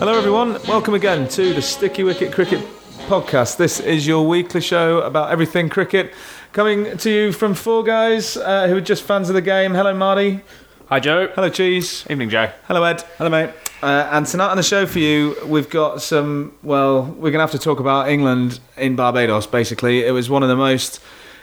Hello, 0.00 0.16
everyone. 0.16 0.52
Welcome 0.66 0.94
again 0.94 1.28
to 1.28 1.52
the 1.52 1.60
Sticky 1.60 2.04
Wicket 2.04 2.32
Cricket 2.32 2.66
Podcast. 3.06 3.58
This 3.58 3.80
is 3.80 4.06
your 4.06 4.26
weekly 4.26 4.62
show 4.62 5.00
about 5.02 5.30
everything 5.30 5.68
cricket, 5.68 6.14
coming 6.52 6.96
to 6.96 7.10
you 7.10 7.32
from 7.32 7.52
four 7.52 7.84
guys 7.84 8.36
uh, 8.38 8.66
who 8.66 8.76
are 8.76 8.80
just 8.80 9.02
fans 9.02 9.28
of 9.28 9.34
the 9.34 9.42
game. 9.42 9.74
Hello, 9.74 9.92
Marty. 9.94 10.40
Hi, 10.86 11.00
Joe. 11.00 11.28
Hello, 11.34 11.50
Cheese. 11.50 12.06
Evening, 12.08 12.30
Joe. 12.30 12.50
Hello, 12.66 12.82
Ed. 12.82 13.02
Hello, 13.18 13.28
mate. 13.28 13.50
Uh, 13.82 14.06
and 14.12 14.26
tonight 14.26 14.50
on 14.50 14.58
the 14.58 14.62
show 14.62 14.84
for 14.84 14.98
you, 14.98 15.34
we've 15.46 15.70
got 15.70 16.02
some. 16.02 16.52
Well, 16.62 17.02
we're 17.02 17.30
going 17.30 17.34
to 17.34 17.40
have 17.40 17.50
to 17.52 17.58
talk 17.58 17.80
about 17.80 18.10
England 18.10 18.60
in 18.76 18.94
Barbados. 18.94 19.46
Basically, 19.46 20.04
it 20.04 20.10
was 20.10 20.28
one 20.28 20.42
of 20.42 20.50
the 20.50 20.56
most, 20.56 21.00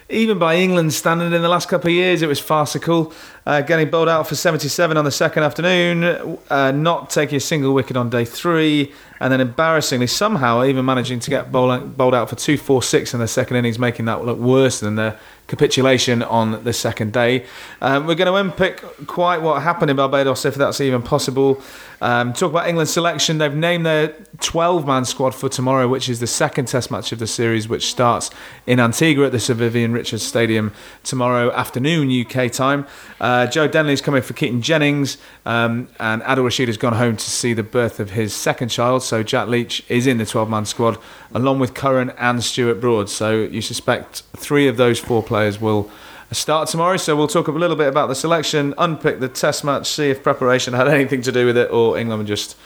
even 0.09 0.37
by 0.37 0.55
England's 0.57 0.95
standard, 0.95 1.33
in 1.33 1.41
the 1.41 1.49
last 1.49 1.67
couple 1.67 1.89
of 1.89 1.95
years, 1.95 2.21
it 2.21 2.27
was 2.27 2.39
farcical. 2.39 3.11
Uh, 3.47 3.61
getting 3.61 3.89
bowled 3.89 4.09
out 4.09 4.27
for 4.27 4.35
77 4.35 4.97
on 4.97 5.03
the 5.03 5.11
second 5.11 5.43
afternoon, 5.43 6.37
uh, 6.51 6.71
not 6.71 7.09
taking 7.09 7.37
a 7.37 7.39
single 7.39 7.73
wicket 7.73 7.97
on 7.97 8.09
day 8.09 8.23
three, 8.23 8.93
and 9.19 9.33
then 9.33 9.41
embarrassingly 9.41 10.05
somehow 10.05 10.63
even 10.63 10.85
managing 10.85 11.19
to 11.19 11.31
get 11.31 11.51
bowled, 11.51 11.97
bowled 11.97 12.13
out 12.13 12.29
for 12.29 12.35
246 12.35 13.15
in 13.15 13.19
the 13.19 13.27
second 13.27 13.57
innings, 13.57 13.79
making 13.79 14.05
that 14.05 14.23
look 14.23 14.37
worse 14.37 14.79
than 14.79 14.95
the 14.95 15.17
capitulation 15.47 16.21
on 16.23 16.63
the 16.63 16.73
second 16.73 17.13
day. 17.13 17.45
Um, 17.81 18.05
we're 18.05 18.15
going 18.15 18.27
to 18.27 18.35
unpick 18.35 18.81
quite 19.07 19.41
what 19.41 19.61
happened 19.61 19.89
in 19.89 19.97
Barbados, 19.97 20.45
if 20.45 20.55
that's 20.55 20.81
even 20.81 21.01
possible. 21.01 21.61
Um, 22.01 22.33
talk 22.33 22.51
about 22.51 22.67
England's 22.67 22.93
selection. 22.93 23.39
They've 23.39 23.53
named 23.53 23.85
their 23.85 24.09
12 24.39 24.85
man 24.85 25.05
squad 25.05 25.33
for 25.33 25.49
tomorrow, 25.49 25.87
which 25.87 26.09
is 26.09 26.19
the 26.19 26.27
second 26.27 26.67
test 26.67 26.91
match 26.91 27.11
of 27.11 27.19
the 27.19 27.27
series, 27.27 27.67
which 27.67 27.87
starts 27.87 28.29
in 28.67 28.79
Antigua 28.79 29.25
at 29.25 29.31
the 29.31 29.39
Sir 29.39 29.55
Vivian 29.55 29.93
Richards 29.93 30.23
Stadium 30.23 30.73
tomorrow 31.03 31.51
afternoon, 31.51 32.09
UK 32.09 32.51
time. 32.51 32.85
Uh, 33.19 33.47
Joe 33.47 33.67
Denly's 33.67 34.01
coming 34.01 34.21
for 34.21 34.33
Keaton 34.33 34.61
Jennings, 34.61 35.17
um, 35.45 35.87
and 35.99 36.21
Adil 36.21 36.43
Rashid 36.43 36.67
has 36.67 36.77
gone 36.77 36.93
home 36.93 37.17
to 37.17 37.29
see 37.29 37.53
the 37.53 37.63
birth 37.63 37.99
of 37.99 38.11
his 38.11 38.33
second 38.33 38.69
child. 38.69 39.01
So 39.01 39.23
Jack 39.23 39.47
Leach 39.47 39.83
is 39.89 40.05
in 40.05 40.19
the 40.19 40.25
12 40.25 40.49
man 40.49 40.65
squad, 40.65 40.97
along 41.33 41.59
with 41.59 41.73
Curran 41.73 42.11
and 42.17 42.43
Stuart 42.43 42.75
Broad. 42.75 43.09
So 43.09 43.41
you 43.41 43.61
suspect 43.61 44.21
three 44.35 44.67
of 44.67 44.77
those 44.77 44.99
four 44.99 45.23
players 45.23 45.59
will 45.59 45.89
start 46.31 46.69
tomorrow. 46.69 46.97
So 46.97 47.15
we'll 47.15 47.27
talk 47.27 47.47
a 47.47 47.51
little 47.51 47.75
bit 47.75 47.87
about 47.87 48.07
the 48.07 48.15
selection, 48.15 48.73
unpick 48.77 49.19
the 49.19 49.29
test 49.29 49.63
match, 49.63 49.87
see 49.87 50.09
if 50.09 50.23
preparation 50.23 50.73
had 50.73 50.87
anything 50.87 51.21
to 51.23 51.31
do 51.31 51.45
with 51.45 51.57
it 51.57 51.71
or 51.71 51.97
England 51.97 52.21
were 52.21 52.27
just 52.27 52.57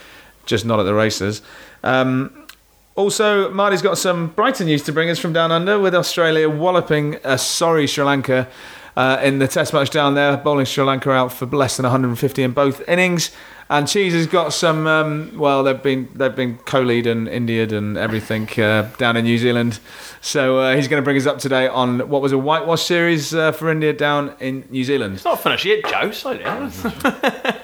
just 0.45 0.65
not 0.65 0.79
at 0.79 0.83
the 0.83 0.93
races. 0.93 1.41
Um, 1.83 2.47
also, 2.95 3.49
Marty's 3.51 3.81
got 3.81 3.97
some 3.97 4.27
Brighton 4.27 4.65
news 4.65 4.83
to 4.83 4.91
bring 4.91 5.09
us 5.09 5.17
from 5.17 5.33
down 5.33 5.51
under 5.51 5.79
with 5.79 5.95
Australia 5.95 6.49
walloping 6.49 7.17
a 7.23 7.37
sorry 7.37 7.87
Sri 7.87 8.03
Lanka 8.03 8.47
uh, 8.95 9.19
in 9.23 9.39
the 9.39 9.47
test 9.47 9.73
match 9.73 9.89
down 9.89 10.13
there, 10.15 10.37
bowling 10.37 10.65
Sri 10.65 10.83
Lanka 10.83 11.11
out 11.11 11.31
for 11.31 11.45
less 11.45 11.77
than 11.77 11.83
150 11.83 12.43
in 12.43 12.51
both 12.51 12.87
innings. 12.87 13.31
And 13.69 13.87
Cheese 13.87 14.11
has 14.11 14.27
got 14.27 14.51
some. 14.51 14.85
Um, 14.85 15.31
well, 15.37 15.63
they've 15.63 15.81
been 15.81 16.09
they've 16.13 16.35
been 16.35 16.57
co-lead 16.57 17.07
and 17.07 17.29
India'd 17.29 17.71
and 17.71 17.97
everything 17.97 18.49
uh, 18.59 18.89
down 18.97 19.15
in 19.15 19.23
New 19.23 19.37
Zealand. 19.37 19.79
So 20.19 20.59
uh, 20.59 20.75
he's 20.75 20.89
going 20.89 21.01
to 21.01 21.05
bring 21.05 21.15
us 21.15 21.25
up 21.25 21.39
today 21.39 21.69
on 21.69 22.09
what 22.09 22.21
was 22.21 22.33
a 22.33 22.37
whitewash 22.37 22.81
series 22.83 23.33
uh, 23.33 23.53
for 23.53 23.71
India 23.71 23.93
down 23.93 24.33
in 24.41 24.65
New 24.71 24.83
Zealand. 24.83 25.13
It's 25.15 25.23
not 25.23 25.41
finished 25.41 25.63
yet, 25.63 25.85
Joe. 25.85 26.11
Slow 26.11 26.37
down. 26.37 26.63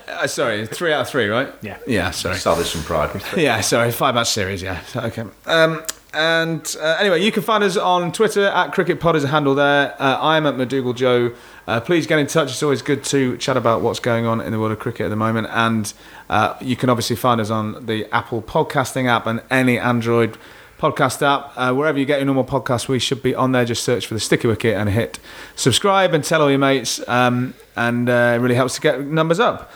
Uh, 0.08 0.28
sorry, 0.28 0.66
three 0.66 0.94
out 0.94 1.02
of 1.02 1.09
three, 1.09 1.28
right? 1.28 1.53
Yeah. 1.62 1.78
Yeah. 1.86 2.12
Sorry. 2.12 2.38
Salvage 2.38 2.67
some 2.67 2.84
pride. 2.84 3.22
Yeah, 3.38 3.59
sorry, 3.59 3.91
five 3.91 4.16
match 4.16 4.30
series. 4.30 4.62
Yeah, 4.62 4.81
okay. 4.95 5.25
Um, 5.45 5.84
and 6.13 6.75
uh, 6.80 6.97
anyway, 7.00 7.22
you 7.23 7.31
can 7.31 7.44
find 7.44 7.63
us 7.63 7.77
on 7.77 8.11
Twitter 8.11 8.45
at 8.45 8.73
CricketPod 8.73 9.16
is 9.16 9.23
a 9.23 9.27
handle 9.27 9.55
there. 9.55 9.95
Uh, 10.02 10.17
I'm 10.19 10.45
at 10.45 10.55
McDougal 10.55 10.95
Joe. 10.95 11.33
Uh, 11.67 11.81
please 11.81 12.08
get 12.08 12.17
in 12.19 12.27
touch. 12.27 12.50
It's 12.50 12.63
always 12.63 12.81
good 12.81 13.03
to 13.05 13.38
chat 13.38 13.58
about 13.58 13.81
what's 13.81 14.00
going 14.00 14.25
on 14.25 14.39
in 14.39 14.52
the 14.52 14.59
world 14.59 14.72
of 14.72 14.80
cricket 14.80 15.05
at 15.05 15.09
the 15.09 15.16
moment. 15.16 15.47
And 15.52 15.94
uh, 16.30 16.55
you 16.62 16.75
can 16.75 16.90
obviously 16.90 17.16
find 17.16 17.41
us 17.41 17.50
on 17.50 17.85
the 17.85 18.06
Apple 18.13 18.41
podcasting 18.41 19.07
app 19.07 19.28
and 19.28 19.41
any 19.51 19.78
Android 19.78 20.38
podcast 20.79 21.22
app. 21.22 21.51
Uh, 21.56 21.73
wherever 21.73 22.00
you 22.00 22.06
get 22.06 22.19
your 22.19 22.25
normal 22.25 22.45
podcast, 22.45 22.88
we 22.88 23.00
should 23.00 23.22
be 23.22 23.35
on 23.35 23.51
there. 23.51 23.66
Just 23.66 23.84
search 23.84 24.07
for 24.07 24.13
the 24.13 24.19
Sticky 24.19 24.47
Wicket 24.47 24.75
and 24.75 24.89
hit 24.89 25.19
subscribe 25.56 26.13
and 26.13 26.24
tell 26.24 26.41
all 26.41 26.50
your 26.50 26.59
mates. 26.59 27.06
Um, 27.07 27.53
and 27.75 28.09
uh, 28.09 28.34
it 28.35 28.39
really 28.39 28.56
helps 28.56 28.75
to 28.75 28.81
get 28.81 29.01
numbers 29.01 29.39
up. 29.39 29.72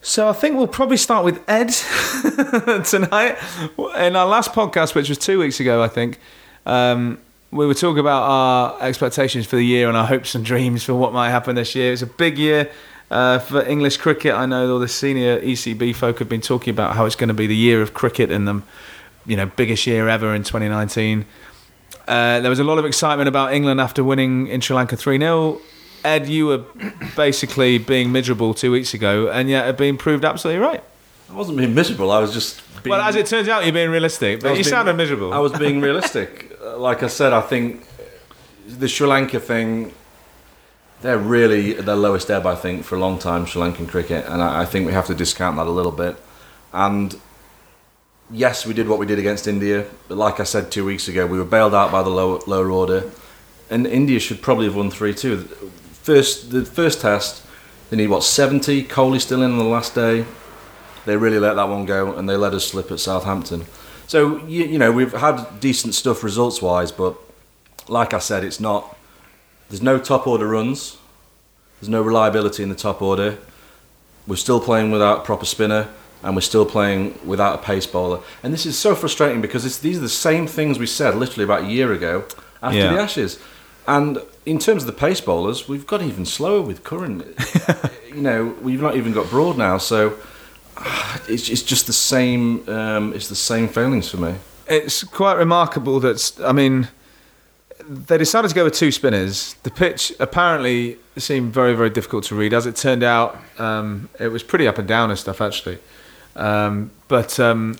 So 0.00 0.28
I 0.28 0.32
think 0.32 0.56
we'll 0.56 0.68
probably 0.68 0.96
start 0.96 1.24
with 1.24 1.42
Ed 1.48 1.68
tonight. 2.84 3.36
In 3.98 4.14
our 4.14 4.26
last 4.26 4.52
podcast, 4.52 4.94
which 4.94 5.08
was 5.08 5.18
two 5.18 5.40
weeks 5.40 5.58
ago, 5.58 5.82
I 5.82 5.88
think, 5.88 6.18
um, 6.66 7.18
we 7.50 7.66
were 7.66 7.74
talking 7.74 7.98
about 7.98 8.22
our 8.22 8.82
expectations 8.82 9.46
for 9.46 9.56
the 9.56 9.64
year 9.64 9.88
and 9.88 9.96
our 9.96 10.06
hopes 10.06 10.34
and 10.34 10.44
dreams 10.44 10.84
for 10.84 10.94
what 10.94 11.12
might 11.12 11.30
happen 11.30 11.56
this 11.56 11.74
year. 11.74 11.92
It's 11.92 12.02
a 12.02 12.06
big 12.06 12.38
year 12.38 12.70
uh, 13.10 13.38
for 13.38 13.64
English 13.66 13.96
cricket. 13.96 14.34
I 14.34 14.46
know 14.46 14.70
all 14.72 14.78
the 14.78 14.88
senior 14.88 15.40
ECB 15.40 15.96
folk 15.96 16.18
have 16.20 16.28
been 16.28 16.42
talking 16.42 16.70
about 16.70 16.94
how 16.94 17.04
it's 17.04 17.16
going 17.16 17.28
to 17.28 17.34
be 17.34 17.46
the 17.46 17.56
year 17.56 17.82
of 17.82 17.94
cricket 17.94 18.30
and 18.30 18.46
them, 18.46 18.64
you 19.26 19.36
know, 19.36 19.46
biggest 19.46 19.86
year 19.86 20.08
ever 20.08 20.34
in 20.34 20.42
2019. 20.42 21.24
Uh, 22.06 22.40
there 22.40 22.50
was 22.50 22.58
a 22.58 22.64
lot 22.64 22.78
of 22.78 22.84
excitement 22.84 23.28
about 23.28 23.52
England 23.52 23.80
after 23.80 24.04
winning 24.04 24.46
in 24.46 24.60
Sri 24.60 24.76
Lanka 24.76 24.96
3 24.96 25.18
0. 25.18 25.60
Ed, 26.04 26.28
you 26.28 26.46
were 26.46 26.64
basically 27.16 27.78
being 27.78 28.12
miserable 28.12 28.54
two 28.54 28.70
weeks 28.72 28.94
ago, 28.94 29.28
and 29.28 29.48
yet 29.48 29.66
have 29.66 29.76
been 29.76 29.96
proved 29.96 30.24
absolutely 30.24 30.60
right. 30.62 30.82
I 31.30 31.34
wasn't 31.34 31.58
being 31.58 31.74
miserable. 31.74 32.10
I 32.10 32.20
was 32.20 32.32
just 32.32 32.62
being, 32.82 32.92
Well, 32.96 33.00
as 33.06 33.16
it 33.16 33.26
turns 33.26 33.48
out, 33.48 33.64
you're 33.64 33.72
being 33.72 33.90
realistic, 33.90 34.40
but 34.40 34.50
you 34.50 34.54
being- 34.56 34.64
sounded 34.64 34.94
miserable. 34.94 35.32
I 35.32 35.38
was 35.38 35.52
being 35.52 35.80
realistic. 35.88 36.56
Uh, 36.62 36.78
like 36.78 37.02
I 37.02 37.08
said, 37.08 37.32
I 37.32 37.40
think 37.40 37.84
the 38.66 38.88
Sri 38.88 39.06
Lanka 39.06 39.40
thing. 39.40 39.92
They're 41.00 41.16
really 41.16 41.76
at 41.78 41.86
their 41.86 41.94
lowest 41.94 42.28
ebb, 42.28 42.44
I 42.44 42.56
think, 42.56 42.82
for 42.84 42.96
a 42.96 42.98
long 42.98 43.20
time, 43.20 43.46
Sri 43.46 43.62
Lankan 43.62 43.88
cricket, 43.88 44.24
and 44.26 44.42
I, 44.42 44.62
I 44.62 44.64
think 44.64 44.84
we 44.84 44.92
have 44.92 45.06
to 45.06 45.14
discount 45.14 45.56
that 45.56 45.68
a 45.68 45.70
little 45.70 45.92
bit. 45.92 46.16
And 46.72 47.14
yes, 48.32 48.66
we 48.66 48.74
did 48.74 48.88
what 48.88 48.98
we 48.98 49.06
did 49.06 49.18
against 49.20 49.46
India, 49.46 49.86
but 50.08 50.18
like 50.18 50.40
I 50.40 50.42
said 50.44 50.72
two 50.72 50.84
weeks 50.84 51.06
ago, 51.06 51.24
we 51.24 51.38
were 51.38 51.44
bailed 51.44 51.72
out 51.72 51.92
by 51.92 52.02
the 52.02 52.08
lower, 52.10 52.40
lower 52.48 52.68
order, 52.72 53.08
and 53.70 53.86
India 53.86 54.18
should 54.18 54.42
probably 54.42 54.64
have 54.64 54.74
won 54.74 54.90
three 54.90 55.14
two. 55.14 55.48
First, 56.08 56.52
the 56.52 56.64
first 56.64 57.02
test, 57.02 57.42
they 57.90 57.96
need 57.98 58.08
what 58.08 58.24
seventy. 58.24 58.82
Kohli 58.82 59.20
still 59.20 59.42
in 59.42 59.50
on 59.50 59.58
the 59.58 59.64
last 59.64 59.94
day. 59.94 60.24
They 61.04 61.18
really 61.18 61.38
let 61.38 61.56
that 61.56 61.68
one 61.68 61.84
go, 61.84 62.14
and 62.14 62.26
they 62.26 62.34
let 62.34 62.54
us 62.54 62.66
slip 62.66 62.90
at 62.90 62.98
Southampton. 62.98 63.66
So 64.06 64.38
you, 64.46 64.64
you 64.64 64.78
know 64.78 64.90
we've 64.90 65.12
had 65.12 65.60
decent 65.60 65.94
stuff 65.94 66.24
results 66.24 66.62
wise, 66.62 66.92
but 66.92 67.14
like 67.88 68.14
I 68.14 68.20
said, 68.20 68.42
it's 68.42 68.58
not. 68.58 68.96
There's 69.68 69.82
no 69.82 69.98
top 69.98 70.26
order 70.26 70.46
runs. 70.48 70.96
There's 71.78 71.90
no 71.90 72.00
reliability 72.00 72.62
in 72.62 72.70
the 72.70 72.74
top 72.74 73.02
order. 73.02 73.36
We're 74.26 74.36
still 74.36 74.60
playing 74.60 74.90
without 74.90 75.18
a 75.18 75.22
proper 75.24 75.44
spinner, 75.44 75.88
and 76.22 76.34
we're 76.34 76.40
still 76.40 76.64
playing 76.64 77.18
without 77.22 77.56
a 77.56 77.62
pace 77.62 77.86
bowler. 77.86 78.20
And 78.42 78.54
this 78.54 78.64
is 78.64 78.78
so 78.78 78.94
frustrating 78.94 79.42
because 79.42 79.66
it's, 79.66 79.78
these 79.78 79.98
are 79.98 80.00
the 80.00 80.08
same 80.08 80.46
things 80.46 80.78
we 80.78 80.86
said 80.86 81.16
literally 81.16 81.44
about 81.44 81.64
a 81.64 81.66
year 81.66 81.92
ago 81.92 82.24
after 82.62 82.78
Yeah. 82.78 82.94
the 82.94 82.98
Ashes. 82.98 83.38
And 83.88 84.18
in 84.44 84.58
terms 84.58 84.82
of 84.82 84.86
the 84.86 84.92
pace 84.92 85.22
bowlers, 85.22 85.66
we've 85.66 85.86
got 85.86 86.02
even 86.02 86.26
slower 86.26 86.60
with 86.60 86.84
Curran. 86.84 87.24
you 88.08 88.20
know, 88.20 88.54
we've 88.60 88.82
not 88.82 88.96
even 88.96 89.12
got 89.12 89.30
Broad 89.30 89.56
now, 89.56 89.78
so 89.78 90.18
it's, 91.28 91.48
it's 91.48 91.62
just 91.62 91.86
the 91.86 91.94
same. 91.94 92.68
Um, 92.68 93.14
it's 93.14 93.28
the 93.28 93.34
same 93.34 93.66
failings 93.66 94.10
for 94.10 94.18
me. 94.18 94.34
it's 94.66 95.02
quite 95.04 95.38
remarkable 95.38 96.00
that 96.00 96.38
I 96.44 96.52
mean 96.52 96.88
they 97.88 98.18
decided 98.18 98.48
to 98.48 98.54
go 98.54 98.64
with 98.64 98.74
two 98.74 98.92
spinners. 98.92 99.54
The 99.62 99.70
pitch 99.70 100.12
apparently 100.20 100.98
seemed 101.16 101.54
very 101.54 101.74
very 101.74 101.88
difficult 101.88 102.24
to 102.24 102.34
read. 102.34 102.52
As 102.52 102.66
it 102.66 102.76
turned 102.76 103.02
out, 103.02 103.38
um, 103.58 104.10
it 104.20 104.28
was 104.28 104.42
pretty 104.42 104.68
up 104.68 104.76
and 104.76 104.86
down 104.86 105.08
and 105.08 105.18
stuff 105.18 105.40
actually. 105.40 105.78
Um, 106.36 106.90
but 107.08 107.40
um, 107.40 107.78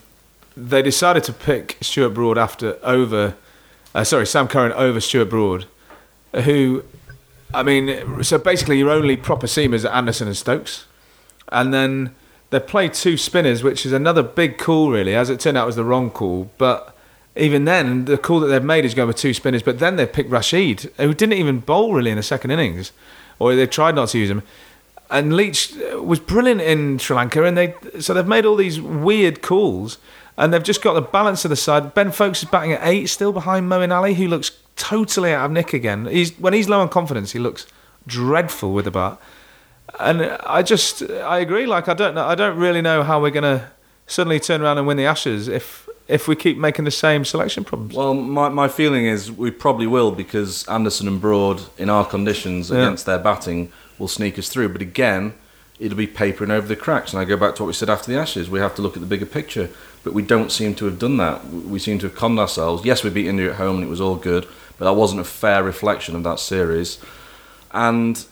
they 0.56 0.80
decided 0.80 1.22
to 1.24 1.34
pick 1.34 1.76
Stuart 1.82 2.10
Broad 2.10 2.38
after 2.38 2.78
over, 2.82 3.34
uh, 3.94 4.04
sorry 4.04 4.26
Sam 4.26 4.48
Curran 4.48 4.72
over 4.72 5.00
Stuart 5.00 5.26
Broad, 5.26 5.66
who, 6.34 6.84
I 7.54 7.62
mean, 7.62 8.22
so 8.22 8.38
basically 8.38 8.78
your 8.78 8.90
only 8.90 9.16
proper 9.16 9.46
seamers 9.46 9.84
are 9.84 9.92
Anderson 9.94 10.28
and 10.28 10.36
Stokes, 10.36 10.86
and 11.50 11.72
then 11.72 12.14
they 12.50 12.60
played 12.60 12.94
two 12.94 13.16
spinners, 13.16 13.62
which 13.62 13.84
is 13.84 13.92
another 13.92 14.22
big 14.22 14.58
call, 14.58 14.90
really. 14.90 15.14
As 15.14 15.30
it 15.30 15.40
turned 15.40 15.56
out, 15.56 15.64
it 15.64 15.66
was 15.66 15.76
the 15.76 15.84
wrong 15.84 16.10
call. 16.10 16.50
But 16.56 16.96
even 17.36 17.64
then, 17.64 18.06
the 18.06 18.16
call 18.16 18.40
that 18.40 18.46
they've 18.48 18.62
made 18.62 18.84
is 18.84 18.94
going 18.94 19.08
with 19.08 19.16
two 19.16 19.34
spinners. 19.34 19.62
But 19.62 19.78
then 19.78 19.96
they've 19.96 20.10
picked 20.10 20.30
Rashid, 20.30 20.90
who 20.96 21.12
didn't 21.12 21.34
even 21.34 21.60
bowl 21.60 21.92
really 21.92 22.10
in 22.10 22.16
the 22.16 22.22
second 22.22 22.50
innings, 22.50 22.92
or 23.38 23.54
they 23.54 23.66
tried 23.66 23.94
not 23.94 24.08
to 24.10 24.18
use 24.18 24.30
him. 24.30 24.42
And 25.10 25.36
Leach 25.36 25.74
uh, 25.76 26.02
was 26.02 26.20
brilliant 26.20 26.60
in 26.60 26.98
Sri 26.98 27.16
Lanka, 27.16 27.44
and 27.44 27.56
they 27.56 27.74
so 28.00 28.12
they've 28.12 28.26
made 28.26 28.44
all 28.44 28.56
these 28.56 28.80
weird 28.80 29.42
calls, 29.42 29.98
and 30.36 30.52
they've 30.52 30.62
just 30.62 30.82
got 30.82 30.94
the 30.94 31.02
balance 31.02 31.44
of 31.44 31.50
the 31.50 31.56
side. 31.56 31.94
Ben 31.94 32.12
Foakes 32.12 32.42
is 32.42 32.48
batting 32.48 32.72
at 32.72 32.80
eight, 32.82 33.06
still 33.06 33.32
behind 33.32 33.70
Moeen 33.70 33.94
Ali, 33.94 34.14
who 34.14 34.28
looks 34.28 34.50
totally 34.78 35.32
out 35.34 35.44
of 35.46 35.50
nick 35.50 35.72
again. 35.74 36.06
He's 36.06 36.32
when 36.38 36.54
he's 36.54 36.68
low 36.68 36.80
on 36.80 36.88
confidence, 36.88 37.32
he 37.32 37.38
looks 37.38 37.66
dreadful 38.06 38.72
with 38.72 38.84
the 38.86 38.90
bat. 38.90 39.18
And 40.00 40.22
I 40.46 40.62
just 40.62 41.02
I 41.02 41.38
agree. 41.38 41.66
Like 41.66 41.88
I 41.88 41.94
don't 41.94 42.14
know. 42.14 42.24
I 42.24 42.34
don't 42.34 42.56
really 42.56 42.80
know 42.82 43.02
how 43.02 43.20
we're 43.20 43.30
gonna 43.30 43.70
suddenly 44.06 44.40
turn 44.40 44.62
around 44.62 44.78
and 44.78 44.86
win 44.86 44.96
the 44.96 45.04
Ashes 45.06 45.48
if 45.48 45.88
if 46.06 46.26
we 46.26 46.34
keep 46.36 46.56
making 46.56 46.84
the 46.86 46.90
same 46.90 47.24
selection 47.24 47.64
problems. 47.64 47.94
Well, 47.94 48.14
my, 48.14 48.48
my 48.48 48.66
feeling 48.68 49.04
is 49.04 49.30
we 49.30 49.50
probably 49.50 49.86
will 49.86 50.10
because 50.10 50.66
Anderson 50.68 51.06
and 51.06 51.20
Broad, 51.20 51.60
in 51.76 51.90
our 51.90 52.06
conditions 52.06 52.70
Yeah. 52.70 52.78
against 52.78 53.04
their 53.04 53.18
batting, 53.18 53.70
will 53.98 54.08
sneak 54.08 54.38
us 54.38 54.48
through. 54.48 54.70
But 54.70 54.80
again, 54.80 55.34
it'll 55.78 55.98
be 55.98 56.06
papering 56.06 56.50
over 56.50 56.66
the 56.66 56.76
cracks. 56.76 57.12
And 57.12 57.20
I 57.20 57.26
go 57.26 57.36
back 57.36 57.56
to 57.56 57.62
what 57.62 57.66
we 57.66 57.72
said 57.74 57.90
after 57.90 58.10
the 58.10 58.18
Ashes. 58.18 58.48
We 58.48 58.58
have 58.58 58.74
to 58.76 58.82
look 58.82 58.96
at 58.96 59.00
the 59.00 59.06
bigger 59.06 59.26
picture. 59.26 59.68
But 60.02 60.14
we 60.14 60.22
don't 60.22 60.50
seem 60.50 60.74
to 60.76 60.86
have 60.86 60.98
done 60.98 61.18
that. 61.18 61.44
We 61.46 61.78
seem 61.78 61.98
to 61.98 62.06
have 62.06 62.16
conned 62.16 62.38
ourselves. 62.38 62.86
Yes, 62.86 63.04
we 63.04 63.10
beat 63.10 63.26
India 63.26 63.50
at 63.50 63.56
home 63.56 63.74
and 63.76 63.84
it 63.84 63.90
was 63.90 64.00
all 64.00 64.16
good, 64.16 64.46
but 64.78 64.84
that 64.84 64.94
wasn't 64.94 65.20
a 65.20 65.24
fair 65.24 65.62
reflection 65.62 66.16
of 66.16 66.22
that 66.22 66.38
series. 66.38 66.98
And, 67.72 68.24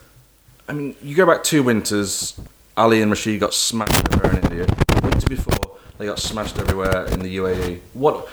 I 0.68 0.72
mean, 0.72 0.96
you 1.02 1.14
go 1.14 1.26
back 1.26 1.42
two 1.42 1.62
winters, 1.62 2.38
Ali 2.76 3.02
and 3.02 3.10
Rashid 3.10 3.40
got 3.40 3.52
smashed 3.52 3.94
everywhere 4.12 4.38
in 4.38 4.44
India. 4.44 4.66
The 4.66 5.00
winter 5.02 5.28
before, 5.28 5.78
they 5.98 6.06
got 6.06 6.18
smashed 6.18 6.58
everywhere 6.58 7.06
in 7.06 7.20
the 7.20 7.36
UAE. 7.36 7.80
What 7.94 8.28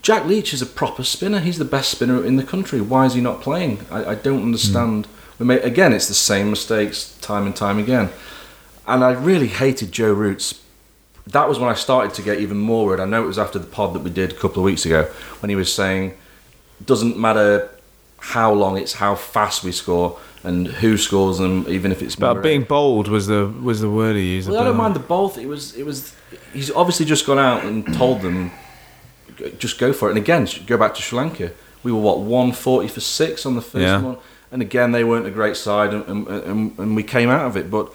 Jack 0.00 0.26
Leach 0.26 0.54
is 0.54 0.62
a 0.62 0.66
proper 0.66 1.04
spinner. 1.04 1.40
He's 1.40 1.58
the 1.58 1.64
best 1.64 1.90
spinner 1.90 2.24
in 2.24 2.36
the 2.36 2.42
country. 2.42 2.80
Why 2.80 3.04
is 3.06 3.14
he 3.14 3.20
not 3.20 3.42
playing? 3.42 3.84
I, 3.90 4.04
I 4.04 4.14
don't 4.14 4.38
hmm. 4.38 4.46
understand. 4.46 5.06
We 5.38 5.46
may, 5.46 5.60
again, 5.60 5.92
it's 5.92 6.08
the 6.08 6.14
same 6.14 6.50
mistakes 6.50 7.16
time 7.20 7.46
and 7.46 7.54
time 7.54 7.78
again. 7.78 8.10
And 8.86 9.04
I 9.04 9.12
really 9.12 9.48
hated 9.48 9.92
Joe 9.92 10.12
Roots. 10.12 10.60
That 11.26 11.48
was 11.48 11.58
when 11.58 11.68
I 11.68 11.74
started 11.74 12.14
to 12.14 12.22
get 12.22 12.40
even 12.40 12.58
more 12.58 12.86
worried. 12.86 13.00
I 13.00 13.04
know 13.04 13.22
it 13.22 13.26
was 13.26 13.38
after 13.38 13.58
the 13.58 13.66
pod 13.66 13.94
that 13.94 14.00
we 14.00 14.10
did 14.10 14.32
a 14.32 14.34
couple 14.34 14.58
of 14.58 14.64
weeks 14.64 14.84
ago 14.84 15.04
when 15.40 15.50
he 15.50 15.56
was 15.56 15.72
saying, 15.72 16.14
doesn't 16.86 17.18
matter 17.18 17.68
how 18.18 18.52
long, 18.52 18.76
it's 18.78 18.94
how 18.94 19.14
fast 19.14 19.64
we 19.64 19.72
score 19.72 20.18
and 20.44 20.66
who 20.66 20.96
scores 20.96 21.38
them, 21.38 21.64
even 21.68 21.92
if 21.92 22.02
it's 22.02 22.16
But 22.16 22.34
Murray. 22.34 22.42
being 22.42 22.62
bold 22.62 23.08
was 23.08 23.26
the 23.26 23.46
was 23.62 23.80
the 23.80 23.90
word 23.90 24.16
he 24.16 24.34
used. 24.36 24.48
Well, 24.48 24.60
I 24.60 24.64
don't 24.64 24.76
mind 24.76 24.94
the 24.94 25.00
both. 25.00 25.38
It 25.38 25.46
was, 25.46 25.74
it 25.76 25.84
was. 25.84 26.14
He's 26.52 26.70
obviously 26.70 27.06
just 27.06 27.26
gone 27.26 27.38
out 27.38 27.64
and 27.64 27.92
told 27.94 28.22
them, 28.22 28.50
just 29.58 29.78
go 29.78 29.92
for 29.92 30.08
it. 30.08 30.12
And 30.12 30.18
again, 30.18 30.46
go 30.66 30.76
back 30.76 30.94
to 30.94 31.02
Sri 31.02 31.18
Lanka. 31.18 31.52
We 31.82 31.92
were 31.92 32.00
what 32.00 32.20
one 32.20 32.52
forty 32.52 32.88
for 32.88 33.00
six 33.00 33.44
on 33.46 33.54
the 33.54 33.62
first 33.62 33.82
Yeah. 33.82 34.00
one, 34.02 34.16
and 34.50 34.62
again 34.62 34.92
they 34.92 35.04
weren't 35.04 35.26
a 35.26 35.30
great 35.30 35.56
side, 35.56 35.92
and, 35.94 36.06
and, 36.06 36.28
and, 36.28 36.78
and 36.78 36.96
we 36.96 37.02
came 37.02 37.28
out 37.28 37.46
of 37.46 37.56
it. 37.56 37.70
But 37.70 37.92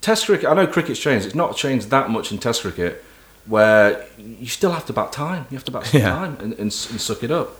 Test 0.00 0.26
cricket, 0.26 0.46
I 0.48 0.54
know 0.54 0.66
cricket's 0.66 0.98
changed. 1.00 1.26
It's 1.26 1.34
not 1.34 1.56
changed 1.56 1.90
that 1.90 2.08
much 2.08 2.32
in 2.32 2.38
Test 2.38 2.62
cricket, 2.62 3.04
where 3.46 4.06
you 4.18 4.46
still 4.46 4.70
have 4.72 4.86
to 4.86 4.92
bat 4.92 5.12
time. 5.12 5.46
You 5.50 5.56
have 5.56 5.64
to 5.64 5.70
bat 5.72 5.86
some 5.86 6.00
Yeah. 6.02 6.10
time 6.10 6.36
and, 6.40 6.52
and, 6.54 6.60
and 6.60 6.72
suck 6.72 7.22
it 7.22 7.30
up. 7.30 7.50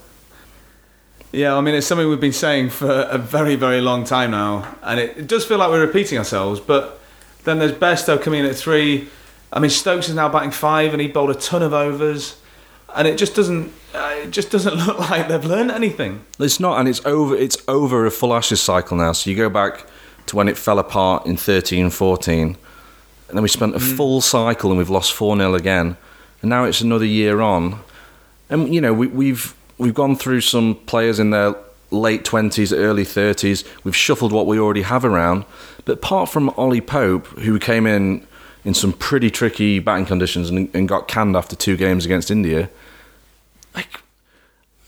Yeah, 1.33 1.57
I 1.57 1.61
mean, 1.61 1.77
it's 1.77 1.87
something 1.87 2.09
we've 2.09 2.21
been 2.21 2.33
saying 2.33 2.71
for 2.71 2.91
a 2.91 3.17
very, 3.17 3.55
very 3.55 3.81
long 3.81 4.03
time 4.03 4.33
now, 4.33 4.77
and 4.83 4.99
it, 4.99 5.17
it 5.17 5.27
does 5.29 5.45
feel 5.47 5.59
like 5.59 5.71
we're 5.71 5.87
repeating 5.87 6.19
ourselves. 6.19 6.59
But 6.59 7.01
then 7.45 7.61
there's 7.61 7.73
Bairstow 7.73 8.21
coming 8.21 8.41
in 8.41 8.47
at 8.47 8.57
three. 8.57 9.09
I 9.53 9.61
mean, 9.61 9.71
Stokes 9.71 10.09
is 10.09 10.17
now 10.17 10.29
batting 10.29 10.51
five, 10.51 10.93
and 10.93 11.01
he 11.01 11.07
bowled 11.07 11.31
a 11.31 11.35
ton 11.35 11.63
of 11.63 11.73
overs, 11.73 12.37
and 12.97 13.07
it 13.07 13.17
just 13.17 13.37
doesn't. 13.37 13.73
Uh, 13.95 14.15
it 14.23 14.31
just 14.33 14.51
doesn't 14.51 14.75
look 14.87 14.99
like 15.11 15.29
they've 15.29 15.45
learned 15.45 15.71
anything. 15.71 16.25
It's 16.41 16.59
not, 16.59 16.81
and 16.81 16.89
it's 16.89 17.05
over. 17.07 17.37
It's 17.37 17.57
over 17.69 18.07
a 18.07 18.11
full 18.11 18.35
Ashes 18.35 18.61
cycle 18.61 18.97
now. 18.97 19.13
So 19.13 19.31
you 19.31 19.37
go 19.37 19.49
back 19.49 19.87
to 20.27 20.37
when 20.37 20.49
it 20.49 20.59
fell 20.59 20.81
apart 20.81 21.27
in 21.27 21.37
13, 21.37 21.91
14, 21.91 22.43
and 22.49 22.57
then 23.37 23.43
we 23.43 23.49
spent 23.49 23.77
a 23.77 23.81
full 23.81 24.21
cycle 24.21 24.71
and 24.71 24.79
we've 24.79 24.91
lost 24.91 25.13
four 25.13 25.37
0 25.37 25.55
again, 25.55 25.97
and 26.43 26.51
now 26.51 26.65
it's 26.65 26.81
another 26.81 27.05
year 27.05 27.41
on, 27.41 27.79
and 28.49 28.75
you 28.75 28.81
know 28.81 28.93
we, 28.93 29.07
we've 29.07 29.55
we've 29.81 29.95
gone 29.95 30.15
through 30.15 30.43
some 30.43 30.77
players 30.87 31.19
in 31.19 31.31
their 31.31 31.55
late 31.91 32.25
twenties, 32.25 32.73
early 32.73 33.05
thirties. 33.05 33.65
We've 33.83 33.97
shuffled 33.97 34.31
what 34.31 34.47
we 34.47 34.61
already 34.61 34.83
have 34.83 35.05
around, 35.05 35.45
but 35.85 35.95
apart 35.95 36.29
from 36.29 36.51
Ollie 36.51 36.81
Pope, 36.81 37.27
who 37.41 37.59
came 37.59 37.87
in 37.87 38.27
in 38.65 38.75
some 38.75 38.93
pretty 38.93 39.31
tricky 39.31 39.79
batting 39.81 40.07
conditions 40.07 40.51
and, 40.51 40.69
and 40.75 40.87
got 40.87 41.09
canned 41.09 41.35
after 41.35 41.57
two 41.57 41.77
games 41.77 42.05
against 42.05 42.31
India, 42.31 42.69
like 43.75 43.89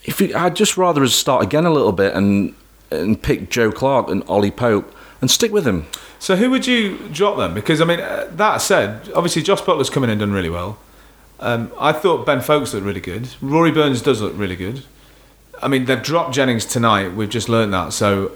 if 0.04 0.20
I'd 0.20 0.54
just 0.54 0.76
rather 0.76 1.02
us 1.02 1.14
start 1.14 1.42
again 1.42 1.64
a 1.64 1.72
little 1.72 1.92
bit 1.92 2.14
and 2.14 2.54
and 2.90 3.20
pick 3.20 3.48
Joe 3.48 3.72
Clarke 3.72 4.10
and 4.10 4.22
Ollie 4.28 4.50
Pope 4.50 4.94
and 5.20 5.30
stick 5.30 5.50
with 5.50 5.66
him. 5.66 5.86
So 6.18 6.36
who 6.36 6.50
would 6.50 6.66
you 6.66 6.98
drop 7.08 7.38
then? 7.38 7.54
Because 7.54 7.80
I 7.80 7.84
mean, 7.84 8.00
uh, 8.00 8.28
that 8.32 8.58
said, 8.58 9.10
obviously 9.14 9.42
Jos 9.42 9.62
Buttler's 9.62 9.90
coming 9.90 10.10
in 10.10 10.12
and 10.12 10.20
done 10.20 10.32
really 10.32 10.50
well. 10.50 10.76
Um, 11.42 11.72
I 11.78 11.92
thought 11.92 12.24
Ben 12.24 12.40
Foakes 12.40 12.72
looked 12.72 12.86
really 12.86 13.00
good. 13.00 13.28
Rory 13.42 13.72
Burns 13.72 14.00
does 14.00 14.20
look 14.22 14.32
really 14.36 14.54
good. 14.56 14.84
I 15.60 15.66
mean, 15.68 15.84
they've 15.86 16.02
dropped 16.02 16.32
Jennings 16.34 16.64
tonight. 16.64 17.14
We've 17.14 17.28
just 17.28 17.48
learned 17.48 17.74
that. 17.74 17.92
So, 17.92 18.32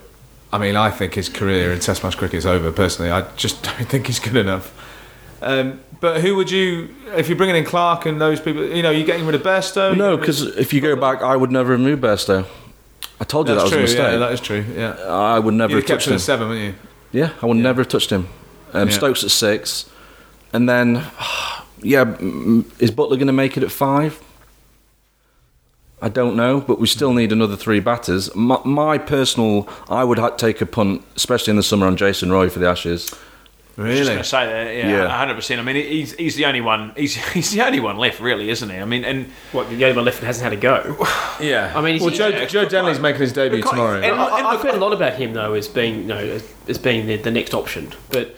I 0.52 0.58
mean, 0.58 0.74
I 0.76 0.90
think 0.90 1.14
his 1.14 1.28
career 1.28 1.72
in 1.72 1.78
Test 1.80 2.02
match 2.02 2.16
cricket 2.16 2.38
is 2.38 2.46
over. 2.46 2.70
Personally, 2.72 3.10
I 3.12 3.22
just 3.36 3.62
don't 3.62 3.86
think 3.88 4.08
he's 4.08 4.18
good 4.18 4.36
enough. 4.36 4.72
Um, 5.40 5.80
but 6.00 6.20
who 6.20 6.34
would 6.36 6.50
you, 6.50 6.94
if 7.16 7.28
you're 7.28 7.38
bringing 7.38 7.56
in 7.56 7.64
Clarke 7.64 8.06
and 8.06 8.20
those 8.20 8.40
people, 8.40 8.64
you 8.64 8.82
know, 8.82 8.90
you're 8.90 9.06
getting 9.06 9.24
rid 9.24 9.34
of 9.36 9.42
Bairstow? 9.42 9.96
No, 9.96 10.16
because 10.16 10.42
if 10.56 10.72
you 10.72 10.80
go 10.80 10.96
back, 10.96 11.22
I 11.22 11.36
would 11.36 11.50
never 11.52 11.72
have 11.72 11.80
moved 11.80 12.02
Bairstow. 12.02 12.44
I 13.20 13.24
told 13.24 13.48
you 13.48 13.54
that's 13.54 13.70
that 13.70 13.80
was 13.80 13.92
true. 13.94 14.02
a 14.02 14.02
mistake. 14.02 14.12
Yeah, 14.12 14.16
that 14.18 14.32
is 14.32 14.40
true. 14.40 14.64
Yeah, 14.74 14.90
I 15.08 15.38
would 15.38 15.54
never 15.54 15.72
you'd 15.74 15.78
have 15.80 15.86
kept 15.86 16.00
touched 16.04 16.08
him 16.08 16.12
him. 16.12 16.16
at 16.16 16.20
seven, 16.22 16.48
wouldn't 16.48 16.74
you? 17.12 17.20
Yeah, 17.20 17.30
I 17.40 17.46
would 17.46 17.56
Yeah. 17.56 17.62
never 17.62 17.80
have 17.82 17.88
touched 17.88 18.10
him. 18.10 18.28
Um, 18.74 18.88
Yeah. 18.88 18.94
Stokes 18.94 19.24
at 19.24 19.30
six, 19.30 19.88
and 20.52 20.68
then 20.68 21.02
yeah, 21.82 22.04
mm, 22.04 22.64
is 22.80 22.90
Buttler 22.90 23.16
going 23.16 23.26
to 23.26 23.32
make 23.32 23.56
it 23.56 23.62
at 23.62 23.70
five? 23.70 24.20
I 26.02 26.08
don't 26.10 26.36
know, 26.36 26.60
but 26.60 26.78
we 26.78 26.86
still 26.86 27.14
need 27.14 27.32
another 27.32 27.56
three 27.56 27.80
batters. 27.80 28.34
My, 28.34 28.60
my 28.64 28.98
personal, 28.98 29.66
I 29.88 30.04
would 30.04 30.18
ha- 30.18 30.30
take 30.30 30.60
a 30.60 30.66
punt, 30.66 31.02
especially 31.16 31.52
in 31.52 31.56
the 31.56 31.62
summer, 31.62 31.86
on 31.86 31.96
Jason 31.96 32.30
Roy 32.30 32.50
for 32.50 32.58
the 32.58 32.68
Ashes. 32.68 33.06
Just 33.06 33.20
Really? 33.78 34.04
going 34.06 34.18
to 34.18 34.24
say 34.24 34.46
that, 34.46 34.74
yeah, 34.74 34.88
Yeah. 34.88 35.08
hundred 35.08 35.34
percent. 35.34 35.60
I 35.60 35.64
mean, 35.64 35.76
he's 35.76 36.14
he's 36.14 36.34
the 36.34 36.46
only 36.46 36.62
one. 36.62 36.92
He's 36.96 37.14
he's 37.32 37.50
the 37.50 37.60
only 37.62 37.80
one 37.80 37.96
left, 37.98 38.20
really, 38.20 38.48
isn't 38.50 38.68
he? 38.70 38.76
I 38.78 38.84
mean, 38.86 39.04
and 39.04 39.26
What, 39.52 39.68
the 39.68 39.84
only 39.84 39.96
one 39.96 40.04
left 40.06 40.20
that 40.20 40.26
hasn't 40.26 40.44
had 40.44 40.52
a 40.52 40.56
go? 40.60 40.96
Yeah. 41.40 41.72
I 41.76 41.82
mean, 41.82 42.00
well, 42.00 42.08
Joe, 42.10 42.30
he's- 42.32 42.50
Joe 42.52 42.64
Denly's 42.66 42.98
making 43.00 43.20
his 43.20 43.34
debut 43.34 43.62
But- 43.62 43.70
tomorrow. 43.70 44.00
and- 44.00 44.14
I, 44.16 44.24
I, 44.24 44.54
I've 44.54 44.62
heard 44.62 44.74
a 44.74 44.78
lot 44.78 44.94
about 44.94 45.14
him 45.14 45.34
though 45.34 45.52
as 45.52 45.68
being, 45.68 45.96
you 46.00 46.04
know, 46.04 46.40
as 46.68 46.78
being 46.78 47.06
the, 47.06 47.16
the 47.18 47.30
next 47.30 47.52
option. 47.52 47.92
But 48.10 48.34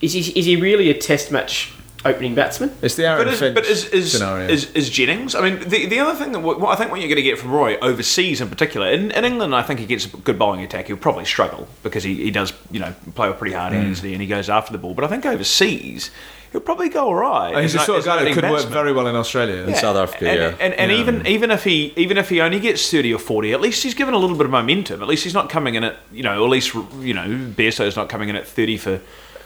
is 0.00 0.12
he, 0.14 0.20
is 0.38 0.46
he 0.46 0.56
really 0.56 0.88
a 0.90 0.94
Test 0.94 1.30
match 1.30 1.72
opening 2.06 2.34
batsman? 2.34 2.74
it's 2.82 2.94
the 2.96 3.06
Aaron 3.06 3.24
but 3.24 3.32
is, 3.34 3.38
Finch 3.40 3.54
but 3.54 3.64
is 3.66 3.84
is, 3.86 4.12
scenario. 4.12 4.48
is 4.48 4.70
is 4.72 4.88
Jennings? 4.90 5.34
I 5.34 5.40
mean, 5.40 5.68
the 5.68 5.86
the 5.86 5.98
other 6.00 6.14
thing 6.14 6.32
that 6.32 6.40
what, 6.40 6.60
what 6.60 6.70
I 6.70 6.76
think 6.76 6.90
what 6.90 7.00
you're 7.00 7.08
going 7.08 7.16
to 7.16 7.22
get 7.22 7.38
from 7.38 7.50
Roy 7.52 7.76
overseas 7.78 8.40
in 8.40 8.48
particular 8.48 8.88
in, 8.90 9.10
in 9.10 9.24
England, 9.24 9.54
I 9.54 9.62
think 9.62 9.80
he 9.80 9.86
gets 9.86 10.06
a 10.06 10.16
good 10.16 10.38
bowling 10.38 10.62
attack. 10.62 10.86
He'll 10.86 10.96
probably 10.96 11.24
struggle 11.24 11.68
because 11.82 12.02
he, 12.04 12.14
he 12.14 12.30
does 12.30 12.52
you 12.70 12.80
know 12.80 12.94
play 13.14 13.28
with 13.28 13.38
pretty 13.38 13.54
hard 13.54 13.72
Mm. 13.72 13.76
hands 13.82 14.02
and 14.02 14.20
he 14.20 14.26
goes 14.26 14.48
after 14.48 14.72
the 14.72 14.78
ball. 14.78 14.94
But 14.94 15.04
I 15.04 15.08
think 15.08 15.26
overseas 15.26 16.10
he'll 16.52 16.60
probably 16.60 16.88
go 16.88 17.06
all 17.08 17.14
right. 17.14 17.54
Oh, 17.56 17.60
he's 17.60 17.72
the 17.72 17.80
a- 17.80 17.84
sort 17.84 17.98
of 17.98 18.04
guy 18.04 18.16
that 18.16 18.20
opening 18.28 18.34
could 18.34 18.50
work 18.50 18.66
very 18.66 18.92
well 18.92 19.06
in 19.08 19.16
Australia. 19.16 19.64
In 19.64 19.74
South 19.74 19.96
Africa, 19.96 20.28
and, 20.30 20.38
yeah. 20.38 20.64
And, 20.64 20.74
and 20.74 20.92
Yeah. 20.92 20.98
even 20.98 21.26
even 21.26 21.50
if 21.50 21.64
he 21.64 21.92
even 21.96 22.16
if 22.18 22.28
he 22.28 22.40
only 22.40 22.60
gets 22.60 22.88
thirty 22.90 23.12
or 23.12 23.18
forty, 23.18 23.52
at 23.52 23.60
least 23.60 23.82
he's 23.82 23.94
given 23.94 24.14
a 24.14 24.18
little 24.18 24.36
bit 24.36 24.46
of 24.46 24.52
momentum. 24.52 25.02
At 25.02 25.08
least 25.08 25.24
he's 25.24 25.34
not 25.34 25.50
coming 25.50 25.74
in 25.74 25.84
at 25.84 25.96
you 26.12 26.22
know, 26.22 26.42
at 26.44 26.50
least 26.50 26.72
you 27.00 27.14
know, 27.14 27.26
Bairstow's 27.56 27.96
not 27.96 28.08
coming 28.08 28.28
in 28.28 28.36
at 28.36 28.46
thirty 28.46 28.76
for 28.76 29.00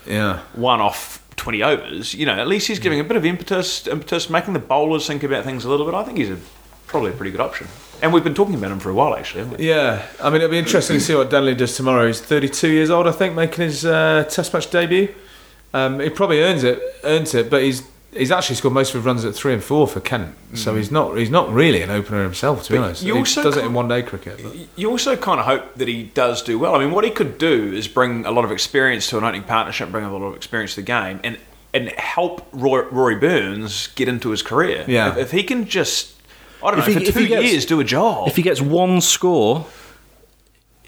Yeah. 0.06 0.40
one 0.54 0.80
off 0.80 1.19
twenty 1.40 1.62
overs. 1.62 2.12
You 2.12 2.26
know, 2.26 2.34
at 2.34 2.46
least 2.46 2.68
he's 2.68 2.78
giving 2.78 3.00
a 3.00 3.04
bit 3.04 3.16
of 3.16 3.24
impetus, 3.24 3.86
impetus, 3.86 4.28
making 4.28 4.52
the 4.52 4.60
bowlers 4.60 5.06
think 5.06 5.22
about 5.22 5.42
things 5.42 5.64
a 5.64 5.70
little 5.70 5.86
bit. 5.86 5.94
I 5.94 6.04
think 6.04 6.18
he's 6.18 6.30
a, 6.30 6.38
probably 6.86 7.10
a 7.10 7.14
pretty 7.14 7.30
good 7.30 7.40
option. 7.40 7.66
And 8.02 8.12
we've 8.12 8.22
been 8.22 8.34
talking 8.34 8.54
about 8.54 8.70
him 8.70 8.78
for 8.78 8.90
a 8.90 8.94
while, 8.94 9.16
actually. 9.16 9.66
Yeah, 9.66 10.06
I 10.22 10.28
mean, 10.28 10.42
it'll 10.42 10.50
be 10.50 10.58
interesting 10.58 10.98
to 10.98 11.00
see 11.02 11.14
what 11.14 11.30
Denly 11.30 11.56
does 11.56 11.74
tomorrow. 11.74 12.06
He's 12.06 12.20
32 12.20 12.68
years 12.68 12.90
old, 12.90 13.06
I 13.06 13.12
think, 13.12 13.34
making 13.34 13.64
his 13.64 13.84
uh, 13.84 14.24
Test 14.28 14.52
match 14.52 14.70
debut. 14.70 15.14
Um, 15.72 16.00
he 16.00 16.10
probably 16.10 16.42
earns 16.42 16.62
it, 16.62 16.80
earns 17.04 17.34
it, 17.34 17.48
but 17.48 17.62
he's 17.62 17.82
he's 18.12 18.30
actually 18.30 18.56
scored 18.56 18.74
most 18.74 18.90
of 18.90 19.00
his 19.00 19.04
runs 19.04 19.24
at 19.24 19.34
three 19.34 19.52
and 19.52 19.62
four 19.62 19.86
for 19.86 20.00
Kent, 20.00 20.34
so 20.54 20.74
mm. 20.74 20.76
he's 20.78 20.90
not 20.90 21.16
he's 21.16 21.30
not 21.30 21.52
really 21.52 21.82
an 21.82 21.90
opener 21.90 22.22
himself, 22.22 22.64
to 22.64 22.72
be 22.72 22.78
honest. 22.78 23.02
he 23.02 23.10
does 23.10 23.56
it 23.56 23.64
in 23.64 23.72
one 23.72 23.88
day 23.88 24.02
cricket. 24.02 24.40
But. 24.42 24.54
You 24.76 24.90
also 24.90 25.16
kind 25.16 25.40
of 25.40 25.46
hope 25.46 25.74
that 25.76 25.88
he 25.88 26.04
does 26.04 26.42
do 26.42 26.58
well. 26.58 26.74
I 26.74 26.78
mean, 26.78 26.92
what 26.92 27.04
he 27.04 27.10
could 27.10 27.38
do 27.38 27.72
is 27.72 27.88
bring 27.88 28.26
a 28.26 28.30
lot 28.30 28.44
of 28.44 28.52
experience 28.52 29.08
to 29.10 29.18
an 29.18 29.24
opening 29.24 29.44
partnership, 29.44 29.90
bring 29.90 30.04
a 30.04 30.12
lot 30.12 30.24
of 30.24 30.34
experience 30.34 30.74
to 30.74 30.80
the 30.80 30.86
game, 30.86 31.20
and 31.24 31.38
and 31.72 31.90
help 31.92 32.46
Roy, 32.52 32.82
Rory 32.88 33.16
Burns 33.16 33.88
get 33.88 34.08
into 34.08 34.30
his 34.30 34.42
career. 34.42 34.84
Yeah. 34.88 35.12
If, 35.12 35.18
if 35.18 35.30
he 35.30 35.42
can 35.42 35.66
just, 35.66 36.14
I 36.62 36.70
don't 36.70 36.80
If 36.80 36.88
know, 36.88 36.94
he- 37.00 37.06
for 37.06 37.12
two 37.12 37.28
gets- 37.28 37.50
years 37.50 37.66
do 37.66 37.80
a 37.80 37.84
job. 37.84 38.28
If 38.28 38.36
he 38.36 38.42
gets 38.42 38.60
one 38.60 39.00
score, 39.00 39.66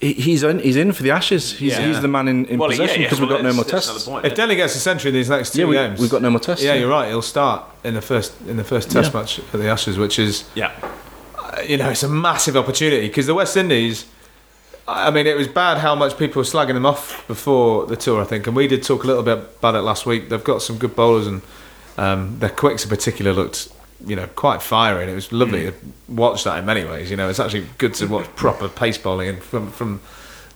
he's 0.02 0.42
in, 0.42 0.58
he's 0.58 0.76
in 0.76 0.92
for 0.92 1.02
the 1.02 1.10
Ashes. 1.12 1.52
He's, 1.58 1.72
Yeah. 1.72 1.86
he's 1.86 2.00
the 2.00 2.08
man 2.08 2.26
in, 2.28 2.44
in 2.46 2.58
Well, 2.58 2.70
yeah, 2.70 2.76
possession 2.78 3.02
yeah, 3.02 3.06
because 3.06 3.20
well, 3.20 3.28
we've 3.30 3.38
got 3.38 3.44
no 3.44 3.52
more 3.54 3.64
tests. 3.64 4.04
point. 4.04 4.26
If 4.26 4.34
Denly 4.34 4.56
gets 4.56 4.74
a 4.74 4.78
century 4.80 5.08
in 5.10 5.14
these 5.14 5.30
next 5.30 5.52
two 5.52 5.60
Yeah, 5.60 5.66
we, 5.66 5.74
games, 5.76 6.00
we've 6.00 6.10
got 6.10 6.22
no 6.22 6.30
more 6.30 6.40
tests. 6.40 6.64
yeah, 6.64 6.74
you're 6.74 6.90
right. 6.90 7.08
He'll 7.08 7.22
start 7.22 7.64
in 7.84 7.94
the 7.94 8.02
first 8.02 8.32
in 8.48 8.56
the 8.56 8.64
first 8.64 8.90
Test 8.90 9.12
Yeah. 9.14 9.20
match 9.20 9.38
at 9.38 9.52
the 9.52 9.68
Ashes, 9.68 9.96
which 9.98 10.18
is 10.18 10.44
yeah. 10.54 10.72
you 11.66 11.76
know, 11.76 11.88
it's 11.90 12.02
a 12.02 12.08
massive 12.08 12.56
opportunity 12.56 13.06
because 13.08 13.26
the 13.26 13.34
West 13.34 13.56
Indies. 13.56 14.04
I 14.88 15.12
mean, 15.12 15.28
it 15.28 15.36
was 15.36 15.46
bad 15.46 15.78
how 15.78 15.94
much 15.94 16.18
people 16.18 16.40
were 16.40 16.44
slagging 16.44 16.74
them 16.74 16.84
off 16.84 17.24
before 17.28 17.86
the 17.86 17.94
tour, 17.94 18.20
I 18.20 18.24
think, 18.24 18.48
and 18.48 18.56
we 18.56 18.66
did 18.66 18.82
talk 18.82 19.04
a 19.04 19.06
little 19.06 19.22
bit 19.22 19.38
about 19.38 19.76
it 19.76 19.82
last 19.82 20.06
week. 20.06 20.28
They've 20.28 20.42
got 20.42 20.60
some 20.60 20.76
good 20.76 20.96
bowlers, 20.96 21.28
and 21.28 21.40
um, 21.96 22.40
their 22.40 22.50
quicks 22.50 22.82
in 22.82 22.90
particular 22.90 23.32
looked, 23.32 23.68
you 24.06 24.16
know, 24.16 24.26
quite 24.34 24.62
fiery, 24.62 25.02
and 25.02 25.10
it 25.10 25.14
was 25.14 25.32
lovely 25.32 25.64
to 25.64 25.74
watch 26.08 26.44
that 26.44 26.58
in 26.58 26.66
many 26.66 26.84
ways. 26.84 27.10
You 27.10 27.16
know, 27.16 27.28
it's 27.28 27.40
actually 27.40 27.66
good 27.78 27.94
to 27.94 28.06
watch 28.06 28.26
proper 28.36 28.68
pace 28.68 28.98
bowling 28.98 29.40
from 29.40 29.70
from 29.70 30.00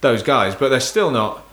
those 0.01 0.23
guys, 0.23 0.55
but 0.55 0.69
they're 0.69 0.81
still 0.81 1.11
not, 1.11 1.45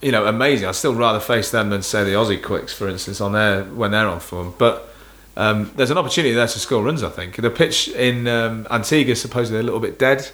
you 0.00 0.12
know, 0.12 0.26
amazing. 0.26 0.68
I'd 0.68 0.74
still 0.74 0.94
rather 0.94 1.20
face 1.20 1.50
them 1.50 1.70
than 1.70 1.82
say 1.82 2.04
the 2.04 2.10
Aussie 2.10 2.42
quicks, 2.42 2.72
for 2.72 2.88
instance, 2.88 3.20
on 3.20 3.32
their 3.32 3.64
when 3.64 3.90
they're 3.90 4.08
on 4.08 4.20
form, 4.20 4.54
but. 4.58 4.92
Um, 5.38 5.70
there's 5.76 5.90
an 5.90 5.98
opportunity 5.98 6.32
there 6.34 6.46
to 6.46 6.58
score 6.58 6.82
runs. 6.82 7.02
I 7.02 7.10
think 7.10 7.36
the 7.36 7.50
pitch 7.50 7.88
in 7.88 8.26
um, 8.26 8.66
Antigua 8.70 9.12
is 9.12 9.20
supposedly 9.20 9.60
a 9.60 9.62
little 9.62 9.80
bit 9.80 9.98
dead. 9.98 10.30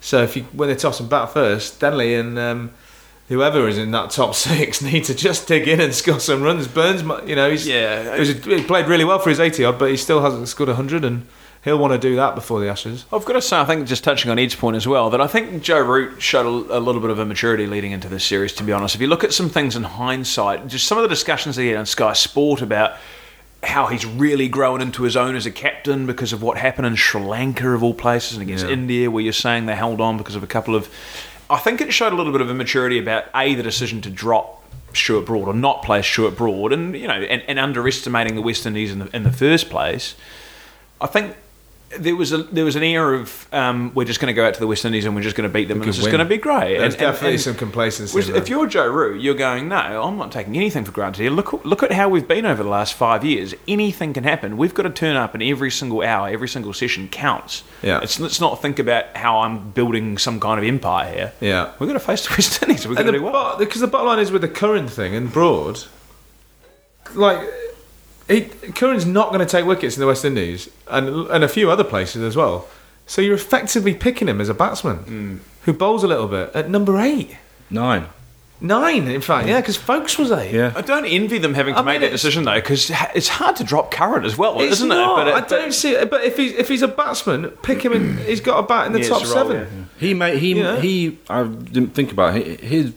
So 0.00 0.22
if 0.22 0.36
you 0.36 0.44
when 0.54 0.70
they 0.70 0.74
toss 0.74 1.00
and 1.00 1.10
bat 1.10 1.34
first, 1.34 1.80
Denly 1.80 2.18
and 2.18 2.38
um, 2.38 2.70
whoever 3.28 3.68
is 3.68 3.78
in 3.78 3.90
that 3.92 4.10
top 4.10 4.34
six 4.46 4.82
need 4.82 5.04
to 5.04 5.14
just 5.14 5.46
dig 5.48 5.68
in 5.68 5.80
and 5.80 5.94
score 5.94 6.20
some 6.20 6.42
runs. 6.42 6.66
Burns, 6.68 7.02
you 7.28 7.36
know, 7.36 7.50
he's 7.50 7.66
Yeah. 7.66 8.14
he, 8.14 8.20
was, 8.20 8.28
he 8.44 8.62
played 8.64 8.86
really 8.86 9.04
well 9.04 9.18
for 9.18 9.30
his 9.30 9.40
80 9.40 9.64
odd, 9.64 9.78
but 9.78 9.90
he 9.90 9.96
still 9.96 10.20
hasn't 10.22 10.48
scored 10.48 10.68
100, 10.68 11.04
and 11.04 11.26
he'll 11.64 11.78
want 11.78 11.92
to 11.92 11.98
do 11.98 12.16
that 12.16 12.34
before 12.34 12.60
the 12.60 12.68
Ashes. 12.68 13.04
I've 13.12 13.24
got 13.24 13.34
to 13.34 13.42
say, 13.42 13.58
I 13.58 13.64
think 13.64 13.86
just 13.86 14.02
touching 14.04 14.30
on 14.30 14.38
Ed's 14.38 14.54
point 14.54 14.76
as 14.76 14.86
well, 14.88 15.10
that 15.10 15.20
I 15.20 15.26
think 15.26 15.62
Joe 15.62 15.80
Root 15.80 16.22
showed 16.22 16.46
a, 16.70 16.78
a 16.78 16.80
little 16.80 17.00
bit 17.00 17.10
of 17.10 17.18
immaturity 17.20 17.66
leading 17.66 17.92
into 17.92 18.08
this 18.08 18.24
series. 18.24 18.52
To 18.54 18.62
be 18.64 18.72
honest, 18.72 18.94
if 18.94 19.00
you 19.00 19.06
look 19.08 19.24
at 19.24 19.32
some 19.32 19.48
things 19.50 19.76
in 19.76 19.82
hindsight, 19.82 20.66
just 20.68 20.86
some 20.86 20.96
of 20.98 21.02
the 21.02 21.08
discussions 21.08 21.56
that 21.56 21.62
he 21.62 21.68
had 21.68 21.76
on 21.78 21.86
Sky 21.86 22.12
Sport 22.14 22.62
about 22.62 22.92
how 23.64 23.88
he's 23.88 24.06
really 24.06 24.46
grown 24.46 24.80
into 24.80 25.02
his 25.02 25.16
own 25.16 25.34
as 25.34 25.44
a 25.44 25.50
captain 25.50 26.06
because 26.06 26.32
of 26.32 26.40
what 26.40 26.56
happened 26.56 26.86
in 26.86 26.94
Sri 26.94 27.20
Lanka 27.20 27.68
of 27.74 27.82
all 27.82 27.92
places 27.92 28.34
and 28.34 28.42
against 28.42 28.64
Yeah. 28.64 28.70
India, 28.72 29.10
where 29.10 29.22
you're 29.24 29.32
saying 29.32 29.66
they 29.66 29.74
held 29.74 30.00
on 30.00 30.16
because 30.16 30.36
of 30.36 30.44
a 30.44 30.46
couple 30.46 30.76
of. 30.76 30.88
I 31.50 31.56
think 31.58 31.80
it 31.80 31.92
showed 31.92 32.12
a 32.12 32.16
little 32.16 32.32
bit 32.32 32.40
of 32.40 32.50
immaturity 32.50 32.98
about 32.98 33.24
a 33.34 33.54
the 33.54 33.62
decision 33.62 34.00
to 34.02 34.10
drop 34.10 34.62
Stuart 34.94 35.26
Broad 35.26 35.48
or 35.48 35.54
not 35.54 35.82
play 35.82 36.02
Stuart 36.02 36.36
Broad, 36.36 36.72
and 36.72 36.94
you 36.94 37.08
know, 37.08 37.14
and, 37.14 37.42
and 37.46 37.58
underestimating 37.58 38.34
the 38.34 38.42
West 38.42 38.66
Indies 38.66 38.92
in 38.92 38.98
the 38.98 39.16
in 39.16 39.22
the 39.22 39.32
first 39.32 39.70
place. 39.70 40.14
I 41.00 41.06
think 41.06 41.36
there 41.96 42.14
was 42.14 42.32
a 42.32 42.38
there 42.42 42.66
was 42.66 42.76
an 42.76 42.82
era 42.82 43.18
of 43.18 43.48
um, 43.52 43.92
we're 43.94 44.04
just 44.04 44.20
going 44.20 44.26
to 44.26 44.34
go 44.34 44.46
out 44.46 44.52
to 44.52 44.60
the 44.60 44.66
West 44.66 44.84
Indies 44.84 45.06
and 45.06 45.14
we're 45.16 45.22
just 45.22 45.36
going 45.36 45.48
to 45.48 45.52
beat 45.52 45.68
them 45.68 45.80
and 45.80 45.88
this 45.88 45.98
is 45.98 46.06
going 46.06 46.18
to 46.18 46.24
be 46.26 46.36
great. 46.36 46.76
There's 46.78 46.92
And- 46.94 47.02
and- 47.02 47.12
definitely 47.12 47.32
and- 47.34 47.40
some 47.40 47.54
complacency. 47.54 48.14
which, 48.14 48.28
if 48.28 48.50
you're 48.50 48.66
Joe 48.66 48.88
Root, 48.88 49.22
you're 49.22 49.34
going, 49.34 49.68
no, 49.68 50.02
I'm 50.02 50.18
not 50.18 50.30
taking 50.30 50.54
anything 50.56 50.84
for 50.84 50.92
granted 50.92 51.22
here. 51.22 51.30
Look, 51.30 51.64
look 51.64 51.82
at 51.82 51.90
how 51.92 52.10
we've 52.10 52.28
been 52.28 52.44
over 52.44 52.62
the 52.62 52.68
last 52.68 52.92
five 52.92 53.24
years. 53.24 53.54
Anything 53.66 54.12
can 54.12 54.24
happen. 54.24 54.58
We've 54.58 54.74
got 54.74 54.82
to 54.82 54.90
turn 54.90 55.16
up, 55.16 55.32
and 55.32 55.42
every 55.42 55.70
single 55.70 56.02
hour, 56.02 56.28
every 56.28 56.48
single 56.48 56.74
session 56.74 57.08
counts. 57.08 57.62
Yeah. 57.82 58.00
It's, 58.02 58.20
let's 58.20 58.38
not 58.40 58.60
think 58.60 58.78
about 58.78 59.16
how 59.16 59.38
I'm 59.38 59.70
building 59.70 60.18
some 60.18 60.40
kind 60.40 60.60
of 60.60 60.66
empire 60.66 61.10
here. 61.14 61.32
yeah. 61.40 61.72
We've 61.78 61.88
got 61.88 61.94
to 61.94 62.00
face 62.00 62.26
the 62.28 62.34
West 62.36 62.62
Indies. 62.62 62.86
We've 62.86 62.98
got 62.98 63.04
to 63.04 63.12
do 63.12 63.22
well. 63.22 63.56
because 63.58 63.80
the 63.80 63.86
bottom 63.86 64.08
line 64.08 64.18
is 64.18 64.30
with 64.30 64.42
the 64.42 64.48
current 64.48 64.90
thing 64.90 65.14
and 65.14 65.32
Broad, 65.32 65.84
like 67.14 67.40
he, 68.28 68.42
Curran's 68.42 69.06
not 69.06 69.28
going 69.28 69.40
to 69.40 69.46
take 69.46 69.64
wickets 69.64 69.96
in 69.96 70.00
the 70.00 70.06
West 70.06 70.24
Indies 70.24 70.68
and 70.88 71.08
and 71.28 71.42
a 71.44 71.48
few 71.48 71.70
other 71.70 71.84
places 71.84 72.22
as 72.22 72.36
well. 72.36 72.68
So 73.06 73.22
you're 73.22 73.34
effectively 73.36 73.94
picking 73.94 74.28
him 74.28 74.40
as 74.40 74.48
a 74.50 74.54
batsman 74.54 74.96
Hmm. 74.98 75.36
who 75.62 75.72
bowls 75.72 76.04
a 76.04 76.06
little 76.08 76.28
bit 76.28 76.50
at 76.54 76.68
number 76.68 76.98
eight, 77.00 77.36
Nine. 77.70 78.04
nine, 78.60 79.08
in 79.08 79.20
fact, 79.20 79.48
yeah, 79.48 79.60
because 79.60 79.76
Foakes 79.78 80.18
was 80.18 80.30
eight. 80.32 80.52
Yeah. 80.52 80.72
I 80.76 80.80
don't 80.82 81.06
envy 81.06 81.38
them 81.38 81.54
having 81.54 81.74
to 81.74 81.80
I 81.80 81.82
make 81.82 81.94
mean, 81.94 82.00
that 82.02 82.10
decision 82.10 82.44
though, 82.44 82.56
because 82.56 82.90
it's 83.14 83.28
hard 83.28 83.56
to 83.56 83.64
drop 83.64 83.90
Curran 83.90 84.24
as 84.24 84.36
well, 84.36 84.60
It's 84.60 84.72
isn't 84.74 84.88
not. 84.88 85.20
it? 85.20 85.24
But 85.24 85.28
it- 85.28 85.34
I 85.56 85.58
don't 85.60 85.72
see 85.72 85.92
it. 85.92 86.10
But 86.10 86.24
if 86.24 86.36
he's 86.36 86.52
if 86.52 86.68
he's 86.68 86.82
a 86.82 86.88
batsman, 86.88 87.48
pick 87.62 87.82
him. 87.84 87.92
in 87.92 88.18
He's 88.18 88.40
got 88.40 88.58
a 88.58 88.62
bat 88.66 88.86
in 88.88 88.92
the 88.92 89.00
Yeah, 89.00 89.08
top 89.08 89.22
it's 89.22 89.32
a 89.32 89.34
role, 89.36 89.48
seven. 89.52 89.88
He 89.98 90.12
may 90.14 90.38
he 90.38 90.54
Yeah. 90.54 90.80
he. 90.80 91.18
I 91.30 91.44
didn't 91.44 91.94
think 91.94 92.12
about 92.12 92.36
it. 92.36 92.60
He, 92.60 92.66
his, 92.66 92.92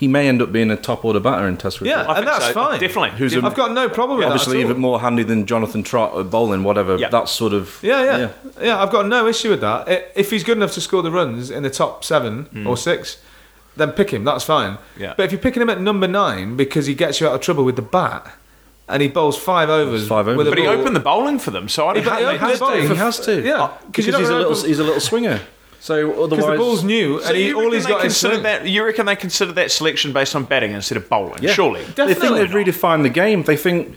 he 0.00 0.08
may 0.08 0.28
end 0.28 0.40
up 0.40 0.50
being 0.50 0.70
a 0.70 0.78
top 0.78 1.04
order 1.04 1.20
batter 1.20 1.46
in 1.46 1.58
Test 1.58 1.76
cricket. 1.76 1.94
Yeah, 1.94 2.04
I 2.04 2.16
and 2.16 2.24
think 2.24 2.26
that's 2.26 2.46
so. 2.46 2.52
fine. 2.54 2.80
Definitely. 2.80 3.18
Who's 3.18 3.34
a- 3.34 3.44
I've 3.44 3.54
got 3.54 3.72
no 3.72 3.86
problem 3.90 4.16
with 4.16 4.28
Obviously, 4.28 4.54
that. 4.54 4.60
at 4.60 4.64
all. 4.64 4.70
even 4.70 4.80
more 4.80 4.98
handy 4.98 5.24
than 5.24 5.44
Jonathan 5.44 5.82
Trott 5.82 6.16
at 6.16 6.30
bowling, 6.30 6.64
whatever. 6.64 6.96
Yeah. 6.96 7.10
That 7.10 7.28
sort 7.28 7.52
of. 7.52 7.78
Yeah, 7.82 8.16
yeah, 8.16 8.30
yeah, 8.62 8.82
I've 8.82 8.90
got 8.90 9.06
no 9.08 9.26
issue 9.26 9.50
with 9.50 9.60
that. 9.60 10.10
If 10.16 10.30
he's 10.30 10.42
good 10.42 10.56
enough 10.56 10.72
to 10.72 10.80
score 10.80 11.02
the 11.02 11.10
runs 11.10 11.50
in 11.50 11.64
the 11.64 11.68
top 11.68 12.02
seven 12.02 12.44
hmm. 12.46 12.66
or 12.66 12.78
six, 12.78 13.18
then 13.76 13.92
pick 13.92 14.08
him. 14.08 14.24
That's 14.24 14.42
fine. 14.42 14.78
Yeah. 14.98 15.12
But 15.18 15.24
if 15.24 15.32
you're 15.32 15.40
picking 15.40 15.60
him 15.60 15.68
at 15.68 15.82
number 15.82 16.08
nine 16.08 16.56
because 16.56 16.86
he 16.86 16.94
gets 16.94 17.20
you 17.20 17.28
out 17.28 17.34
of 17.34 17.42
trouble 17.42 17.64
with 17.64 17.76
the 17.76 17.82
bat, 17.82 18.32
and 18.88 19.02
he 19.02 19.08
bowls 19.08 19.36
five 19.36 19.68
overs, 19.68 20.08
Five 20.08 20.28
overs. 20.28 20.38
with 20.38 20.46
a 20.48 20.50
But 20.50 20.58
he 20.58 20.66
opened 20.66 20.96
the 20.96 21.00
bowling 21.00 21.38
for 21.38 21.50
them, 21.50 21.68
so 21.68 21.88
I 21.88 21.92
don't 21.92 22.04
He- 22.04 22.08
think 22.08 22.18
he 22.20 22.24
they 22.24 22.34
opened 22.36 22.48
did 22.48 22.56
the 22.56 22.64
bowling 22.64 22.82
do. 22.88 22.88
He 22.88 22.96
has 22.96 23.20
to. 23.20 23.42
Yeah, 23.42 23.62
uh, 23.64 23.70
because 23.86 24.06
he's 24.06 24.14
a 24.14 24.18
little 24.34 24.54
he's 24.54 24.78
a 24.78 24.84
little 24.84 25.00
swinger. 25.00 25.40
So 25.80 26.10
otherwise, 26.22 26.28
because 26.30 26.46
the 26.46 26.56
ball's 26.56 26.84
new 26.84 27.20
So 27.20 27.28
and 27.28 27.36
he, 27.36 27.46
you 27.48 27.54
all 27.56 27.62
reckon 27.62 27.74
he's 27.74 27.84
they 27.84 27.90
got 27.90 27.98
is 27.98 28.02
consider 28.12 28.34
swing. 28.34 28.42
that. 28.44 28.66
You 28.68 28.84
reckon 28.84 29.06
they 29.06 29.16
consider 29.16 29.52
that 29.52 29.70
selection 29.70 30.12
based 30.12 30.36
on 30.36 30.44
batting 30.44 30.72
instead 30.72 30.96
of 30.98 31.08
bowling? 31.08 31.42
Yeah. 31.42 31.52
Surely. 31.52 31.82
they 31.84 32.14
think 32.14 32.34
they've 32.36 32.48
redefined 32.50 33.02
the 33.02 33.08
game. 33.08 33.42
They 33.44 33.56
think 33.56 33.96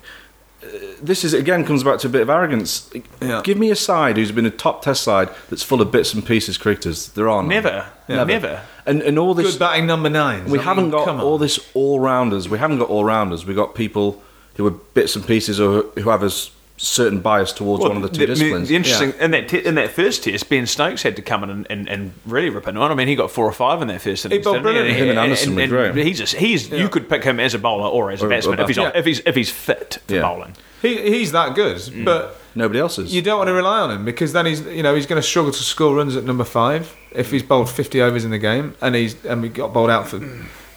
uh, 0.64 0.68
this 1.02 1.26
is 1.26 1.34
again 1.34 1.66
comes 1.66 1.84
back 1.84 2.00
to 2.00 2.08
a 2.08 2.10
bit 2.10 2.22
of 2.22 2.30
arrogance. 2.30 2.90
Yeah. 3.22 3.42
Give 3.44 3.58
me 3.58 3.70
a 3.70 3.76
side 3.76 4.16
who's 4.16 4.32
been 4.32 4.46
a 4.46 4.50
top 4.50 4.82
Test 4.82 5.04
side 5.04 5.30
that's 5.50 5.62
full 5.64 5.82
of 5.82 5.92
bits 5.92 6.14
and 6.14 6.26
pieces 6.26 6.58
cricketers. 6.58 7.10
There 7.10 7.28
are 7.28 7.42
none. 7.44 7.50
Never. 7.50 7.86
Never. 8.08 8.26
Never. 8.26 8.62
And 8.86 9.02
and 9.02 9.20
all 9.20 9.34
this 9.34 9.52
Good 9.54 9.60
batting 9.60 9.86
number 9.86 10.10
nine. 10.10 10.46
we 10.46 10.60
haven't 10.60 10.92
got 10.92 11.08
all 11.22 11.38
this 11.38 11.60
all 11.74 12.00
rounders. 12.00 12.48
We 12.48 12.60
haven't 12.60 12.80
got 12.80 12.88
all 12.90 13.04
rounders. 13.04 13.46
We 13.46 13.54
got 13.54 13.76
people 13.76 14.22
who 14.56 14.66
are 14.68 14.72
bits 14.72 15.16
and 15.18 15.26
pieces 15.28 15.60
or 15.60 15.84
who 16.00 16.10
have 16.10 16.24
a 16.24 16.28
s- 16.28 16.52
certain 16.78 17.20
bias 17.22 17.54
towards 17.54 17.84
one 17.84 17.96
of 17.96 18.02
the 18.02 18.10
two 18.10 18.20
the, 18.22 18.26
disciplines. 18.28 18.68
The 18.68 18.76
interesting 18.76 19.14
in 19.20 19.32
that 19.32 19.48
te- 19.48 19.64
in 19.66 19.76
that 19.76 19.92
first 19.92 20.24
test, 20.24 20.50
Ben 20.50 20.66
Stokes 20.66 21.04
had 21.04 21.16
to 21.16 21.22
come 21.22 21.44
in 21.44 21.50
and, 21.50 21.68
and, 21.70 21.88
and 21.88 22.14
really 22.26 22.50
rip 22.50 22.68
it 22.68 22.76
on. 22.76 22.92
I 22.92 22.96
mean, 22.96 23.08
he 23.08 23.16
got 23.16 23.32
four 23.32 23.46
or 23.46 23.52
five 23.54 23.82
in 23.82 23.88
that 23.90 24.02
first 24.02 24.26
innings. 24.26 24.44
bowled 24.44 24.58
didn't 24.64 24.68
he? 24.68 24.72
brilliantly. 24.74 25.02
Him 25.04 25.10
and 25.12 25.20
Anderson 25.20 25.56
were 25.56 25.68
great. 25.68 25.96
He's 26.06 26.20
a, 26.34 26.38
he's 26.38 26.70
you 26.72 26.90
could 26.90 27.08
pick 27.10 27.24
him 27.24 27.40
as 27.40 27.54
a 27.54 27.60
bowler 27.60 27.88
or 27.88 28.12
as 28.12 28.22
a 28.22 28.26
Or- 28.26 28.28
or 28.28 28.30
batsman 28.32 28.60
if 28.60 28.68
he's 28.68 28.78
on, 28.78 28.86
batsman. 28.86 29.00
if 29.00 29.06
he's 29.06 29.20
if 29.26 29.36
he's 29.36 29.50
fit 29.52 30.00
for 30.08 30.16
Yeah. 30.16 30.22
bowling. 30.22 30.56
He, 30.82 30.98
he's 31.12 31.32
that 31.32 31.56
good, 31.56 31.78
Mm. 31.78 32.04
but 32.06 32.40
Nobody 32.56 32.80
else 32.80 33.00
is. 33.00 33.16
you 33.16 33.22
don't 33.22 33.38
want 33.38 33.48
to 33.48 33.54
rely 33.54 33.80
on 33.80 33.90
him 33.92 34.04
because 34.04 34.34
then 34.34 34.46
he's 34.46 34.62
you 34.62 34.84
know 34.84 34.94
he's 34.96 35.06
going 35.06 35.22
to 35.22 35.28
struggle 35.28 35.52
to 35.52 35.64
score 35.64 35.96
runs 35.96 36.16
at 36.16 36.24
number 36.26 36.44
five 36.44 36.94
if 37.12 37.32
he's 37.32 37.42
bowled 37.44 37.70
50 37.70 38.02
overs 38.02 38.26
in 38.26 38.32
the 38.32 38.38
game 38.40 38.76
and 38.82 38.94
he's 38.94 39.16
and 39.26 39.42
we 39.42 39.50
got 39.50 39.72
bowled 39.74 39.90
out 39.90 40.08
for 40.08 40.20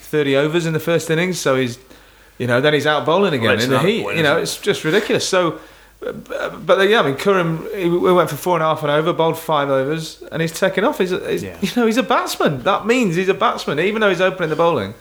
30 0.01 0.37
overs 0.37 0.65
in 0.67 0.73
the 0.75 0.81
first 0.81 1.11
innings 1.11 1.39
so 1.41 1.57
he's 1.57 1.79
you 2.39 2.47
know 2.47 2.61
then 2.61 2.73
he's 2.73 2.87
out 2.87 3.05
bowling 3.05 3.35
again 3.35 3.49
that's 3.57 3.65
in 3.65 3.71
the 3.71 3.79
heat 3.81 4.05
point, 4.05 4.17
you 4.17 4.23
know 4.23 4.39
isn't 4.41 4.43
it's 4.43 4.61
just 4.65 4.85
ridiculous 4.85 5.29
so 5.29 5.59
but, 6.13 6.67
but 6.67 6.89
yeah 6.89 7.01
I 7.01 7.07
mean 7.07 7.17
Curran 7.17 7.67
he, 7.75 7.89
we 7.89 8.13
went 8.13 8.31
for 8.31 8.37
four 8.37 8.57
and 8.57 8.63
a 8.63 8.67
half 8.67 8.83
and 8.83 8.91
over 8.91 9.13
bowled 9.13 9.39
five 9.39 9.69
overs 9.69 10.23
and 10.31 10.41
he's 10.43 10.53
taken 10.53 10.85
off 10.85 10.99
he's, 10.99 11.11
he's 11.11 11.43
Yeah. 11.43 11.59
you 11.61 11.69
know 11.77 11.87
he's 11.87 11.97
a 11.97 12.03
batsman 12.03 12.63
that 12.65 12.87
means 12.87 13.17
he's 13.17 13.29
a 13.29 13.35
batsman 13.35 13.79
even 13.81 14.01
though 14.01 14.09
he's 14.11 14.21
opening 14.21 14.51
the 14.51 14.57
bowling 14.57 14.95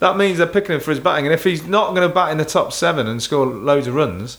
that 0.00 0.16
means 0.16 0.38
they're 0.38 0.46
picking 0.46 0.74
him 0.74 0.80
for 0.80 0.90
his 0.90 1.00
batting 1.00 1.26
and 1.26 1.34
if 1.34 1.44
he's 1.44 1.66
not 1.66 1.94
going 1.94 2.08
to 2.08 2.14
bat 2.14 2.30
in 2.32 2.38
the 2.38 2.44
top 2.44 2.72
seven 2.72 3.06
and 3.06 3.22
score 3.22 3.46
loads 3.46 3.86
of 3.86 3.94
runs 3.94 4.38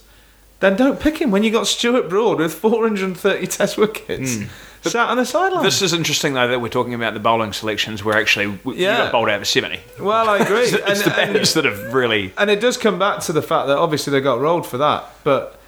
then 0.60 0.76
don't 0.76 1.00
pick 1.00 1.18
him 1.20 1.32
when 1.32 1.42
you 1.44 1.50
got 1.52 1.66
Stuart 1.66 2.08
Broad 2.08 2.38
with 2.38 2.54
430 2.54 3.48
Test 3.48 3.80
wickets 3.80 4.36
hmm. 4.36 4.44
sat 4.84 5.10
on 5.10 5.18
the 5.18 5.26
sideline. 5.26 5.64
This 5.64 5.82
is 5.82 5.92
interesting 5.92 6.36
though 6.36 6.48
that 6.48 6.62
we're 6.62 6.70
talking 6.70 6.94
about 6.94 7.16
the 7.16 7.20
bowling 7.20 7.52
selections 7.52 8.04
where 8.04 8.16
actually 8.16 8.46
you 8.46 8.74
Yeah. 8.76 8.98
got 8.98 9.12
bowled 9.12 9.30
out 9.30 9.40
for 9.40 9.46
seventy. 9.46 9.80
well, 10.00 10.30
I 10.30 10.38
agree, 10.38 10.60
It's, 10.66 10.74
and, 10.74 11.00
the 11.00 11.10
batters 11.10 11.56
that 11.56 11.66
have 11.66 11.94
really. 11.96 12.32
and 12.38 12.52
it 12.52 12.60
does 12.60 12.78
come 12.78 13.00
back 13.00 13.22
to 13.22 13.34
the 13.34 13.42
fact 13.42 13.68
that 13.70 13.78
obviously 13.78 14.12
they 14.12 14.22
got 14.22 14.40
rolled 14.40 14.68
for 14.68 14.78
that, 14.78 15.06
but 15.24 15.60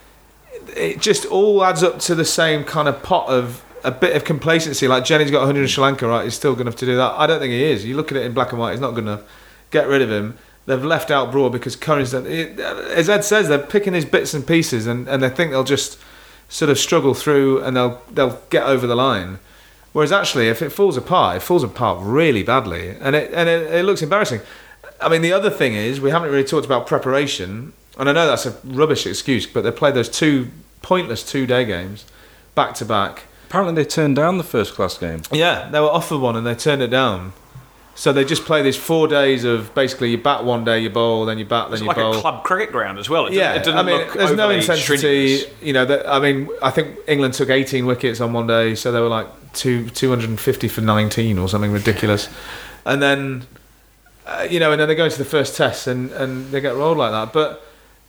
it 0.75 0.99
just 0.99 1.25
all 1.25 1.63
adds 1.63 1.83
up 1.83 1.99
to 1.99 2.15
the 2.15 2.25
same 2.25 2.63
kind 2.63 2.87
of 2.87 3.01
pot 3.03 3.29
of 3.29 3.63
a 3.83 3.91
bit 3.91 4.15
of 4.15 4.23
complacency. 4.23 4.87
Like 4.87 5.05
Jenny's 5.05 5.31
got 5.31 5.39
100 5.39 5.61
in 5.61 5.67
Sri 5.67 5.83
Lanka, 5.83 6.07
right? 6.07 6.23
He's 6.23 6.35
still 6.35 6.53
good 6.55 6.61
enough 6.61 6.77
to 6.77 6.85
do 6.85 6.95
that. 6.95 7.13
I 7.17 7.27
don't 7.27 7.39
think 7.39 7.51
he 7.51 7.63
is. 7.63 7.85
You 7.85 7.95
look 7.95 8.11
at 8.11 8.17
it 8.17 8.25
in 8.25 8.33
black 8.33 8.51
and 8.51 8.59
white, 8.59 8.71
he's 8.71 8.79
not 8.79 8.91
good 8.91 9.03
enough. 9.03 9.23
Get 9.71 9.87
rid 9.87 10.01
of 10.01 10.11
him. 10.11 10.37
They've 10.65 10.83
left 10.83 11.11
out 11.11 11.31
Broad 11.31 11.51
because 11.51 11.75
Curran's 11.75 12.11
done. 12.11 12.25
It, 12.25 12.59
as 12.59 13.09
Ed 13.09 13.21
says, 13.21 13.49
they're 13.49 13.59
picking 13.59 13.93
his 13.93 14.05
bits 14.05 14.33
and 14.33 14.47
pieces, 14.47 14.87
and, 14.87 15.09
and 15.09 15.21
they 15.21 15.29
think 15.29 15.51
they'll 15.51 15.65
just 15.65 15.99
sort 16.47 16.69
of 16.69 16.77
struggle 16.77 17.13
through 17.13 17.61
and 17.63 17.75
they'll 17.75 18.01
they'll 18.11 18.39
get 18.49 18.63
over 18.63 18.87
the 18.87 18.95
line. 18.95 19.39
Whereas 19.91 20.11
actually, 20.11 20.47
if 20.47 20.61
it 20.61 20.69
falls 20.69 20.95
apart, 20.95 21.37
it 21.37 21.39
falls 21.41 21.63
apart 21.63 21.99
really 22.01 22.43
badly, 22.43 22.89
and 22.89 23.15
it 23.15 23.31
and 23.33 23.49
it, 23.49 23.73
it 23.73 23.85
looks 23.85 24.01
embarrassing. 24.01 24.41
I 25.01 25.09
mean, 25.09 25.21
the 25.21 25.33
other 25.33 25.49
thing 25.49 25.73
is 25.73 25.99
we 25.99 26.11
haven't 26.11 26.31
really 26.31 26.45
talked 26.45 26.65
about 26.65 26.87
preparation, 26.87 27.73
and 27.97 28.09
I 28.09 28.11
know 28.11 28.27
that's 28.27 28.45
a 28.45 28.55
rubbish 28.63 29.05
excuse, 29.05 29.45
but 29.45 29.61
they 29.61 29.71
played 29.71 29.93
those 29.95 30.09
two 30.09 30.49
pointless 30.81 31.23
two-day 31.23 31.65
games 31.65 32.05
back 32.55 32.73
to 32.75 32.85
back. 32.85 33.23
Apparently, 33.47 33.75
they 33.83 33.87
turned 33.87 34.15
down 34.15 34.37
the 34.37 34.43
first 34.43 34.73
class 34.73 34.97
game. 34.97 35.21
Yeah, 35.31 35.69
they 35.69 35.79
were 35.79 35.87
offered 35.89 36.17
one 36.19 36.35
and 36.35 36.45
they 36.45 36.55
turned 36.55 36.81
it 36.81 36.87
down. 36.87 37.33
So 37.95 38.11
they 38.11 38.25
just 38.25 38.43
play 38.45 38.63
these 38.63 38.75
four 38.75 39.07
days 39.07 39.43
of 39.43 39.75
basically 39.75 40.09
you 40.09 40.17
bat 40.17 40.43
one 40.43 40.65
day, 40.65 40.79
you 40.79 40.89
bowl, 40.89 41.25
then 41.25 41.37
you 41.37 41.45
bat, 41.45 41.65
then 41.67 41.73
It's 41.73 41.81
you 41.81 41.87
like 41.87 41.97
bowl. 41.97 42.17
a 42.17 42.21
club 42.21 42.43
cricket 42.43 42.71
ground 42.71 42.97
as 42.97 43.07
well. 43.07 43.27
It 43.27 43.33
Yeah, 43.33 43.53
didn't, 43.53 43.61
it 43.61 43.65
didn't 43.65 43.77
I 43.79 43.83
mean, 43.83 43.97
look 44.07 44.13
there's 44.15 44.31
no 44.31 44.43
overly 44.45 44.59
intensity. 44.61 44.97
strenuous. 45.37 45.61
You 45.61 45.73
know, 45.73 45.85
that, 45.85 46.09
I 46.11 46.19
mean, 46.19 46.49
I 46.63 46.71
think 46.71 46.97
England 47.07 47.35
took 47.35 47.51
18 47.51 47.85
wickets 47.85 48.19
on 48.19 48.33
one 48.33 48.47
day, 48.47 48.73
so 48.73 48.91
they 48.91 48.99
were 48.99 49.09
like 49.09 49.27
two 49.53 49.87
250 49.91 50.67
for 50.69 50.81
19 50.81 51.37
or 51.37 51.47
something 51.47 51.71
ridiculous. 51.71 52.29
And 52.83 52.99
then, 52.99 53.45
uh, 54.25 54.47
you 54.49 54.59
know, 54.59 54.71
and 54.71 54.81
then 54.81 54.87
they 54.87 54.95
go 54.95 55.05
into 55.05 55.19
the 55.19 55.25
first 55.25 55.55
test 55.55 55.85
and, 55.85 56.11
and 56.13 56.47
they 56.51 56.61
get 56.61 56.73
rolled 56.75 56.97
like 56.97 57.11
that. 57.11 57.31
But 57.31 57.63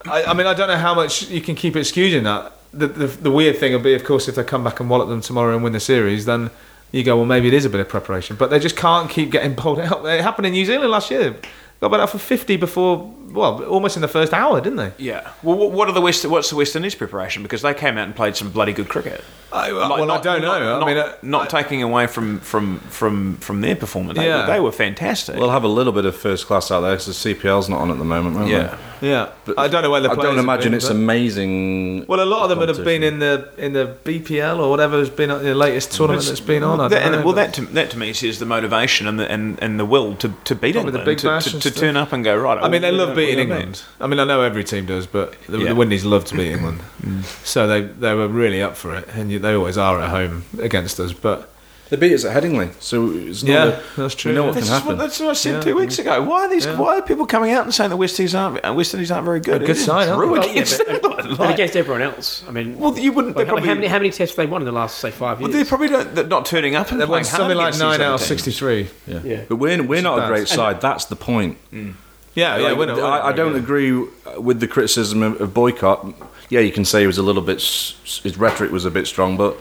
I, 0.07 0.25
I 0.25 0.35
mean, 0.35 0.47
I 0.47 0.55
don't 0.55 0.69
know 0.69 0.77
how 0.77 0.95
much 0.95 1.29
you 1.31 1.41
can 1.41 1.55
keep 1.55 1.77
excusing 1.77 2.25
that. 2.25 2.53
The, 2.73 2.89
the, 2.89 3.07
the 3.07 3.31
weird 3.31 3.59
thing 3.59 3.73
would 3.73 3.83
be, 3.83 3.95
of 3.95 4.05
course, 4.05 4.29
if 4.29 4.35
they 4.35 4.45
come 4.45 4.65
back 4.65 4.81
and 4.81 4.91
wallop 4.91 5.09
them 5.09 5.21
tomorrow 5.21 5.55
and 5.55 5.63
win 5.63 5.73
the 5.73 5.81
series, 5.81 6.25
then 6.25 6.51
you 6.93 7.03
go, 7.05 7.17
well, 7.17 7.27
maybe 7.27 7.49
it 7.49 7.55
is 7.55 7.65
a 7.65 7.71
bit 7.71 7.81
of 7.81 7.89
preparation. 7.89 8.37
But 8.37 8.51
they 8.51 8.59
just 8.59 8.77
can't 8.77 9.11
keep 9.11 9.31
getting 9.31 9.55
bowled 9.61 9.81
out. 9.81 10.05
It 10.05 10.21
happened 10.21 10.47
in 10.47 10.53
New 10.53 10.65
Zealand 10.65 10.91
last 10.91 11.11
year. 11.11 11.37
Got 11.81 11.91
bowled 11.91 12.01
out 12.01 12.11
for 12.11 12.19
50 12.19 12.57
before 12.57 13.13
well, 13.35 13.63
almost 13.65 13.97
in 13.97 14.03
the 14.03 14.09
first 14.09 14.33
hour, 14.33 14.61
didn't 14.61 14.77
they? 14.77 14.93
Yeah. 14.99 15.29
Well, 15.43 15.57
what- 15.57 15.73
what 15.73 15.89
are 15.89 15.93
the 15.93 16.01
West? 16.01 16.25
What's 16.25 16.51
the 16.51 16.57
West 16.57 16.75
Indies 16.77 16.95
preparation? 16.95 17.43
Because 17.43 17.63
they 17.63 17.75
came 17.75 17.99
out 17.99 18.05
and 18.07 18.15
played 18.17 18.37
some 18.37 18.51
bloody 18.51 18.73
good 18.73 18.89
cricket. 18.89 19.23
I, 19.53 19.71
Like, 19.71 20.01
well, 20.01 20.11
I 20.11 20.21
don't 20.21 20.43
know. 20.43 20.59
Not, 20.81 20.83
I 20.83 20.87
mean, 20.87 20.97
uh, 20.97 21.13
not 21.23 21.49
taking 21.49 21.81
away 21.83 22.09
from 22.09 22.41
from 22.41 22.81
from 22.91 23.37
from 23.37 23.61
their 23.61 23.77
performance. 23.77 24.19
They, 24.19 24.27
Yeah. 24.27 24.47
they 24.47 24.59
were 24.59 24.73
fantastic. 24.73 25.37
We'll 25.37 25.51
have 25.51 25.63
a 25.63 25.69
little 25.69 25.93
bit 25.93 26.05
of 26.07 26.17
first 26.17 26.47
class 26.49 26.71
out 26.73 26.81
there 26.81 26.93
because 26.97 27.07
the 27.07 27.13
CPL's 27.35 27.69
not 27.69 27.81
on 27.81 27.91
at 27.93 27.99
the 27.99 28.05
moment, 28.05 28.35
won't 28.37 28.49
yeah. 28.49 28.77
yeah, 29.01 29.29
I 29.57 29.69
don't 29.69 29.83
know 29.83 29.91
where 29.91 30.01
the 30.01 30.09
they? 30.09 30.15
I 30.15 30.17
don't 30.17 30.39
imagine 30.41 30.73
been, 30.73 30.75
it's 30.79 30.89
amazing. 30.89 32.07
Well, 32.07 32.21
a 32.21 32.25
lot 32.25 32.43
of 32.45 32.49
them 32.51 32.59
would 32.61 32.69
have 32.69 32.85
been 32.85 33.03
in 33.03 33.19
the 33.19 33.49
in 33.57 33.73
the 33.73 33.95
BPL 34.05 34.59
or 34.59 34.71
whatever 34.71 34.99
has 34.99 35.11
been 35.11 35.31
in 35.31 35.43
the 35.43 35.55
latest 35.55 35.93
tournament 35.93 36.27
that's 36.27 36.41
been 36.41 36.63
on. 36.63 36.81
I 36.81 36.89
That- 36.89 36.97
don't 37.05 37.13
and- 37.13 37.21
know, 37.21 37.27
well, 37.27 37.35
that 37.35 37.55
to, 37.55 37.63
that 37.67 37.91
to 37.91 37.99
me 37.99 38.13
says 38.13 38.39
the 38.39 38.47
motivation 38.47 39.07
and 39.07 39.19
the 39.19 39.31
and, 39.31 39.59
and 39.63 39.79
the 39.79 39.85
will 39.85 40.15
to, 40.17 40.33
to 40.45 40.55
beat 40.55 40.75
Probably 40.75 40.93
the 40.93 40.99
big 41.01 41.19
to, 41.19 41.41
to, 41.41 41.61
to 41.61 41.71
turn 41.71 41.97
up 41.97 42.13
and 42.13 42.25
go 42.25 42.37
right. 42.37 42.59
I 42.63 42.69
mean, 42.69 42.83
they 42.83 42.91
love 42.91 43.09
gonna- 43.11 43.21
beating 43.27 43.39
we're 43.49 43.55
gonna 43.55 43.61
England. 43.61 43.83
I 44.01 44.07
mean, 44.07 44.19
I 44.21 44.25
know 44.25 44.41
every 44.43 44.65
team 44.65 44.87
does, 44.87 45.07
but 45.07 45.35
the, 45.49 45.59
Yeah. 45.59 45.69
the 45.71 45.75
Windies 45.75 46.05
love 46.05 46.25
to 46.27 46.37
beat 46.37 46.53
England, 46.57 46.81
mm. 47.03 47.25
so 47.47 47.67
they 47.67 47.81
they 47.83 48.15
were 48.15 48.29
really 48.29 48.63
up 48.63 48.77
for 48.77 48.95
it, 48.95 49.09
and 49.15 49.31
they 49.31 49.55
always 49.55 49.79
are 49.79 50.01
at 50.01 50.11
home 50.11 50.45
against 50.61 50.99
us. 51.01 51.13
But 51.13 51.51
They 51.91 51.97
beat 51.99 52.15
us 52.15 52.25
at 52.25 52.33
Headingley, 52.43 52.71
so 52.81 53.11
it's 53.13 53.43
not 53.43 53.53
yeah, 53.53 53.65
a- 53.67 54.01
that's 54.01 54.15
true. 54.15 54.33
we 54.33 54.37
know 54.37 54.45
what 54.47 54.55
This 54.55 54.65
can 54.69 54.77
is 54.79 54.81
what, 54.81 54.83
happen. 54.83 54.99
that's 54.99 55.21
what 55.21 55.29
I 55.31 55.33
said 55.35 55.55
Yeah. 55.57 55.61
two 55.61 55.77
weeks 55.77 55.99
ago. 55.99 56.23
Why 56.23 56.47
are 56.47 56.49
these? 56.51 56.65
Yeah. 56.65 56.79
Why 56.79 56.99
are 56.99 57.03
people 57.03 57.27
coming 57.27 57.53
out 57.53 57.65
and 57.65 57.75
saying 57.75 57.91
the 57.91 57.97
West 57.97 58.19
Indies 58.19 58.35
aren't 58.35 58.75
West 58.75 58.95
Indies 58.95 59.11
aren't 59.11 59.27
very 59.27 59.41
good? 59.41 59.57
A 59.63 59.67
good 59.67 59.71
It 59.71 59.77
is 59.77 59.85
sign, 59.85 60.07
true 60.09 60.27
they? 60.27 60.33
Well, 60.33 60.45
yeah, 60.47 60.51
against 60.63 60.79
but, 60.79 60.89
England. 60.89 61.29
but 61.31 61.39
Like- 61.41 61.55
against 61.55 61.77
everyone 61.77 62.03
else. 62.03 62.43
I 62.49 62.51
mean, 62.53 62.79
well, 62.79 62.99
you 62.99 63.13
wouldn't. 63.13 63.37
like, 63.37 63.47
probably, 63.49 63.69
how, 63.69 63.75
many, 63.75 63.87
how 63.87 63.99
many 63.99 64.11
tests 64.11 64.35
have 64.35 64.47
they 64.47 64.51
won 64.51 64.63
in 64.63 64.67
the 64.67 64.73
last 64.73 64.99
say 64.99 65.11
five 65.11 65.41
well, 65.41 65.51
years? 65.51 65.63
they 65.63 65.69
probably 65.69 65.89
don't, 65.89 66.15
they're 66.15 66.27
not 66.27 66.47
turning 66.47 66.75
up 66.75 66.91
and 66.91 66.99
They 67.01 67.05
won 67.05 67.23
playing 67.23 67.25
something 67.27 67.57
like 67.57 67.77
nine 67.79 68.01
out 68.01 68.15
of 68.15 68.21
sixty-three. 68.23 68.89
Yeah. 69.07 69.21
Yeah. 69.23 69.41
But 69.49 69.57
we're, 69.57 69.83
we're 69.83 70.03
not 70.03 70.19
a 70.19 70.23
bad. 70.23 70.29
great 70.29 70.49
side. 70.49 70.81
That's 70.81 71.05
the 71.05 71.17
point. 71.17 71.59
Mm. 71.73 71.95
Yeah, 72.35 72.57
yeah. 72.57 72.69
Like, 72.69 72.79
we're 72.79 72.87
not- 72.87 72.97
we're 72.97 73.05
I, 73.05 73.29
I 73.29 73.33
don't 73.33 73.55
agree 73.57 73.93
with 74.37 74.61
the 74.61 74.69
criticism 74.69 75.23
of, 75.23 75.41
of 75.41 75.55
boycott. 75.55 76.07
Yeah, 76.51 76.61
you 76.61 76.73
can 76.73 76.85
say 76.85 77.01
he 77.01 77.07
was 77.07 77.19
a 77.19 77.23
little 77.23 77.43
bit. 77.43 77.61
His 77.61 78.37
rhetoric 78.37 78.71
was 78.71 78.85
a 78.85 78.91
bit 78.91 79.07
strong, 79.07 79.37
but 79.37 79.57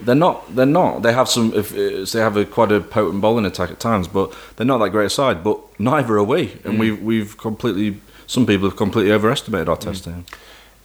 they're 0.00 0.14
not. 0.14 0.54
They're 0.54 0.66
not. 0.66 1.02
They 1.02 1.12
have 1.12 1.28
some. 1.28 1.52
If, 1.54 1.70
they 2.12 2.20
have 2.20 2.36
a 2.36 2.44
quite 2.44 2.70
a 2.72 2.80
potent 2.80 3.20
bowling 3.22 3.46
attack 3.46 3.70
at 3.70 3.80
times, 3.80 4.06
but 4.08 4.34
they're 4.56 4.66
not 4.66 4.78
that 4.78 4.90
great 4.90 5.06
a 5.06 5.10
side. 5.10 5.42
But 5.42 5.58
neither 5.80 6.16
are 6.18 6.24
we, 6.24 6.48
Mm. 6.48 6.64
and 6.64 6.78
we've 6.80 7.02
we've 7.02 7.36
completely. 7.38 8.00
Some 8.26 8.44
people 8.44 8.68
have 8.68 8.76
completely 8.76 9.12
overestimated 9.12 9.68
our 9.68 9.76
test 9.76 10.04
team. 10.04 10.24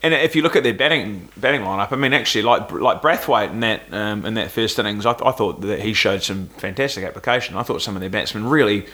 And 0.03 0.13
if 0.13 0.35
you 0.35 0.41
look 0.43 0.55
at 0.55 0.63
their 0.63 0.73
batting 0.73 1.27
batting 1.37 1.61
lineup, 1.61 1.91
I 1.91 1.95
mean, 1.95 2.13
actually, 2.13 2.43
like 2.43 2.71
like 2.71 3.01
Brathwaite 3.01 3.51
in 3.51 3.59
that 3.61 3.81
um, 3.91 4.25
in 4.25 4.35
that 4.35 4.51
first 4.51 4.79
innings, 4.79 5.05
I, 5.05 5.13
th- 5.13 5.23
I 5.27 5.31
thought 5.31 5.61
that 5.61 5.79
he 5.81 5.93
showed 5.93 6.23
some 6.23 6.47
fantastic 6.57 7.03
application. 7.03 7.55
I 7.57 7.63
thought 7.63 7.81
some 7.81 7.95
of 7.95 8.01
their 8.01 8.09
batsmen 8.09 8.47
really 8.47 8.85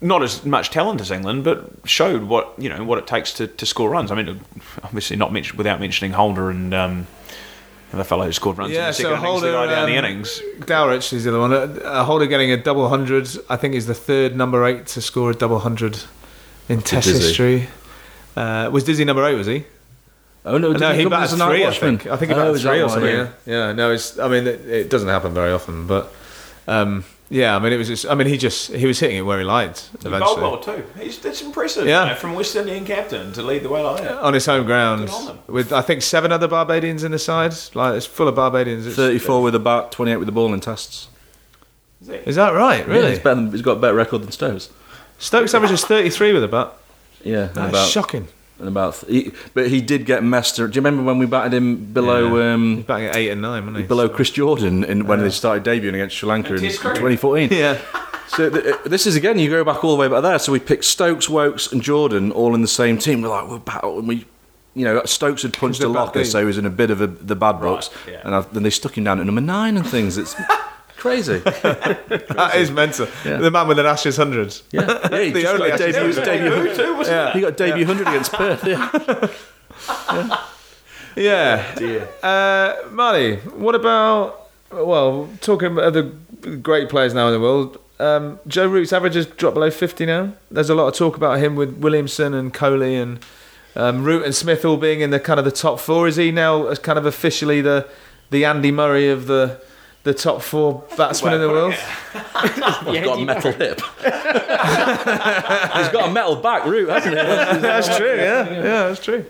not 0.00 0.22
as 0.22 0.44
much 0.44 0.70
talent 0.70 1.00
as 1.00 1.10
England, 1.10 1.44
but 1.44 1.70
showed 1.84 2.24
what 2.24 2.52
you 2.58 2.68
know 2.68 2.84
what 2.84 2.98
it 2.98 3.06
takes 3.06 3.32
to, 3.34 3.46
to 3.46 3.66
score 3.66 3.90
runs. 3.90 4.10
I 4.10 4.14
mean, 4.14 4.40
obviously 4.82 5.16
not 5.16 5.32
mention, 5.32 5.56
without 5.56 5.80
mentioning 5.80 6.12
Holder 6.12 6.50
and 6.50 6.74
um, 6.74 7.06
the 7.92 8.04
fellow 8.04 8.26
who 8.26 8.32
scored 8.32 8.58
runs 8.58 8.70
in 8.70 8.76
Yeah, 8.76 8.88
the 8.88 8.92
second 8.92 9.10
so 9.10 9.16
innings, 9.16 9.22
the 9.22 9.28
Holder 9.28 9.52
guy 9.52 9.74
down 9.74 9.88
the 9.88 9.98
um, 9.98 10.04
innings. 10.04 10.42
Dowrich 10.60 11.12
is 11.12 11.24
the 11.24 11.30
other 11.30 11.40
one. 11.40 11.52
Uh, 11.52 12.04
Holder 12.04 12.26
getting 12.26 12.50
a 12.50 12.56
double 12.56 12.88
hundred. 12.88 13.28
I 13.48 13.56
think 13.56 13.74
he's 13.74 13.86
the 13.86 13.94
third 13.94 14.36
number 14.36 14.64
eight 14.66 14.86
to 14.88 15.00
score 15.00 15.30
a 15.30 15.34
double 15.34 15.60
hundred 15.60 15.98
in 16.68 16.82
Test 16.82 17.06
Dizzy. 17.06 17.26
history. 17.26 17.68
Uh, 18.36 18.68
was 18.72 18.84
Dizzy 18.84 19.04
number 19.04 19.24
eight? 19.24 19.34
Was 19.34 19.46
he? 19.46 19.64
Oh 20.44 20.58
no, 20.58 20.72
no, 20.72 20.92
he 20.92 21.06
batted 21.06 21.38
three. 21.38 21.66
I 21.66 21.72
think. 21.72 22.06
I 22.06 22.16
think 22.16 22.30
he 22.30 22.34
oh, 22.34 22.38
batted 22.38 22.54
is 22.56 22.62
three 22.62 22.82
or 22.82 22.88
something. 22.88 23.10
Yeah. 23.10 23.30
Yeah. 23.46 23.66
yeah. 23.68 23.72
No, 23.72 23.92
it's. 23.92 24.18
I 24.18 24.28
mean, 24.28 24.46
it, 24.46 24.60
it 24.66 24.90
doesn't 24.90 25.08
happen 25.08 25.34
very 25.34 25.52
often, 25.52 25.86
but 25.86 26.12
um, 26.68 27.04
yeah. 27.28 27.56
I 27.56 27.58
mean, 27.58 27.72
it 27.72 27.76
was. 27.76 27.88
Just, 27.88 28.06
I 28.06 28.14
mean, 28.14 28.26
he 28.26 28.36
just 28.38 28.72
he 28.72 28.86
was 28.86 28.98
hitting 29.00 29.16
it 29.16 29.22
where 29.22 29.38
he 29.38 29.44
liked 29.44 29.88
He 30.02 30.08
bowled 30.08 30.14
eventually 30.14 30.42
well 30.42 30.58
too. 30.60 30.84
He's, 31.00 31.18
that's 31.18 31.42
impressive. 31.42 31.86
Yeah. 31.86 32.04
you 32.04 32.10
know, 32.10 32.16
from 32.16 32.34
West 32.34 32.54
Indian 32.56 32.84
captain 32.84 33.32
to 33.32 33.42
lead 33.42 33.62
the 33.62 33.68
way 33.68 33.82
like 33.82 34.02
that. 34.02 34.18
on 34.18 34.34
his 34.34 34.46
home 34.46 34.66
ground 34.66 35.08
Good 35.08 35.38
with 35.48 35.72
I 35.72 35.82
think 35.82 36.02
seven 36.02 36.32
other 36.32 36.48
Barbadians 36.48 37.04
in 37.04 37.12
the 37.12 37.18
side. 37.18 37.54
Like 37.74 37.94
it's 37.94 38.06
full 38.06 38.28
of 38.28 38.34
Barbadians. 38.34 38.86
It's, 38.86 38.96
Thirty-four 38.96 39.42
with 39.42 39.52
the 39.54 39.60
bat, 39.60 39.92
twenty-eight 39.92 40.16
with 40.18 40.26
the 40.26 40.32
ball 40.32 40.52
in 40.54 40.60
tests. 40.60 41.08
Is 42.06 42.36
that 42.36 42.50
right? 42.50 42.86
Yeah, 42.86 42.92
Really? 42.92 43.10
he's, 43.10 43.18
better 43.18 43.36
than, 43.36 43.50
he's 43.50 43.62
got 43.62 43.78
a 43.78 43.80
better 43.80 43.94
record 43.94 44.22
than 44.22 44.30
Stokes. 44.30 44.70
Stokes 45.18 45.54
averages 45.54 45.84
thirty 45.84 46.10
three 46.10 46.32
with 46.32 46.44
a 46.44 46.48
bat. 46.48 46.72
Yeah, 47.24 47.46
That's 47.46 47.88
shocking. 47.88 48.28
And 48.58 48.68
about. 48.68 48.96
He, 49.06 49.32
but 49.52 49.68
he 49.68 49.82
did 49.82 50.06
get 50.06 50.22
messed. 50.22 50.56
Do 50.56 50.62
you 50.62 50.70
remember 50.76 51.02
when 51.02 51.18
we 51.18 51.26
batted 51.26 51.52
him 51.52 51.92
below? 51.92 52.36
Yeah. 52.38 52.54
Um, 52.54 52.76
He's 52.76 52.86
batting 52.86 53.06
at 53.06 53.16
eight 53.16 53.30
and 53.30 53.42
nine, 53.42 53.64
wasn't 53.66 53.82
he? 53.82 53.86
below 53.86 54.08
Chris 54.08 54.30
Jordan 54.30 54.82
in, 54.84 55.06
when 55.06 55.20
they 55.20 55.30
started 55.30 55.62
debuting 55.64 55.94
against 55.94 56.16
Sri 56.16 56.28
Lanka 56.28 56.54
in 56.54 56.60
2014. 56.60 57.50
Yeah. 57.52 57.78
So 58.28 58.50
th- 58.50 58.64
uh, 58.64 58.78
this 58.86 59.06
is 59.06 59.14
again, 59.14 59.38
you 59.38 59.50
go 59.50 59.62
back 59.62 59.84
all 59.84 59.94
the 59.94 60.00
way 60.00 60.08
back 60.08 60.22
there. 60.22 60.38
So 60.38 60.52
we 60.52 60.58
picked 60.58 60.84
Stokes, 60.84 61.28
Woakes, 61.28 61.70
and 61.70 61.82
Jordan 61.82 62.32
all 62.32 62.54
in 62.54 62.62
the 62.62 62.68
same 62.68 62.98
team. 62.98 63.22
We're 63.22 63.28
like, 63.28 63.48
we're 63.48 63.58
battle, 63.58 63.98
and 63.98 64.08
we, 64.08 64.24
you 64.74 64.84
know, 64.84 65.02
Stokes 65.04 65.42
had 65.42 65.52
punched 65.52 65.82
a 65.82 65.88
locker, 65.88 66.24
so 66.24 66.40
he 66.40 66.44
was 66.44 66.58
in 66.58 66.66
a 66.66 66.70
bit 66.70 66.90
of 66.90 67.00
a, 67.00 67.06
the 67.06 67.36
bad 67.36 67.60
books, 67.60 67.90
yeah. 68.08 68.22
and 68.24 68.44
then 68.52 68.62
they 68.62 68.70
stuck 68.70 68.96
him 68.96 69.04
down 69.04 69.20
at 69.20 69.26
number 69.26 69.40
nine 69.40 69.76
and 69.76 69.86
things. 69.86 70.18
It's 70.18 70.34
crazy. 70.96 71.38
That 72.36 72.52
is 72.56 72.70
mental. 72.70 73.06
Yeah. 73.24 73.38
The 73.38 73.50
man 73.50 73.68
with 73.68 73.78
an 73.78 73.86
Ashes 73.86 74.16
hundred. 74.16 74.54
Yeah, 74.70 75.08
yeah 75.10 75.20
he 75.22 75.30
The 75.32 75.42
just 75.42 75.54
only 75.54 75.68
got 75.70 75.80
a 75.80 75.84
Ashes 75.88 75.94
debut, 75.96 76.12
hundred. 76.14 76.24
debut, 76.24 76.50
Who 76.70 76.76
too, 76.76 76.96
wasn't 76.96 77.16
Yeah. 77.16 77.32
he 77.32 77.40
got 77.40 77.48
a 77.48 77.52
debut 77.52 77.86
hundred 77.86 78.08
against 78.08 78.32
Perth. 78.32 78.62
Yeah. 81.16 81.80
Yeah. 81.80 82.04
Uh, 82.22 82.88
Marty, 82.90 83.36
what 83.36 83.74
about 83.74 84.48
well, 84.70 85.28
talking 85.40 85.72
about 85.72 85.92
the 85.94 86.02
great 86.62 86.88
players 86.90 87.14
now 87.14 87.28
in 87.28 87.32
the 87.32 87.40
world? 87.40 87.78
Um, 87.98 88.38
Joe 88.46 88.66
Root's 88.68 88.92
average 88.92 89.14
has 89.14 89.24
dropped 89.26 89.54
below 89.54 89.70
fifty 89.70 90.04
now. 90.04 90.34
There's 90.50 90.68
a 90.68 90.74
lot 90.74 90.88
of 90.88 90.94
talk 90.94 91.16
about 91.16 91.38
him 91.38 91.56
with 91.56 91.78
Williamson 91.78 92.34
and 92.34 92.52
Kohli 92.52 93.00
and 93.02 93.18
um, 93.74 94.04
Root 94.04 94.24
and 94.24 94.34
Smith 94.34 94.64
all 94.64 94.76
being 94.76 95.00
in 95.00 95.08
the 95.10 95.20
kind 95.20 95.38
of 95.38 95.44
the 95.46 95.50
top 95.50 95.80
four. 95.80 96.06
Is 96.06 96.16
he 96.16 96.30
now 96.30 96.66
as 96.66 96.78
kind 96.78 96.98
of 96.98 97.06
officially 97.06 97.62
the 97.62 97.88
the 98.30 98.44
Andy 98.44 98.70
Murray 98.70 99.08
of 99.08 99.26
the 99.26 99.58
the 100.06 100.14
top 100.14 100.40
four 100.40 100.84
batsmen 100.96 101.34
in 101.34 101.40
the 101.40 101.48
world? 101.48 101.74
He's 101.74 103.04
got 103.04 103.18
a 103.18 103.24
metal 103.24 103.52
hip. 103.52 103.80
He's 103.80 104.02
got 105.88 106.08
a 106.08 106.12
metal 106.12 106.36
back 106.36 106.64
root, 106.64 106.88
hasn't 106.88 107.16
he? 107.16 107.22
that's 107.60 107.96
true. 107.96 108.16
Yeah, 108.16 108.48
yeah, 108.50 108.62
that's 108.88 109.04
true. 109.04 109.24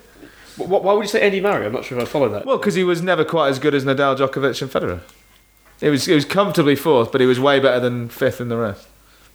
Why 0.56 0.92
would 0.94 1.02
you 1.02 1.08
say 1.08 1.20
Andy 1.22 1.40
Murray? 1.40 1.66
I'm 1.66 1.72
not 1.72 1.84
sure 1.84 1.98
if 1.98 2.04
I 2.04 2.06
follow 2.10 2.28
that. 2.30 2.46
Well, 2.46 2.58
because 2.58 2.74
he 2.74 2.84
was 2.84 3.02
never 3.02 3.24
quite 3.24 3.48
as 3.48 3.58
good 3.58 3.74
as 3.74 3.84
Nadal, 3.84 4.16
Djokovic, 4.16 4.62
and 4.62 4.70
Federer. 4.70 5.00
It 5.80 5.90
was 5.90 6.08
it 6.08 6.14
was 6.14 6.24
comfortably 6.24 6.76
fourth, 6.76 7.12
but 7.12 7.20
he 7.20 7.26
was 7.26 7.38
way 7.40 7.60
better 7.60 7.80
than 7.80 8.08
fifth 8.08 8.40
in 8.40 8.48
the 8.48 8.56
rest. 8.56 8.86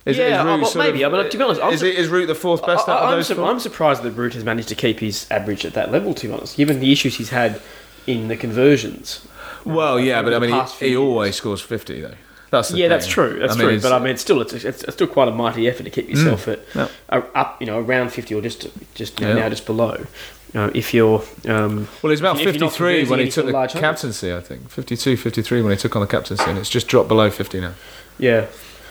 Is, 0.06 0.18
Yeah, 0.18 0.44
Root 0.44 0.62
well, 0.62 0.76
maybe. 0.78 1.04
of- 1.04 1.14
I 1.14 1.18
mean, 1.22 1.30
to 1.30 1.38
be 1.38 1.44
honest, 1.44 1.62
I'm 1.62 1.74
is, 1.74 1.82
su- 1.82 1.86
it, 1.86 1.96
is 1.96 2.08
Root 2.08 2.26
the 2.26 2.34
fourth 2.34 2.66
best 2.66 2.90
I, 2.90 2.94
out 2.94 3.00
of 3.04 3.10
am 3.12 3.18
those 3.18 3.28
su- 3.28 3.36
four? 3.36 3.46
I'm 3.46 3.60
surprised 3.60 4.02
that 4.02 4.12
Root 4.12 4.34
has 4.34 4.44
managed 4.44 4.70
to 4.70 4.76
keep 4.76 5.00
his 5.00 5.28
average 5.30 5.64
at 5.66 5.74
that 5.74 5.92
level. 5.92 6.16
To 6.16 6.28
be 6.28 6.34
honest, 6.34 6.58
given 6.58 6.80
the 6.80 6.92
issues 6.92 7.18
he's 7.18 7.30
had 7.30 7.62
in 8.08 8.28
the 8.28 8.36
conversions. 8.38 9.28
Well, 9.66 10.00
yeah, 10.00 10.22
but 10.22 10.34
I 10.34 10.40
mean, 10.40 10.66
he, 10.80 10.90
he 10.90 10.96
always 10.98 11.36
scores 11.36 11.62
fifty 11.62 12.02
though. 12.02 12.14
That's 12.50 12.72
yeah, 12.72 12.84
thing. 12.84 12.90
that's 12.90 13.08
true. 13.08 13.40
That's 13.40 13.54
I 13.54 13.58
mean, 13.58 13.68
true. 13.68 13.80
But 13.82 13.94
I 13.94 14.00
mean, 14.00 14.10
it's 14.10 14.22
still 14.22 14.42
it's, 14.42 14.54
it's, 14.54 14.84
it's 14.84 14.94
still 14.94 15.08
quite 15.08 15.28
a 15.30 15.32
mighty 15.32 15.68
effort 15.70 15.84
to 15.84 15.90
keep 15.90 16.10
yourself 16.10 16.48
at 16.50 16.60
yeah. 16.76 16.90
up, 17.10 17.62
you 17.62 17.68
know, 17.68 17.80
around 17.80 18.10
fifty 18.12 18.36
or 18.36 18.42
just 18.42 18.68
just 18.94 19.20
Yeah. 19.20 19.34
now 19.34 19.50
just 19.50 19.66
below. 19.66 20.06
Uh, 20.54 20.70
if 20.76 20.94
you're 20.94 21.24
um, 21.48 21.88
well, 22.04 22.10
he's 22.10 22.20
about 22.20 22.36
if 22.36 22.42
you're 22.44 22.52
not 22.54 22.72
fifty-three 22.74 23.06
when 23.06 23.20
he 23.20 23.30
took 23.32 23.46
the 23.46 23.52
of 23.52 23.54
large 23.54 23.72
hundreds. 23.72 24.02
captaincy. 24.02 24.34
I 24.34 24.42
think 24.42 24.70
52, 24.70 25.16
53 25.16 25.62
when 25.62 25.72
he 25.72 25.78
took 25.78 25.96
on 25.96 26.02
the 26.02 26.08
captaincy, 26.08 26.44
and 26.46 26.58
it's 26.58 26.70
just 26.70 26.90
dropped 26.90 27.08
below 27.08 27.30
fifty 27.30 27.62
now. 27.62 27.74
Yeah. 28.20 28.48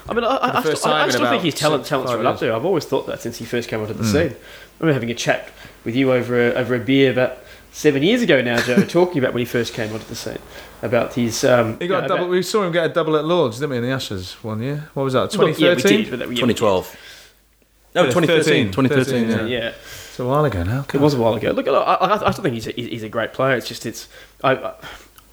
I 0.09 0.15
mean, 0.15 0.25
I, 0.25 0.29
I, 0.37 0.59
I 0.59 0.75
still, 0.75 0.91
I, 0.93 1.03
I 1.05 1.09
still 1.11 1.29
think 1.29 1.43
his 1.43 1.55
talent, 1.55 1.83
six, 1.83 1.91
talent's 1.91 2.15
right 2.15 2.25
up 2.25 2.41
there. 2.41 2.55
I've 2.55 2.65
always 2.65 2.87
thought 2.87 3.07
that 3.09 3.21
since 3.21 3.37
he 3.37 3.45
first 3.45 3.69
came 3.69 3.81
onto 3.81 3.93
the 3.93 4.03
Mm. 4.05 4.11
scene. 4.13 4.33
I 4.33 4.83
remember 4.83 4.95
having 4.95 5.11
a 5.11 5.15
chat 5.15 5.51
with 5.85 5.95
you 5.95 6.11
over 6.13 6.49
a, 6.49 6.55
over 6.55 6.75
a 6.75 6.79
beer 6.81 7.13
about 7.13 7.37
seven 7.73 8.03
years 8.03 8.23
ago 8.23 8.41
now, 8.43 8.61
Joe, 8.61 8.85
talking 8.85 9.19
about 9.19 9.33
when 9.35 9.41
he 9.41 9.45
first 9.47 9.75
came 9.75 9.93
onto 9.93 10.07
the 10.07 10.15
scene 10.15 10.39
about 10.83 11.15
his. 11.15 11.45
Um, 11.45 11.79
He 11.79 11.85
you 11.85 11.89
got 11.89 12.01
know, 12.01 12.05
a 12.05 12.09
double. 12.09 12.23
about- 12.25 12.31
We 12.31 12.43
saw 12.43 12.63
him 12.65 12.73
get 12.73 12.85
a 12.87 12.89
double 12.93 13.17
at 13.17 13.25
Lords, 13.25 13.59
didn't 13.59 13.71
we, 13.71 13.77
in 13.79 13.83
the 13.83 13.91
Ashes 13.91 14.33
one 14.43 14.63
year? 14.63 14.89
What 14.95 15.05
was 15.05 15.13
that? 15.15 15.19
well, 15.21 15.29
Twenty 15.49 15.63
yeah, 15.63 15.75
we 15.75 15.83
thirteen. 15.83 16.01
did, 16.03 16.11
but 16.11 16.19
that- 16.21 16.29
yeah, 16.29 16.35
2012. 16.35 16.97
No, 17.95 18.05
2013. 18.07 18.71
2013, 18.71 18.73
2013. 18.73 19.31
yeah. 19.31 19.37
Yeah. 19.59 19.65
Yeah, 19.65 19.69
It's 19.71 20.21
a 20.21 20.25
while 20.25 20.45
ago 20.45 20.63
now. 20.63 20.87
it 20.95 21.01
was 21.01 21.15
a 21.15 21.19
while 21.19 21.35
ago. 21.35 21.51
Look, 21.51 21.67
I, 21.67 21.71
I, 21.73 22.29
I 22.29 22.31
still 22.31 22.45
think 22.45 22.55
he's 22.55 22.69
a, 22.69 22.73
he's 22.73 23.03
a 23.03 23.09
great 23.09 23.33
player. 23.33 23.57
It's 23.57 23.67
just 23.67 23.85
it's 23.85 24.07
I, 24.45 24.53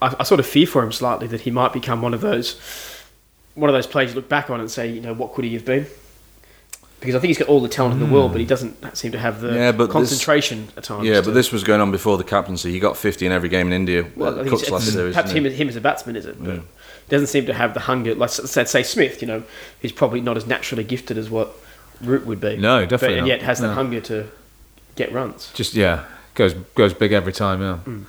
I 0.02 0.16
I 0.20 0.24
sort 0.24 0.40
of 0.40 0.46
fear 0.48 0.66
for 0.66 0.82
him 0.84 0.92
slightly 0.92 1.28
that 1.28 1.42
he 1.42 1.52
might 1.52 1.72
become 1.74 2.02
one 2.02 2.14
of 2.16 2.22
those 2.22 2.60
one 3.54 3.70
of 3.70 3.74
those 3.76 3.88
players 3.88 4.12
you 4.12 4.16
look 4.16 4.30
back 4.30 4.50
on 4.50 4.60
and 4.60 4.70
say, 4.72 4.88
you 4.90 5.02
know, 5.02 5.14
what 5.14 5.34
could 5.34 5.44
he 5.46 5.54
have 5.54 5.66
been? 5.66 5.86
Because 7.00 7.14
I 7.14 7.20
think 7.20 7.30
he's 7.30 7.38
got 7.38 7.48
all 7.48 7.62
the 7.62 7.70
talent 7.70 7.94
in 8.02 8.08
the 8.08 8.12
world, 8.12 8.32
but 8.32 8.40
he 8.40 8.46
hmm. 8.46 8.50
doesn't 8.50 8.98
seem 8.98 9.12
to 9.12 9.20
have 9.20 9.40
the 9.42 9.54
Yeah, 9.54 9.72
but 9.72 9.86
this- 9.86 9.94
concentration 9.94 10.70
at 10.76 10.84
times. 10.84 11.06
Yeah, 11.06 11.22
but 11.22 11.34
this 11.34 11.52
was 11.52 11.64
going 11.64 11.80
on 11.80 11.92
before 11.92 12.18
the 12.18 12.24
captaincy. 12.24 12.72
He 12.72 12.80
got 12.80 12.98
50 12.98 13.26
in 13.26 13.32
every 13.32 13.50
game 13.50 13.68
in 13.68 13.74
India. 13.74 14.06
Well, 14.16 14.30
I 14.30 14.32
Well, 14.32 14.36
think 14.40 14.50
Cook's 14.50 14.62
it's, 14.64 14.72
last 14.72 14.84
it's 14.84 14.94
series. 14.94 15.16
perhaps 15.16 15.32
him, 15.32 15.46
as- 15.46 15.54
him 15.54 15.70
as 15.70 15.76
a 15.76 15.82
batsman, 15.82 16.16
is 16.16 16.26
it? 16.26 16.44
But 16.44 16.56
Yeah. 16.56 16.60
doesn't 17.10 17.28
seem 17.28 17.46
to 17.46 17.54
have 17.54 17.76
the 17.76 17.82
hunger. 17.82 18.16
Like 18.16 18.30
say, 18.32 18.66
say 18.66 18.84
Smith, 18.84 19.22
you 19.22 19.28
know, 19.28 19.44
he's 19.80 19.92
probably 19.92 20.22
not 20.22 20.38
as 20.38 20.48
naturally 20.48 20.84
gifted 20.84 21.18
as 21.18 21.30
what 21.30 21.56
Root 22.02 22.26
would 22.26 22.40
be. 22.40 22.58
No, 22.58 22.82
but, 22.82 22.90
definitely 22.90 23.20
and 23.20 23.28
yet 23.28 23.42
has 23.44 23.60
the 23.60 23.68
No. 23.68 23.74
hunger 23.74 24.02
to 24.02 24.26
get 24.96 25.12
runs. 25.12 25.52
Just 25.54 25.76
yeah, 25.76 26.06
goes 26.36 26.54
goes 26.76 26.94
big 26.94 27.12
every 27.12 27.34
time. 27.34 27.62
Yeah. 27.62 27.76
Hmm. 27.78 28.02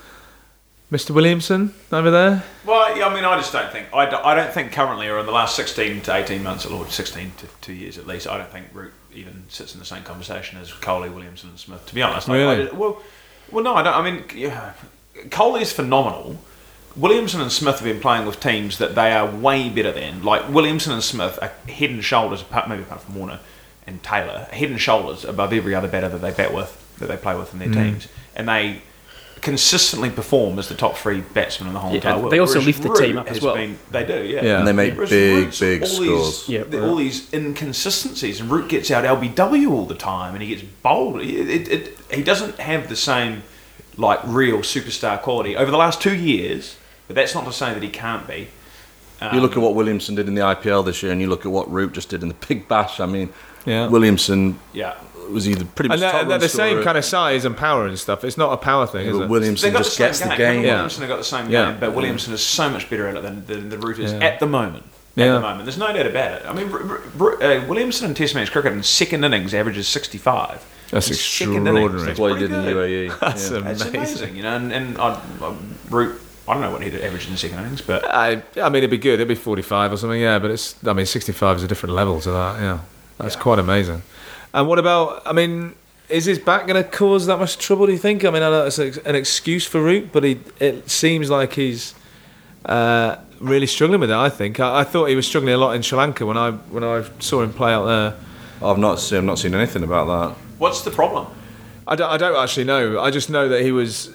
Mr. 0.90 1.10
Williamson 1.10 1.74
over 1.92 2.10
there. 2.10 2.42
Well, 2.64 2.96
yeah, 2.96 3.06
I 3.08 3.14
mean, 3.14 3.24
I 3.24 3.36
just 3.36 3.52
don't 3.52 3.70
think 3.70 3.88
I, 3.92 4.06
don't- 4.06 4.24
I 4.24 4.34
don't 4.34 4.52
think 4.52 4.72
currently 4.72 5.08
or 5.08 5.18
in 5.18 5.26
the 5.26 5.32
last 5.32 5.54
sixteen 5.54 6.00
to 6.02 6.14
eighteen 6.14 6.42
months, 6.42 6.64
or 6.64 6.86
sixteen 6.88 7.32
to 7.38 7.46
two 7.60 7.74
years 7.74 7.98
at 7.98 8.06
least, 8.06 8.26
I 8.26 8.38
don't 8.38 8.50
think 8.50 8.68
Root 8.72 8.92
even 9.14 9.44
sits 9.48 9.74
in 9.74 9.80
the 9.80 9.86
same 9.86 10.02
conversation 10.02 10.58
as 10.58 10.70
Kohli, 10.70 11.12
Williamson, 11.12 11.50
and 11.50 11.58
Smith. 11.58 11.84
To 11.86 11.94
be 11.94 12.02
honest, 12.02 12.28
Like, 12.28 12.36
Really? 12.36 12.68
I- 12.68 12.72
well, 12.72 13.02
well, 13.50 13.64
no, 13.64 13.74
I 13.74 13.82
don't. 13.82 13.94
I 13.94 14.10
mean, 14.10 14.24
yeah, 14.34 14.72
Kohli 15.28 15.60
is 15.62 15.72
phenomenal. 15.72 16.38
Williamson 16.96 17.40
and 17.40 17.52
Smith 17.52 17.76
have 17.76 17.84
been 17.84 18.00
playing 18.00 18.26
with 18.26 18.40
teams 18.40 18.78
that 18.78 18.94
they 18.94 19.12
are 19.12 19.26
way 19.30 19.68
better 19.68 19.92
than. 19.92 20.22
Like 20.22 20.48
Williamson 20.48 20.92
and 20.92 21.04
Smith 21.04 21.38
are 21.40 21.52
head 21.70 21.90
and 21.90 22.02
shoulders, 22.02 22.42
apart, 22.42 22.68
maybe 22.68 22.82
apart 22.82 23.02
from 23.02 23.14
Warner 23.14 23.40
and 23.86 24.02
Taylor, 24.02 24.48
head 24.50 24.70
and 24.70 24.80
shoulders 24.80 25.24
above 25.24 25.52
every 25.52 25.74
other 25.74 25.86
batter 25.88 26.08
that 26.08 26.20
they 26.20 26.30
bat 26.30 26.52
with, 26.52 26.96
that 26.98 27.06
they 27.06 27.16
play 27.16 27.36
with 27.36 27.52
in 27.52 27.58
their 27.60 27.68
mm. 27.68 27.74
teams, 27.74 28.08
and 28.34 28.48
they 28.48 28.82
consistently 29.40 30.10
perform 30.10 30.58
as 30.58 30.68
the 30.68 30.74
top 30.74 30.96
three 30.96 31.20
batsmen 31.20 31.68
in 31.68 31.74
the 31.74 31.80
whole 31.80 31.90
Yeah, 31.90 31.96
entire 31.96 32.18
world. 32.18 32.32
they 32.32 32.38
also 32.38 32.54
Whereas 32.54 32.66
lift 32.66 32.82
the 32.82 32.88
Root 32.90 32.98
team 32.98 33.18
up 33.18 33.30
as 33.30 33.40
well. 33.40 33.54
been- 33.54 33.78
they 33.90 34.04
do, 34.04 34.24
yeah. 34.24 34.44
Yeah. 34.44 34.58
And 34.58 34.66
they 34.68 34.72
make 34.72 34.94
Whereas 34.94 35.10
big, 35.10 35.34
Root's 35.44 35.60
big 35.60 35.82
all 35.82 35.88
scores. 35.88 36.46
These, 36.46 36.48
Yeah, 36.48 36.60
right. 36.62 36.74
all 36.88 36.96
these 36.96 37.32
inconsistencies, 37.32 38.40
and 38.40 38.50
Root 38.50 38.68
gets 38.68 38.90
out 38.90 39.04
LBW 39.04 39.70
all 39.70 39.86
the 39.86 39.94
time, 39.94 40.34
and 40.34 40.42
he 40.42 40.48
gets 40.48 40.62
bowled. 40.82 41.20
It, 41.20 41.48
it, 41.48 41.68
it, 41.68 41.98
he 42.10 42.22
doesn't 42.22 42.58
have 42.58 42.88
the 42.88 42.96
same 42.96 43.42
like 43.96 44.20
real 44.24 44.58
superstar 44.58 45.20
quality 45.20 45.56
over 45.56 45.70
the 45.70 45.76
last 45.76 46.00
two 46.00 46.14
years. 46.14 46.76
But 47.06 47.16
that's 47.16 47.34
not 47.34 47.44
to 47.46 47.52
say 47.52 47.72
that 47.74 47.82
he 47.82 47.88
can't 47.88 48.26
be. 48.28 48.48
Um, 49.20 49.34
you 49.34 49.40
look 49.40 49.52
at 49.56 49.58
what 49.62 49.74
Williamson 49.74 50.14
did 50.14 50.28
in 50.28 50.34
the 50.34 50.42
IPL 50.42 50.84
this 50.84 51.02
year, 51.02 51.10
and 51.10 51.20
you 51.20 51.26
look 51.26 51.44
at 51.46 51.50
what 51.50 51.70
Root 51.72 51.92
just 51.92 52.08
did 52.10 52.22
in 52.22 52.28
the 52.28 52.36
Big 52.46 52.68
Bash. 52.68 53.00
I 53.00 53.06
mean, 53.06 53.30
Yeah. 53.66 53.88
Williamson 53.88 54.58
yeah. 54.72 54.94
Was 55.30 55.48
either 55.48 55.64
pretty 55.64 55.88
much 55.88 56.00
And 56.00 56.02
they're, 56.14 56.24
they're 56.24 56.38
the 56.38 56.48
same 56.48 56.82
kind 56.82 56.96
of 56.98 57.04
size 57.04 57.44
and 57.44 57.56
power 57.56 57.86
and 57.86 57.98
stuff. 57.98 58.24
It's 58.24 58.38
not 58.38 58.52
a 58.52 58.56
power 58.56 58.86
thing, 58.86 59.06
is 59.06 59.16
it? 59.18 59.28
Williamson 59.28 59.66
They've 59.66 59.72
got 59.72 59.84
just 59.84 59.98
the 59.98 60.04
same 60.04 60.08
gets 60.08 60.20
game. 60.20 60.28
the 60.30 60.36
game. 60.36 60.64
Yeah. 60.64 60.72
Williamson 60.74 61.00
have 61.02 61.08
got 61.10 61.16
the 61.18 61.24
same 61.24 61.50
Yeah. 61.50 61.70
game, 61.72 61.80
but 61.80 61.94
Williamson 61.94 62.32
is 62.34 62.42
so 62.44 62.68
much 62.70 62.88
better 62.90 63.06
at 63.08 63.16
it 63.16 63.22
than, 63.22 63.46
than 63.46 63.68
the 63.68 63.78
Root 63.78 63.98
is 63.98 64.12
Yeah. 64.12 64.18
at 64.18 64.40
the 64.40 64.46
moment. 64.46 64.84
At 65.16 65.32
the 65.34 65.40
moment, 65.40 65.64
there's 65.64 65.78
no 65.78 65.92
doubt 65.92 66.06
about 66.06 66.30
it. 66.32 66.42
I 66.46 66.52
mean, 66.52 66.70
R- 66.72 66.80
R- 66.80 67.02
R- 67.18 67.42
uh, 67.42 67.66
Williamson 67.66 68.08
in 68.08 68.14
Test 68.14 68.36
match 68.36 68.52
cricket 68.52 68.72
in 68.72 68.82
second 68.84 69.24
innings 69.24 69.52
averages 69.52 69.88
65. 69.88 70.64
That's 70.92 71.08
In 71.08 71.14
extraordinary. 71.14 71.84
innings, 71.86 72.04
That's 72.04 72.18
what 72.20 72.34
he 72.34 72.38
did 72.38 72.52
in 72.52 72.64
the. 72.64 72.70
UAE. 72.70 73.18
That's 73.20 73.50
yeah. 73.50 73.68
It's 73.68 73.82
amazing. 73.82 73.96
amazing, 73.96 74.36
you 74.36 74.42
know. 74.44 74.54
And, 74.56 74.72
and 74.72 74.96
I, 74.98 75.20
I, 75.42 75.54
Root, 75.90 76.20
I 76.46 76.52
don't 76.52 76.62
know 76.62 76.70
what 76.70 76.82
he 76.82 76.90
did 76.90 77.02
average 77.02 77.26
in 77.26 77.32
the 77.32 77.36
second 77.38 77.58
innings, 77.58 77.82
but 77.82 78.04
I, 78.06 78.42
I 78.62 78.68
mean, 78.68 78.76
it'd 78.76 78.90
be 78.90 78.96
good. 78.96 79.14
It'd 79.14 79.26
be 79.26 79.34
45 79.34 79.92
or 79.92 79.96
something, 79.96 80.20
yeah. 80.20 80.38
But 80.38 80.52
it's, 80.52 80.76
I 80.86 80.92
mean, 80.92 81.04
65 81.04 81.56
is 81.56 81.62
a 81.64 81.68
different 81.68 81.96
level 81.96 82.20
to 82.20 82.30
that, 82.30 82.60
yeah. 82.60 82.78
That's 83.18 83.34
Yeah. 83.34 83.40
quite 83.42 83.58
amazing. 83.58 84.02
And 84.54 84.66
what 84.66 84.78
about, 84.78 85.22
I 85.26 85.32
mean, 85.32 85.74
is 86.08 86.24
his 86.24 86.38
back 86.38 86.66
going 86.66 86.82
to 86.82 86.88
cause 86.88 87.26
that 87.26 87.38
much 87.38 87.58
trouble, 87.58 87.86
do 87.86 87.92
you 87.92 87.98
think? 87.98 88.24
I 88.24 88.30
mean, 88.30 88.42
I 88.42 88.50
know 88.50 88.66
it's 88.66 88.78
an 88.78 89.14
excuse 89.14 89.66
for 89.66 89.82
Root, 89.82 90.10
but 90.12 90.24
he, 90.24 90.40
it 90.58 90.88
seems 90.88 91.30
like 91.30 91.52
he's 91.52 91.94
uh, 92.64 93.16
really 93.40 93.66
struggling 93.66 94.00
with 94.00 94.10
it, 94.10 94.16
I 94.16 94.30
think. 94.30 94.58
I, 94.60 94.80
I 94.80 94.84
thought 94.84 95.06
he 95.06 95.16
was 95.16 95.26
struggling 95.26 95.54
a 95.54 95.58
lot 95.58 95.76
in 95.76 95.82
Sri 95.82 95.98
Lanka 95.98 96.24
when 96.24 96.38
I, 96.38 96.52
when 96.52 96.82
I 96.82 97.04
saw 97.18 97.42
him 97.42 97.52
play 97.52 97.72
out 97.72 97.84
there. 97.84 98.14
I've 98.62 98.78
not 98.78 98.98
seen, 99.00 99.18
I've 99.18 99.24
not 99.24 99.38
seen 99.38 99.54
anything 99.54 99.84
about 99.84 100.06
that. 100.06 100.36
what's 100.58 100.82
the 100.82 100.90
problem? 100.90 101.26
I 101.86 101.94
don't, 101.94 102.10
I 102.10 102.16
don't 102.16 102.36
actually 102.36 102.64
know. 102.64 103.00
I 103.00 103.10
just 103.10 103.30
know 103.30 103.48
that 103.48 103.62
he 103.62 103.72
was 103.72 104.10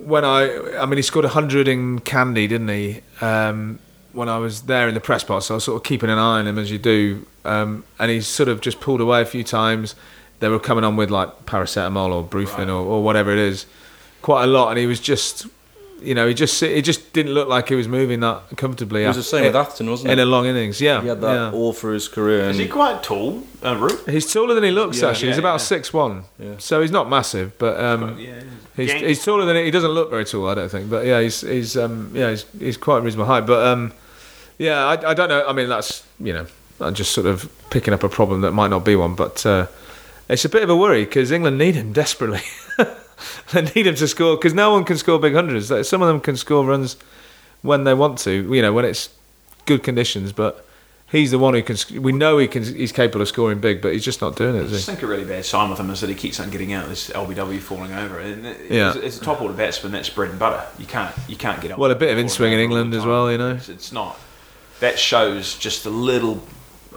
when 0.00 0.24
I. 0.24 0.78
I 0.78 0.86
mean, 0.86 0.96
he 0.96 1.02
scored 1.02 1.26
hundred 1.26 1.68
in 1.68 2.00
Kandy, 2.00 2.48
didn't 2.48 2.68
he? 2.68 3.02
Um, 3.20 3.78
when 4.12 4.28
I 4.28 4.38
was 4.38 4.62
there 4.62 4.88
in 4.88 4.94
the 4.94 5.00
press 5.00 5.24
box, 5.24 5.46
so 5.46 5.54
I 5.54 5.56
was 5.56 5.64
sort 5.64 5.76
of 5.76 5.82
keeping 5.84 6.10
an 6.10 6.18
eye 6.18 6.38
on 6.40 6.46
him 6.46 6.58
as 6.58 6.70
you 6.70 6.78
do. 6.78 7.26
Um, 7.44 7.84
and 7.98 8.10
he 8.10 8.20
sort 8.20 8.48
of 8.48 8.60
just 8.60 8.80
pulled 8.80 9.00
away 9.00 9.22
a 9.22 9.26
few 9.26 9.44
times. 9.44 9.94
They 10.40 10.48
were 10.48 10.58
coming 10.58 10.84
on 10.84 10.96
with 10.96 11.10
like 11.10 11.46
paracetamol 11.46 12.12
or 12.12 12.24
brufen 12.24 12.68
or, 12.68 12.72
or 12.72 13.02
whatever 13.02 13.32
it 13.32 13.38
is, 13.38 13.66
quite 14.22 14.44
a 14.44 14.46
lot. 14.46 14.70
And 14.70 14.78
he 14.78 14.86
was 14.86 15.00
just, 15.00 15.46
you 16.02 16.14
know, 16.14 16.26
he 16.26 16.34
just 16.34 16.62
it 16.62 16.84
just 16.84 17.12
didn't 17.12 17.32
look 17.32 17.48
like 17.48 17.68
he 17.68 17.74
was 17.74 17.88
moving 17.88 18.20
that 18.20 18.42
comfortably. 18.56 19.04
It 19.04 19.08
was 19.08 19.16
the 19.16 19.22
same 19.22 19.44
with 19.44 19.56
Atherton, 19.56 19.90
wasn't 19.90 20.10
it? 20.10 20.12
in 20.14 20.18
it? 20.18 20.22
a 20.22 20.26
long 20.26 20.46
innings. 20.46 20.80
Yeah, 20.80 21.00
He 21.02 21.08
had 21.08 21.20
that 21.20 21.34
yeah. 21.34 21.52
all 21.52 21.72
through 21.72 21.94
his 21.94 22.08
career. 22.08 22.50
Is 22.50 22.58
he 22.58 22.68
quite 22.68 23.02
tall, 23.02 23.42
uh, 23.62 23.76
Root? 23.76 24.08
He's 24.08 24.32
taller 24.32 24.54
than 24.54 24.64
he 24.64 24.70
looks. 24.70 25.00
Yeah, 25.00 25.10
actually, 25.10 25.28
he's 25.28 25.38
about 25.38 25.54
yeah. 25.54 25.58
six 25.58 25.92
one. 25.92 26.24
Yeah. 26.38 26.54
So 26.58 26.80
he's 26.80 26.90
not 26.90 27.08
massive, 27.08 27.56
but 27.58 27.78
um, 27.82 28.18
yeah. 28.18 28.42
He's, 28.76 28.92
Gang- 28.92 29.04
he's 29.04 29.24
taller 29.24 29.44
than 29.44 29.56
he, 29.56 29.64
he 29.64 29.70
doesn't 29.70 29.90
look 29.90 30.10
very 30.10 30.24
tall, 30.24 30.48
I 30.48 30.54
don't 30.54 30.70
think. 30.70 30.88
But 30.88 31.06
yeah, 31.06 31.20
he's 31.20 31.40
he's 31.40 31.76
um, 31.76 32.12
yeah 32.14 32.30
he's, 32.30 32.44
he's 32.58 32.76
quite 32.76 33.02
reasonable 33.02 33.26
height. 33.26 33.46
But 33.46 33.66
um, 33.66 33.92
yeah, 34.58 34.84
I, 34.84 35.10
I 35.10 35.14
don't 35.14 35.28
know. 35.28 35.46
I 35.46 35.52
mean, 35.52 35.68
that's 35.68 36.06
you 36.18 36.32
know, 36.32 36.46
I'm 36.80 36.94
just 36.94 37.12
sort 37.12 37.26
of 37.26 37.50
picking 37.70 37.94
up 37.94 38.02
a 38.02 38.08
problem 38.08 38.40
that 38.42 38.52
might 38.52 38.68
not 38.68 38.84
be 38.84 38.96
one. 38.96 39.14
But 39.14 39.44
uh, 39.44 39.66
it's 40.28 40.44
a 40.44 40.48
bit 40.48 40.62
of 40.62 40.70
a 40.70 40.76
worry 40.76 41.04
because 41.04 41.32
England 41.32 41.58
need 41.58 41.74
him 41.74 41.92
desperately. 41.92 42.42
they 43.52 43.62
need 43.62 43.86
him 43.86 43.94
to 43.96 44.08
score 44.08 44.36
because 44.36 44.54
no 44.54 44.72
one 44.72 44.84
can 44.84 44.96
score 44.98 45.18
big 45.18 45.34
hundreds. 45.34 45.68
Some 45.88 46.02
of 46.02 46.08
them 46.08 46.20
can 46.20 46.36
score 46.36 46.64
runs 46.64 46.96
when 47.62 47.84
they 47.84 47.94
want 47.94 48.18
to, 48.20 48.54
you 48.54 48.62
know, 48.62 48.72
when 48.72 48.84
it's 48.84 49.10
good 49.66 49.82
conditions. 49.82 50.32
But 50.32 50.64
he's 51.10 51.30
the 51.30 51.38
one 51.38 51.54
who 51.54 51.62
can. 51.62 51.76
We 52.02 52.12
know 52.12 52.38
he 52.38 52.48
can. 52.48 52.62
He's 52.64 52.92
capable 52.92 53.22
of 53.22 53.28
scoring 53.28 53.60
big, 53.60 53.82
but 53.82 53.92
he's 53.92 54.04
just 54.04 54.20
not 54.20 54.36
doing 54.36 54.56
it. 54.56 54.64
I 54.64 54.68
just 54.68 54.86
think 54.86 55.02
a 55.02 55.06
really 55.06 55.24
bad 55.24 55.44
sign 55.44 55.70
with 55.70 55.78
him 55.78 55.90
is 55.90 56.00
that 56.00 56.08
he 56.10 56.14
keeps 56.16 56.40
on 56.40 56.50
getting 56.50 56.72
out 56.72 56.88
this 56.88 57.10
LBW 57.10 57.60
falling 57.60 57.92
over. 57.92 58.18
And 58.18 58.46
it- 58.46 58.70
Yeah. 58.70 58.94
as 59.02 59.20
a 59.20 59.24
top 59.24 59.40
order 59.42 59.54
batsman, 59.54 59.92
that's 59.92 60.08
bread 60.10 60.30
and 60.30 60.38
butter. 60.38 60.64
You 60.78 60.86
can't 60.86 61.14
you 61.28 61.36
can't 61.36 61.60
get 61.60 61.76
Well, 61.78 61.90
a 61.90 61.94
bit 61.94 62.10
of 62.12 62.18
in 62.18 62.26
over 62.26 62.44
all 62.46 62.52
England 62.52 62.94
as 62.94 63.04
well, 63.04 63.30
you 63.30 63.38
know. 63.38 63.52
It's, 63.54 63.68
it's 63.68 63.92
not. 63.92 64.18
That 64.80 64.98
shows 64.98 65.56
just 65.56 65.84
a 65.86 65.90
little. 65.90 66.42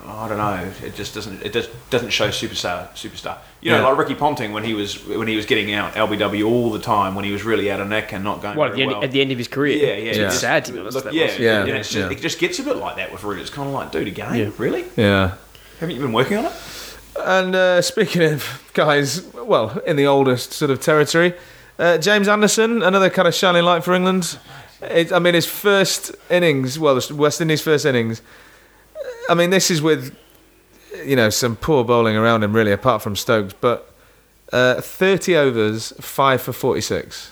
I 0.05 0.27
don't 0.27 0.37
know. 0.37 0.69
It 0.85 0.95
just 0.95 1.13
doesn't. 1.13 1.43
It 1.43 1.53
just 1.53 1.69
doesn't 1.89 2.09
show 2.09 2.27
superstar. 2.29 2.89
Superstar. 2.93 3.37
You 3.61 3.71
know, 3.71 3.77
Yeah. 3.79 3.87
like 3.87 3.97
Ricky 3.97 4.15
Ponting 4.15 4.51
when 4.51 4.63
he 4.63 4.73
was 4.73 5.05
when 5.07 5.27
he 5.27 5.35
was 5.35 5.45
getting 5.45 5.73
out 5.73 5.93
LBW 5.93 6.45
all 6.45 6.71
the 6.71 6.79
time 6.79 7.15
when 7.15 7.23
he 7.23 7.31
was 7.31 7.43
really 7.43 7.71
out 7.71 7.79
of 7.79 7.87
neck 7.87 8.11
and 8.13 8.23
not 8.23 8.41
going. 8.41 8.57
What, 8.57 8.71
at 8.71 8.75
very 8.75 8.77
the, 8.77 8.83
end, 8.83 8.91
well. 8.91 9.03
at 9.03 9.11
the 9.11 9.21
end 9.21 9.31
of 9.31 9.37
his 9.37 9.47
career? 9.47 9.77
Yeah, 9.77 9.93
yeah, 10.03 10.09
It's 10.09 10.17
yeah. 10.17 10.29
sad 10.29 10.65
to 10.65 10.73
be 10.73 10.79
honest. 10.79 10.95
Look, 10.95 11.05
that 11.05 11.13
yeah, 11.13 11.25
was. 11.27 11.39
Yeah, 11.39 11.59
and 11.61 11.69
it's 11.69 11.89
just, 11.89 12.11
yeah. 12.11 12.17
it 12.17 12.21
just 12.21 12.39
gets 12.39 12.59
a 12.59 12.63
bit 12.63 12.75
like 12.77 12.97
that 12.97 13.11
with 13.11 13.23
Root. 13.23 13.39
It's 13.39 13.49
kind 13.49 13.67
of 13.67 13.73
like, 13.73 13.91
dude, 13.91 14.07
again, 14.07 14.35
Yeah. 14.35 14.49
really? 14.57 14.85
Yeah. 14.97 15.35
Haven't 15.79 15.95
you 15.95 16.01
been 16.01 16.13
working 16.13 16.37
on 16.37 16.45
it? 16.45 16.51
And 17.19 17.55
uh, 17.55 17.81
speaking 17.81 18.23
of 18.23 18.61
guys, 18.73 19.23
well, 19.33 19.79
in 19.85 19.95
the 19.95 20.07
oldest 20.07 20.51
sort 20.53 20.71
of 20.71 20.81
territory, 20.81 21.33
uh, 21.79 21.97
James 21.97 22.27
Anderson, 22.27 22.81
another 22.83 23.09
kind 23.09 23.27
of 23.27 23.33
shining 23.35 23.63
light 23.63 23.83
for 23.83 23.93
England. 23.93 24.37
It, 24.81 25.13
I 25.13 25.19
mean, 25.19 25.33
his 25.33 25.45
first 25.45 26.13
innings, 26.29 26.77
well, 26.77 26.99
West 27.11 27.39
Indies' 27.39 27.61
first 27.61 27.85
innings. 27.85 28.21
I 29.29 29.36
mean, 29.36 29.49
this 29.49 29.71
is 29.71 29.81
with, 29.81 30.15
you 31.05 31.15
know, 31.15 31.29
some 31.29 31.55
poor 31.55 31.83
bowling 31.83 32.15
around 32.15 32.43
him, 32.43 32.53
really, 32.53 32.71
apart 32.71 33.01
from 33.01 33.15
Stokes. 33.15 33.53
But 33.59 33.89
uh, 34.51 34.81
30 34.81 35.36
overs, 35.36 35.93
five 36.01 36.41
for 36.41 36.53
46. 36.53 37.31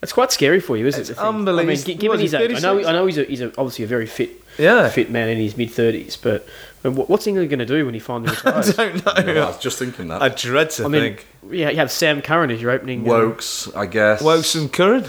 That's 0.00 0.12
quite 0.12 0.30
scary 0.30 0.60
for 0.60 0.76
you, 0.76 0.86
isn't 0.86 1.00
It's 1.00 1.10
it? 1.10 1.18
unbelievable. 1.18 1.70
I 1.72 1.74
mean, 1.74 1.84
gi- 1.84 1.94
given 1.94 2.10
Was 2.10 2.20
his 2.20 2.34
age, 2.34 2.54
I 2.54 2.60
know, 2.60 2.78
I 2.86 2.92
know 2.92 3.06
he's, 3.06 3.18
a, 3.18 3.24
he's 3.24 3.40
a, 3.40 3.46
obviously 3.58 3.84
a 3.84 3.88
very 3.88 4.06
fit, 4.06 4.30
Yeah. 4.56 4.88
fit 4.90 5.10
man 5.10 5.28
in 5.28 5.38
his 5.38 5.56
mid 5.56 5.72
thirties, 5.72 6.16
but 6.16 6.46
I 6.84 6.88
mean, 6.88 6.96
what's 6.98 7.26
England 7.26 7.50
going 7.50 7.58
to 7.58 7.66
do 7.66 7.84
when 7.84 7.94
he 7.94 8.00
finally 8.00 8.30
retires? 8.44 8.78
I 8.78 8.90
don't 8.90 9.04
know. 9.04 9.12
I 9.16 9.22
know. 9.22 9.46
was 9.48 9.58
just 9.58 9.76
thinking 9.80 10.06
that. 10.08 10.22
I 10.22 10.28
dread 10.28 10.70
to 10.70 10.84
I 10.84 10.88
mean, 10.88 11.16
think. 11.16 11.26
yeah, 11.50 11.70
you 11.70 11.76
have 11.78 11.90
Sam 11.90 12.22
Curran 12.22 12.52
as 12.52 12.62
your 12.62 12.70
opening. 12.70 13.02
Woakes, 13.02 13.68
I 13.74 13.86
guess. 13.86 14.22
Woakes 14.22 14.54
and 14.54 14.72
Curran. 14.72 15.06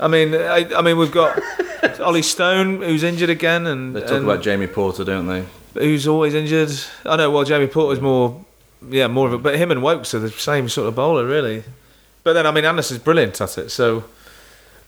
I 0.00 0.08
mean, 0.08 0.34
I, 0.34 0.66
I 0.76 0.82
mean, 0.82 0.98
we've 0.98 1.12
got 1.12 1.40
Ollie 2.00 2.22
Stone, 2.22 2.82
who's 2.82 3.02
injured 3.02 3.30
again, 3.30 3.66
and 3.66 3.94
They 3.94 4.00
talk 4.00 4.10
and- 4.12 4.24
about 4.24 4.42
Jamie 4.42 4.66
Porter, 4.66 5.04
don't 5.04 5.26
they? 5.26 5.44
who's 5.74 6.06
always 6.06 6.34
injured. 6.34 6.70
I 7.04 7.16
know. 7.16 7.30
Well, 7.32 7.42
Jamie 7.44 7.66
Porter's 7.66 8.00
more, 8.00 8.44
yeah, 8.88 9.08
more 9.08 9.26
of 9.26 9.32
a. 9.32 9.38
But 9.38 9.56
him 9.56 9.70
and 9.72 9.82
Woakes 9.82 10.14
are 10.14 10.20
the 10.20 10.30
same 10.30 10.68
sort 10.68 10.86
of 10.88 10.94
bowler, 10.94 11.26
really. 11.26 11.64
But 12.22 12.34
then, 12.34 12.46
I 12.46 12.52
mean, 12.52 12.64
Anderson's 12.64 13.00
brilliant 13.00 13.40
at 13.40 13.58
it. 13.58 13.70
So 13.70 14.04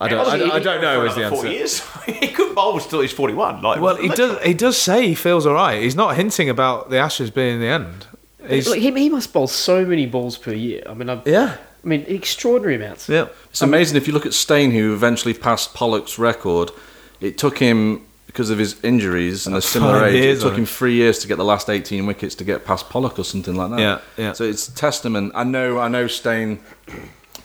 I 0.01 0.09
don't. 0.09 0.27
I, 0.27 0.37
don't- 0.39 0.51
I 0.53 0.59
don't 0.61 0.81
know 0.83 1.05
is 1.05 1.15
the 1.17 1.25
answer. 1.25 1.49
Years. 1.51 1.83
he 2.07 2.29
could 2.29 2.55
bowl 2.55 2.79
till 2.79 3.01
he's 3.01 3.13
forty-one. 3.13 3.63
Like, 3.63 3.81
Well, 3.81 3.97
he 3.97 4.09
does. 4.09 4.41
He 4.45 4.55
does 4.55 4.77
say 4.79 5.09
he 5.09 5.15
feels 5.17 5.45
all 5.45 5.55
right. 5.55 5.83
He's 5.83 5.97
not 5.97 6.15
hinting 6.17 6.49
about 6.49 6.91
the 6.91 6.99
Ashes 6.99 7.31
being 7.31 7.59
the 7.61 7.67
end. 7.67 8.07
He's, 8.49 8.69
Like, 8.69 8.79
he, 8.81 8.93
he 8.93 9.09
must 9.09 9.33
bowl 9.33 9.49
so 9.49 9.85
many 9.85 10.07
balls 10.07 10.39
per 10.39 10.53
year. 10.53 10.85
I 10.89 10.95
mean, 10.95 11.11
I, 11.11 11.21
yeah, 11.27 11.57
I 11.87 11.89
mean, 11.89 12.05
extraordinary 12.09 12.75
amounts. 12.75 13.09
yeah. 13.09 13.29
It's 13.51 13.63
amazing 13.63 13.97
if 13.97 14.09
you 14.09 14.13
look 14.13 14.27
at 14.27 14.35
Steyn, 14.35 14.73
who 14.73 14.93
eventually 14.93 15.33
passed 15.33 15.73
Pollock's 15.73 16.19
record. 16.19 16.73
It 17.21 17.39
took 17.39 17.59
him 17.59 18.05
because 18.27 18.51
of 18.51 18.59
his 18.59 18.77
injuries 18.83 19.47
and 19.47 19.55
the 19.55 19.61
That's 19.61 19.69
similar 19.71 20.01
five 20.01 20.13
age. 20.15 20.23
years 20.25 20.39
It 20.41 20.43
took 20.49 20.57
him 20.59 20.65
it. 20.65 20.69
three 20.69 20.95
years 20.95 21.21
to 21.21 21.29
get 21.29 21.37
the 21.39 21.45
last 21.45 21.71
eighteen 21.71 22.05
wickets 22.05 22.35
to 22.35 22.45
get 22.45 22.65
past 22.65 22.91
Pollock 22.91 23.19
or 23.21 23.25
something 23.25 23.55
like 23.55 23.71
that. 23.71 23.79
Yeah, 23.79 24.01
yeah. 24.19 24.33
So 24.33 24.43
it's 24.45 24.67
a 24.69 24.75
testament. 24.75 25.31
I 25.37 25.45
know. 25.45 25.79
I 25.79 25.87
know. 25.89 26.09
Steyn 26.09 26.59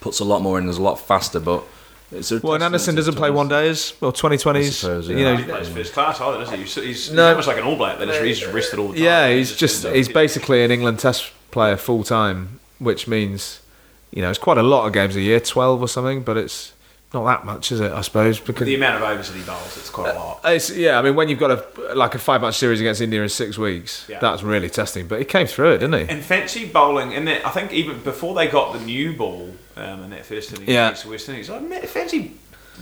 puts 0.01 0.19
a 0.19 0.25
lot 0.25 0.41
more 0.41 0.58
in. 0.60 0.67
Is 0.67 0.77
a 0.77 0.82
lot 0.82 0.95
faster, 0.99 1.39
but 1.39 1.63
it's 2.12 2.32
a 2.32 2.39
Well, 2.39 2.56
and 2.56 2.63
Anderson 2.63 2.95
doesn't 2.95 3.15
play 3.15 3.30
one 3.30 3.47
days. 3.47 3.93
Well, 4.01 4.12
twenty 4.12 4.38
twenties. 4.39 4.75
suppose, 4.75 5.08
You 5.08 5.17
know, 5.23 5.36
he 5.38 5.43
plays 5.43 5.69
first 5.69 5.93
class 5.93 6.19
either, 6.19 6.39
doesn't 6.39 6.56
he? 6.58 6.63
He's, 6.63 6.75
he's, 6.75 7.12
No. 7.12 7.21
he's 7.27 7.30
almost 7.30 7.47
like 7.47 7.58
an 7.58 7.63
All 7.63 7.77
Black. 7.77 7.99
That 7.99 8.10
is, 8.10 8.21
he's 8.23 8.39
just 8.39 8.54
rested 8.54 8.80
all 8.80 8.88
the 8.89 8.95
time. 8.95 9.04
Yeah, 9.04 9.30
he's 9.30 9.56
just 9.56 9.75
ends 9.75 9.86
up- 9.86 9.93
he's 9.95 10.10
basically 10.10 10.63
an 10.63 10.71
England 10.71 10.97
Test 10.99 11.32
player 11.51 11.77
full 11.77 12.04
time, 12.04 12.60
which 12.80 13.08
means 13.08 13.60
you 14.12 14.21
know 14.21 14.30
it's 14.30 14.39
quite 14.39 14.58
a 14.58 14.63
lot 14.63 14.86
of 14.88 14.93
games 14.93 15.15
a 15.15 15.21
year, 15.21 15.39
twelve 15.39 15.82
or 15.82 15.88
something, 15.88 16.21
but 16.24 16.38
it's 16.38 16.74
not 17.13 17.26
that 17.26 17.45
much, 17.45 17.74
is 17.74 17.82
it? 17.82 17.91
I 17.91 18.00
suppose 18.02 18.39
because 18.39 18.65
the 18.65 18.76
amount 18.76 18.95
of 19.04 19.10
overs 19.10 19.30
that 19.30 19.38
he 19.38 19.43
bowls. 19.43 19.76
It's 19.78 19.89
quite 19.89 20.15
a 20.15 20.19
lot. 20.19 20.39
it's, 20.45 20.69
yeah, 20.76 20.97
I 20.97 21.02
mean 21.02 21.15
when 21.15 21.28
you've 21.28 21.39
got 21.39 21.52
a 21.52 21.93
like 21.93 22.15
a 22.15 22.19
five 22.19 22.41
match 22.41 22.58
series 22.58 22.80
against 22.80 23.02
India 23.02 23.21
in 23.21 23.28
six 23.30 23.58
weeks, 23.58 24.06
Yeah. 24.08 24.19
that's 24.19 24.43
really 24.43 24.69
testing. 24.69 25.08
But 25.08 25.19
he 25.19 25.26
came 25.26 25.45
through 25.47 25.71
it, 25.71 25.78
didn't 25.80 26.08
he? 26.08 26.13
And 26.13 26.24
fancy 26.24 26.65
bowling, 26.65 27.13
and 27.13 27.28
I 27.30 27.50
think 27.50 27.74
even 27.74 28.00
before 28.02 28.34
they 28.36 28.47
got 28.47 28.74
the 28.74 28.80
new 28.80 29.13
ball 29.13 29.54
um, 29.76 30.04
in 30.04 30.10
that 30.12 30.26
first 30.26 30.54
inning 30.54 30.69
Yeah. 30.69 30.88
against 30.88 31.06
West 31.06 31.28
Indies, 31.28 31.50
I 31.50 31.60
fancy 31.82 32.32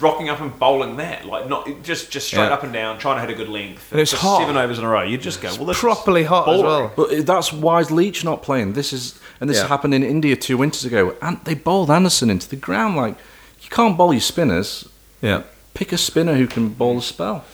rocking 0.01 0.29
up 0.29 0.39
and 0.41 0.57
bowling 0.59 0.97
that, 0.97 1.25
like 1.25 1.47
not 1.49 1.67
just 1.83 2.12
just 2.12 2.27
straight 2.27 2.43
Yeah. 2.47 2.53
up 2.53 2.63
and 2.63 2.71
down, 2.73 2.97
trying 2.97 3.17
to 3.17 3.21
hit 3.21 3.29
a 3.29 3.33
good 3.38 3.49
length. 3.49 3.91
And 3.91 3.99
it's 4.01 4.12
for 4.12 4.17
hot. 4.17 4.39
seven 4.39 4.57
overs 4.57 4.79
in 4.79 4.85
a 4.85 4.89
row. 4.89 5.03
You 5.03 5.17
just 5.17 5.41
go, 5.41 5.49
well, 5.55 5.65
this 5.65 5.79
properly 5.79 6.23
hot 6.23 6.47
as 6.49 6.62
well. 6.62 6.91
But 6.95 7.25
that's 7.25 7.51
why 7.53 7.79
is 7.79 7.91
Leach 7.91 8.23
not 8.23 8.41
playing. 8.43 8.73
This 8.73 8.93
is 8.93 9.19
and 9.41 9.49
this 9.49 9.57
Yeah. 9.57 9.67
happened 9.67 9.93
in 9.93 10.03
India 10.03 10.35
two 10.35 10.57
winters 10.57 10.85
ago, 10.85 11.13
and 11.21 11.39
they 11.45 11.53
bowled 11.53 11.89
Anderson 11.91 12.29
into 12.29 12.47
the 12.49 12.55
ground. 12.55 12.95
Like 12.97 13.15
you 13.62 13.69
can't 13.69 13.97
bowl 13.97 14.13
your 14.13 14.21
spinners. 14.21 14.88
Yeah. 15.21 15.41
Pick 15.73 15.91
a 15.91 15.97
spinner 15.97 16.35
who 16.35 16.47
can 16.47 16.69
bowl 16.69 16.97
a 16.97 17.01
spell. 17.01 17.45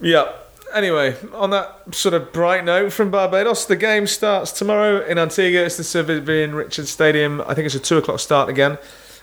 Yeah. 0.00 0.26
Anyway, 0.74 1.14
on 1.32 1.50
that 1.50 1.74
sort 1.92 2.12
of 2.12 2.32
bright 2.32 2.64
note 2.64 2.92
from 2.92 3.10
Barbados, 3.10 3.64
the 3.66 3.76
game 3.76 4.06
starts 4.06 4.50
tomorrow 4.52 5.00
in 5.06 5.16
Antigua. 5.16 5.62
It's 5.64 5.76
the 5.76 5.84
Sir 5.84 6.02
Vivian 6.02 6.54
Richards 6.54 6.90
Stadium. 6.90 7.40
I 7.46 7.54
think 7.54 7.66
it's 7.66 7.74
a 7.76 7.78
two 7.78 7.96
o'clock 7.98 8.18
start 8.20 8.48
again. 8.50 8.76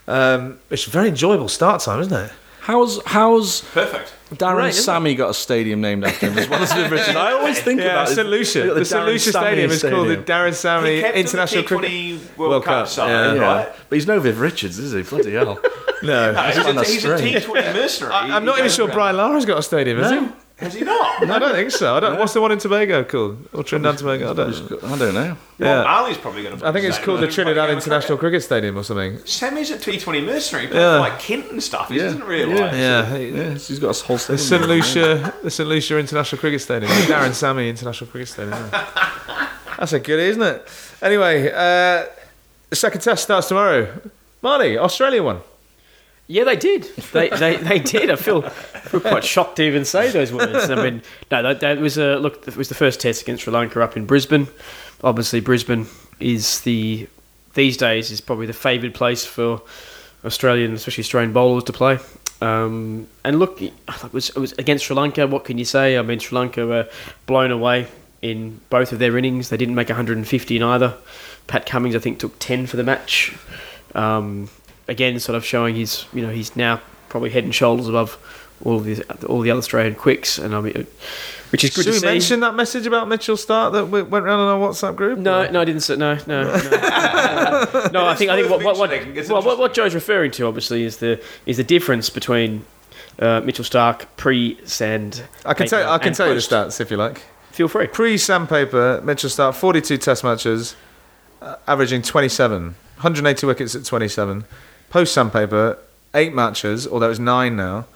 Um, 0.08 0.60
it's 0.70 0.88
a 0.88 0.90
very 0.90 1.10
enjoyable 1.10 1.50
start 1.50 1.82
time, 1.82 2.00
isn't 2.00 2.14
it? 2.14 2.32
How's 2.64 3.04
how's 3.06 3.60
Perfect. 3.74 4.14
Darren 4.36 4.56
Great, 4.56 4.70
isn't 4.70 4.84
Sammy 4.86 5.16
got 5.16 5.32
a 5.32 5.34
stadium 5.34 5.82
named 5.82 6.06
after 6.06 6.28
him 6.30 6.38
as 6.38 6.48
well 6.48 6.64
as 6.64 6.74
Richard? 6.90 7.16
I 7.18 7.34
always 7.34 7.60
think 7.60 7.82
Yeah, 7.82 7.88
about 7.88 8.10
it. 8.12 8.16
St 8.16 8.28
Lucia. 8.30 8.62
They 8.62 8.80
The 8.80 8.86
St 8.86 9.06
Lucia 9.06 9.32
Sammy 9.34 9.46
Stadium 9.48 9.72
is 9.72 9.82
called 9.82 10.08
the 10.08 10.14
Stadium. 10.14 10.24
Darren 10.24 10.48
He 10.48 10.54
Sammy 10.56 11.00
International 11.20 11.64
Cricket 11.66 11.90
T20 11.92 12.38
World, 12.38 12.50
World 12.52 12.64
Cup, 12.64 12.74
Cup, 12.74 12.88
side, 12.88 13.10
yeah. 13.10 13.34
Yeah, 13.34 13.42
right? 13.42 13.70
but 13.90 13.96
he's 13.96 14.08
no 14.08 14.22
Viv 14.22 14.40
Richards, 14.40 14.80
is 14.80 14.94
he? 14.94 15.02
Bloody 15.02 15.34
hell! 15.34 15.60
No, 16.04 16.34
No, 16.34 16.42
he's, 16.42 16.56
find 16.58 16.68
a, 16.68 16.74
that 16.74 16.88
he's 16.88 17.06
a 17.06 17.18
strange. 17.18 17.46
T20 17.46 17.74
mercenary. 17.74 18.14
I, 18.14 18.36
am 18.38 18.44
not 18.44 18.60
even 18.60 18.70
sure 18.70 18.90
Brian 18.90 19.16
Lara's 19.16 19.46
got 19.46 19.60
a 19.60 19.64
stadium, 19.64 20.00
has 20.00 20.12
he? 20.12 20.28
Has 20.64 20.74
he 20.74 20.82
not? 20.82 21.24
I 21.30 21.40
don't 21.40 21.54
think 21.54 21.72
so. 21.72 21.96
I 21.96 22.00
don't. 22.00 22.18
What's 22.20 22.34
the 22.34 22.42
one 22.42 22.52
in 22.52 22.58
Tobago 22.58 23.04
called? 23.04 23.48
Or 23.54 23.64
Trinidad 23.64 23.92
and 23.92 24.00
Tobago? 24.00 24.32
I 24.32 24.34
don't. 24.34 24.72
know. 24.72 24.78
I 24.94 24.98
don't 24.98 25.14
know. 25.14 25.38
Well, 25.60 25.84
Yeah. 25.84 25.98
Ali's 26.00 26.18
probably 26.18 26.44
going 26.44 26.58
to. 26.58 26.68
I 26.68 26.72
think 26.72 26.86
it's 26.86 26.98
called 27.00 27.20
the 27.22 27.28
Trinidad 27.28 27.70
International 27.70 28.18
Cricket 28.18 28.42
Stadium 28.44 28.78
or 28.78 28.84
something. 28.84 29.20
Sammy's 29.26 29.72
a 29.72 29.78
T20 29.78 30.26
mercenary, 30.26 30.68
playing 30.68 30.82
Yeah. 30.84 31.00
like 31.00 31.20
Kent 31.20 31.52
and 31.52 31.62
stuff. 31.62 31.90
He 31.90 31.98
Yeah. 31.98 32.04
doesn't 32.06 32.24
realise. 32.24 32.74
Yeah, 32.74 33.16
Yeah, 33.16 33.50
he's 33.54 33.80
got 33.80 33.96
a 34.00 34.04
whole 34.06 34.18
The 34.18 34.38
stadium. 34.38 34.48
St 34.48 34.68
Lucia, 34.68 35.34
the 35.44 35.52
St 35.52 35.70
Lucia 35.70 35.98
International 36.00 36.40
Cricket 36.40 36.62
Stadium, 36.62 36.92
Darren 36.92 37.34
Sammy 37.34 37.70
International 37.70 38.10
Cricket 38.10 38.30
Stadium. 38.30 38.58
yeah. 38.72 39.50
That's 39.78 39.94
a 39.94 40.00
good, 40.00 40.20
isn't 40.20 40.42
it? 40.42 40.68
Anyway, 41.02 41.50
uh, 41.52 42.06
the 42.70 42.76
second 42.76 43.02
test 43.02 43.24
starts 43.24 43.48
tomorrow. 43.48 43.88
Marty, 44.42 44.78
Australia 44.78 45.22
won. 45.24 45.42
Yeah, 46.34 46.46
they 46.46 46.56
did. 46.56 46.86
They, 47.14 47.30
they, 47.30 47.58
they 47.58 47.78
did. 47.78 48.10
I 48.10 48.16
feel, 48.16 48.42
feel 48.42 49.02
quite 49.02 49.24
shocked 49.24 49.58
to 49.58 49.64
even 49.64 49.86
say 49.86 50.10
those 50.10 50.34
words. 50.34 50.68
I 50.68 50.84
mean, 50.84 51.04
no, 51.30 51.44
that, 51.44 51.60
that 51.60 51.78
was 51.78 52.00
a 52.00 52.16
look. 52.16 52.48
It 52.48 52.58
was 52.58 52.70
the 52.70 52.76
first 52.76 53.00
test 53.00 53.22
against 53.22 53.44
Sri 53.44 53.54
Lanka 53.54 53.80
up 53.84 53.96
in 53.96 54.08
Brisbane. 54.08 54.48
Obviously, 55.04 55.42
Brisbane 55.42 55.86
is 56.20 56.62
the 56.62 57.08
these 57.54 57.78
days 57.78 58.10
is 58.10 58.20
probably 58.20 58.48
the 58.48 58.54
favoured 58.54 58.96
place 58.96 59.24
for 59.24 59.62
Australian, 60.26 60.74
especially 60.74 61.04
Australian 61.04 61.34
bowlers 61.34 61.66
to 61.66 61.72
play. 61.72 62.00
Um, 62.42 63.06
and 63.24 63.38
look, 63.38 63.62
it 63.62 63.74
was, 64.12 64.30
it 64.30 64.38
was 64.40 64.54
against 64.54 64.86
Sri 64.86 64.96
Lanka. 64.96 65.28
What 65.28 65.46
can 65.46 65.60
you 65.60 65.66
say? 65.66 66.00
I 66.00 66.02
mean, 66.02 66.18
Sri 66.18 66.36
Lanka 66.36 66.66
were 66.66 66.90
blown 67.28 67.52
away 67.52 67.86
in 68.24 68.60
both 68.72 68.92
of 68.92 68.98
their 68.98 69.20
innings. 69.20 69.50
They 69.50 69.58
didn't 69.58 69.76
make 69.76 69.90
150 69.90 70.56
in 70.56 70.64
either. 70.64 70.96
Pat 71.46 71.68
Cummins, 71.68 71.96
I 71.96 72.00
think, 72.00 72.18
took 72.18 72.40
10 72.40 72.66
for 72.66 72.78
the 72.78 72.84
match. 72.84 73.36
Um, 73.94 74.50
again, 74.88 75.20
sort 75.20 75.36
of 75.36 75.46
showing 75.46 75.76
he's 75.76 76.06
you 76.14 76.22
know 76.22 76.30
he's 76.30 76.56
now 76.56 76.82
probably 77.10 77.30
head 77.30 77.44
and 77.44 77.54
shoulders 77.54 77.88
above 77.88 78.18
all 78.64 78.80
the 78.80 79.04
all 79.28 79.42
the 79.42 79.52
other 79.52 79.60
Australian 79.60 79.96
quicks, 79.96 80.38
and 80.38 80.56
I 80.56 80.62
mean, 80.62 80.88
which 81.52 81.64
is 81.64 81.76
good 81.76 81.84
Should 81.84 81.92
to 81.92 81.92
we 81.92 82.00
see. 82.00 82.06
mention 82.06 82.40
that 82.42 82.56
message 82.56 82.86
about 82.88 83.08
Mitchell 83.08 83.36
Starc 83.36 83.74
that 83.74 83.86
went 83.86 84.10
round 84.10 84.30
on 84.30 84.62
our 84.62 84.70
WhatsApp 84.70 84.96
group? 84.96 85.20
No, 85.20 85.50
no, 85.50 85.62
I 85.62 85.66
didn't 85.66 85.82
say 85.82 85.96
no, 85.96 86.16
no, 86.28 86.44
no. 86.44 86.52
no, 87.94 88.06
I 88.06 88.16
think 88.16 88.32
I 88.32 88.36
think 88.36 88.50
what 88.50 88.64
what 88.64 88.78
what, 88.78 88.90
well, 89.30 89.42
what, 89.42 89.60
what. 89.60 89.74
Joe's 89.74 89.94
referring 89.94 90.32
to 90.32 90.48
obviously 90.48 90.84
is 90.84 90.98
the 90.98 91.22
is 91.46 91.58
the 91.58 91.64
difference 91.64 92.10
between 92.10 92.66
uh, 93.20 93.42
Mitchell 93.42 93.66
Starc 93.66 94.06
pre 94.18 94.60
sand. 94.66 95.24
I 95.46 95.54
can 95.54 95.68
tell. 95.68 95.92
I 95.92 95.98
can 95.98 96.14
tell 96.14 96.28
you 96.28 96.36
the 96.36 96.40
stats 96.40 96.80
if 96.80 96.90
you 96.90 96.98
like. 96.98 97.22
Feel 97.52 97.68
free. 97.68 97.88
Pre 97.88 98.18
sandpaper, 98.18 99.02
Mitchell 99.04 99.30
Starc 99.30 99.54
42 99.54 99.98
Test 99.98 100.24
matches, 100.24 100.76
uh, 101.40 101.58
averaging 101.68 102.02
27, 102.02 102.64
180 102.64 103.46
wickets 103.46 103.76
at 103.76 103.86
27. 103.86 104.46
Post 104.94 105.16
sandpaper, 105.16 105.80
eight 106.14 106.36
matches, 106.36 106.86
although 106.86 107.10
it's 107.10 107.18
nine 107.18 107.56
now, 107.56 107.88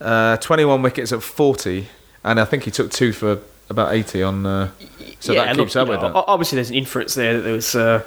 uh, 0.00 0.36
21 0.36 0.80
wickets 0.80 1.10
at 1.10 1.20
40, 1.20 1.88
and 2.22 2.38
I 2.38 2.44
think 2.44 2.62
he 2.62 2.70
took 2.70 2.92
two 2.92 3.12
for 3.12 3.40
about 3.68 3.92
80 3.92 4.22
on. 4.22 4.46
Uh, 4.46 4.70
so 5.18 5.34
that 5.34 5.56
keeps 5.56 5.74
look, 5.74 5.82
up 5.82 5.88
with 5.88 6.02
know, 6.02 6.12
that. 6.12 6.24
Obviously, 6.28 6.54
there's 6.54 6.70
an 6.70 6.76
inference 6.76 7.16
there 7.16 7.34
that 7.34 7.40
there 7.40 7.52
was 7.52 7.74
uh, 7.74 8.00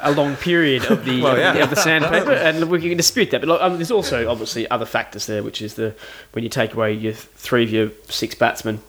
a 0.00 0.10
long 0.12 0.36
period 0.36 0.86
of 0.86 1.04
the 1.04 1.20
Well, 1.22 1.36
yeah. 1.36 1.52
of 1.56 1.68
the 1.68 1.76
sandpaper, 1.76 2.32
and 2.32 2.70
we 2.70 2.80
can 2.80 2.96
dispute 2.96 3.30
that. 3.32 3.42
But 3.42 3.48
look, 3.48 3.60
um, 3.60 3.76
there's 3.76 3.90
also 3.90 4.26
obviously 4.26 4.66
other 4.70 4.86
factors 4.86 5.26
there, 5.26 5.42
which 5.42 5.60
is 5.60 5.74
the 5.74 5.94
when 6.32 6.44
you 6.44 6.48
take 6.48 6.72
away 6.72 6.94
your 6.94 7.12
three 7.12 7.62
of 7.62 7.70
your 7.70 7.90
six 8.08 8.34
batsmen, 8.34 8.80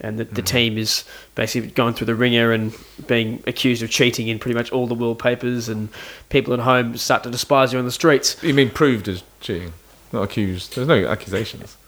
and 0.00 0.18
the, 0.18 0.24
Mm-hmm. 0.24 0.34
the 0.34 0.42
team 0.42 0.78
is 0.78 1.04
basically 1.34 1.70
going 1.70 1.94
through 1.94 2.06
the 2.06 2.14
ringer 2.14 2.52
and 2.52 2.74
being 3.06 3.42
accused 3.46 3.82
of 3.82 3.90
cheating 3.90 4.28
in 4.28 4.38
pretty 4.38 4.54
much 4.54 4.70
all 4.72 4.86
the 4.86 4.94
world 4.94 5.18
papers, 5.18 5.68
and 5.68 5.88
people 6.28 6.52
at 6.54 6.60
home 6.60 6.96
start 6.96 7.22
to 7.24 7.30
despise 7.30 7.72
you 7.72 7.78
on 7.78 7.84
the 7.84 7.90
streets. 7.92 8.42
You 8.42 8.54
mean 8.54 8.70
proved 8.70 9.08
as 9.08 9.22
cheating, 9.40 9.72
not 10.12 10.22
accused? 10.22 10.74
There's 10.76 10.88
no 10.88 11.06
accusations. 11.06 11.76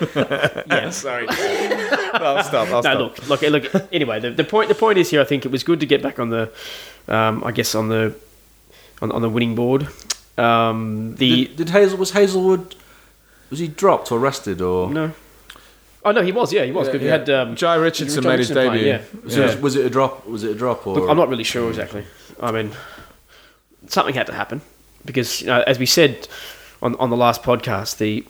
Yeah. 0.00 0.90
Sorry. 0.90 1.26
I'll 1.30 2.44
stop. 2.44 2.68
I'll 2.68 2.82
no, 2.82 3.12
look, 3.28 3.42
look, 3.42 3.42
look. 3.42 3.88
Anyway, 3.92 4.20
the, 4.20 4.30
the 4.30 4.44
point 4.44 4.68
the 4.68 4.74
point 4.74 4.96
is 4.98 5.10
here. 5.10 5.20
I 5.20 5.24
think 5.24 5.44
it 5.44 5.50
was 5.50 5.64
good 5.64 5.80
to 5.80 5.86
get 5.86 6.02
back 6.02 6.20
on 6.20 6.28
the, 6.30 6.52
um, 7.08 7.42
I 7.42 7.50
guess 7.50 7.74
on 7.74 7.88
the, 7.88 8.14
on, 9.02 9.10
on 9.10 9.22
the 9.22 9.28
winning 9.28 9.56
board. 9.56 9.88
Um, 10.36 11.16
the 11.16 11.46
Did, 11.46 11.56
did 11.56 11.70
Hazel 11.70 11.98
was 11.98 12.12
Hazlewood? 12.12 12.76
Was 13.50 13.58
he 13.58 13.66
dropped 13.66 14.12
or 14.12 14.20
rested 14.20 14.60
or? 14.60 14.88
no, 14.90 15.12
oh 16.04 16.12
no, 16.12 16.22
he 16.22 16.32
was. 16.32 16.52
Yeah, 16.52 16.64
he 16.64 16.72
was. 16.72 16.88
Yeah. 16.88 16.94
You 16.94 17.08
had 17.08 17.30
um, 17.30 17.54
Jhye 17.56 17.80
Richardson 17.82 18.24
made 18.24 18.38
his 18.38 18.50
Richardson 18.50 18.70
playing, 18.70 18.84
debut. 18.84 19.22
yeah. 19.24 19.30
So 19.30 19.42
was, 19.42 19.56
was 19.56 19.76
it 19.76 19.86
a 19.86 19.90
drop? 19.90 20.26
Was 20.26 20.44
it 20.44 20.50
a 20.52 20.54
drop 20.54 20.86
or? 20.86 20.94
Look, 20.94 21.10
I'm 21.10 21.16
not 21.16 21.28
really 21.28 21.44
sure 21.44 21.68
exactly. 21.68 22.04
I 22.40 22.52
mean, 22.52 22.72
something 23.86 24.14
had 24.14 24.26
to 24.26 24.34
happen 24.34 24.60
because, 25.04 25.40
you 25.40 25.48
know, 25.48 25.62
as 25.66 25.78
we 25.78 25.86
said 25.86 26.28
on 26.82 26.94
on 26.96 27.10
the 27.10 27.16
last 27.16 27.42
podcast, 27.42 27.98
the 27.98 28.24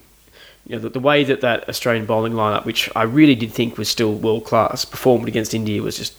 you 0.66 0.76
know 0.76 0.78
the, 0.78 0.90
the 0.90 1.00
way 1.00 1.24
that 1.24 1.40
that 1.40 1.68
Australian 1.68 2.06
bowling 2.06 2.32
lineup, 2.34 2.64
which 2.64 2.90
I 2.94 3.02
really 3.02 3.34
did 3.34 3.52
think 3.52 3.78
was 3.78 3.88
still 3.88 4.14
world 4.14 4.44
class, 4.44 4.84
performed 4.84 5.28
against 5.28 5.54
India 5.54 5.82
was 5.82 5.96
just 5.96 6.14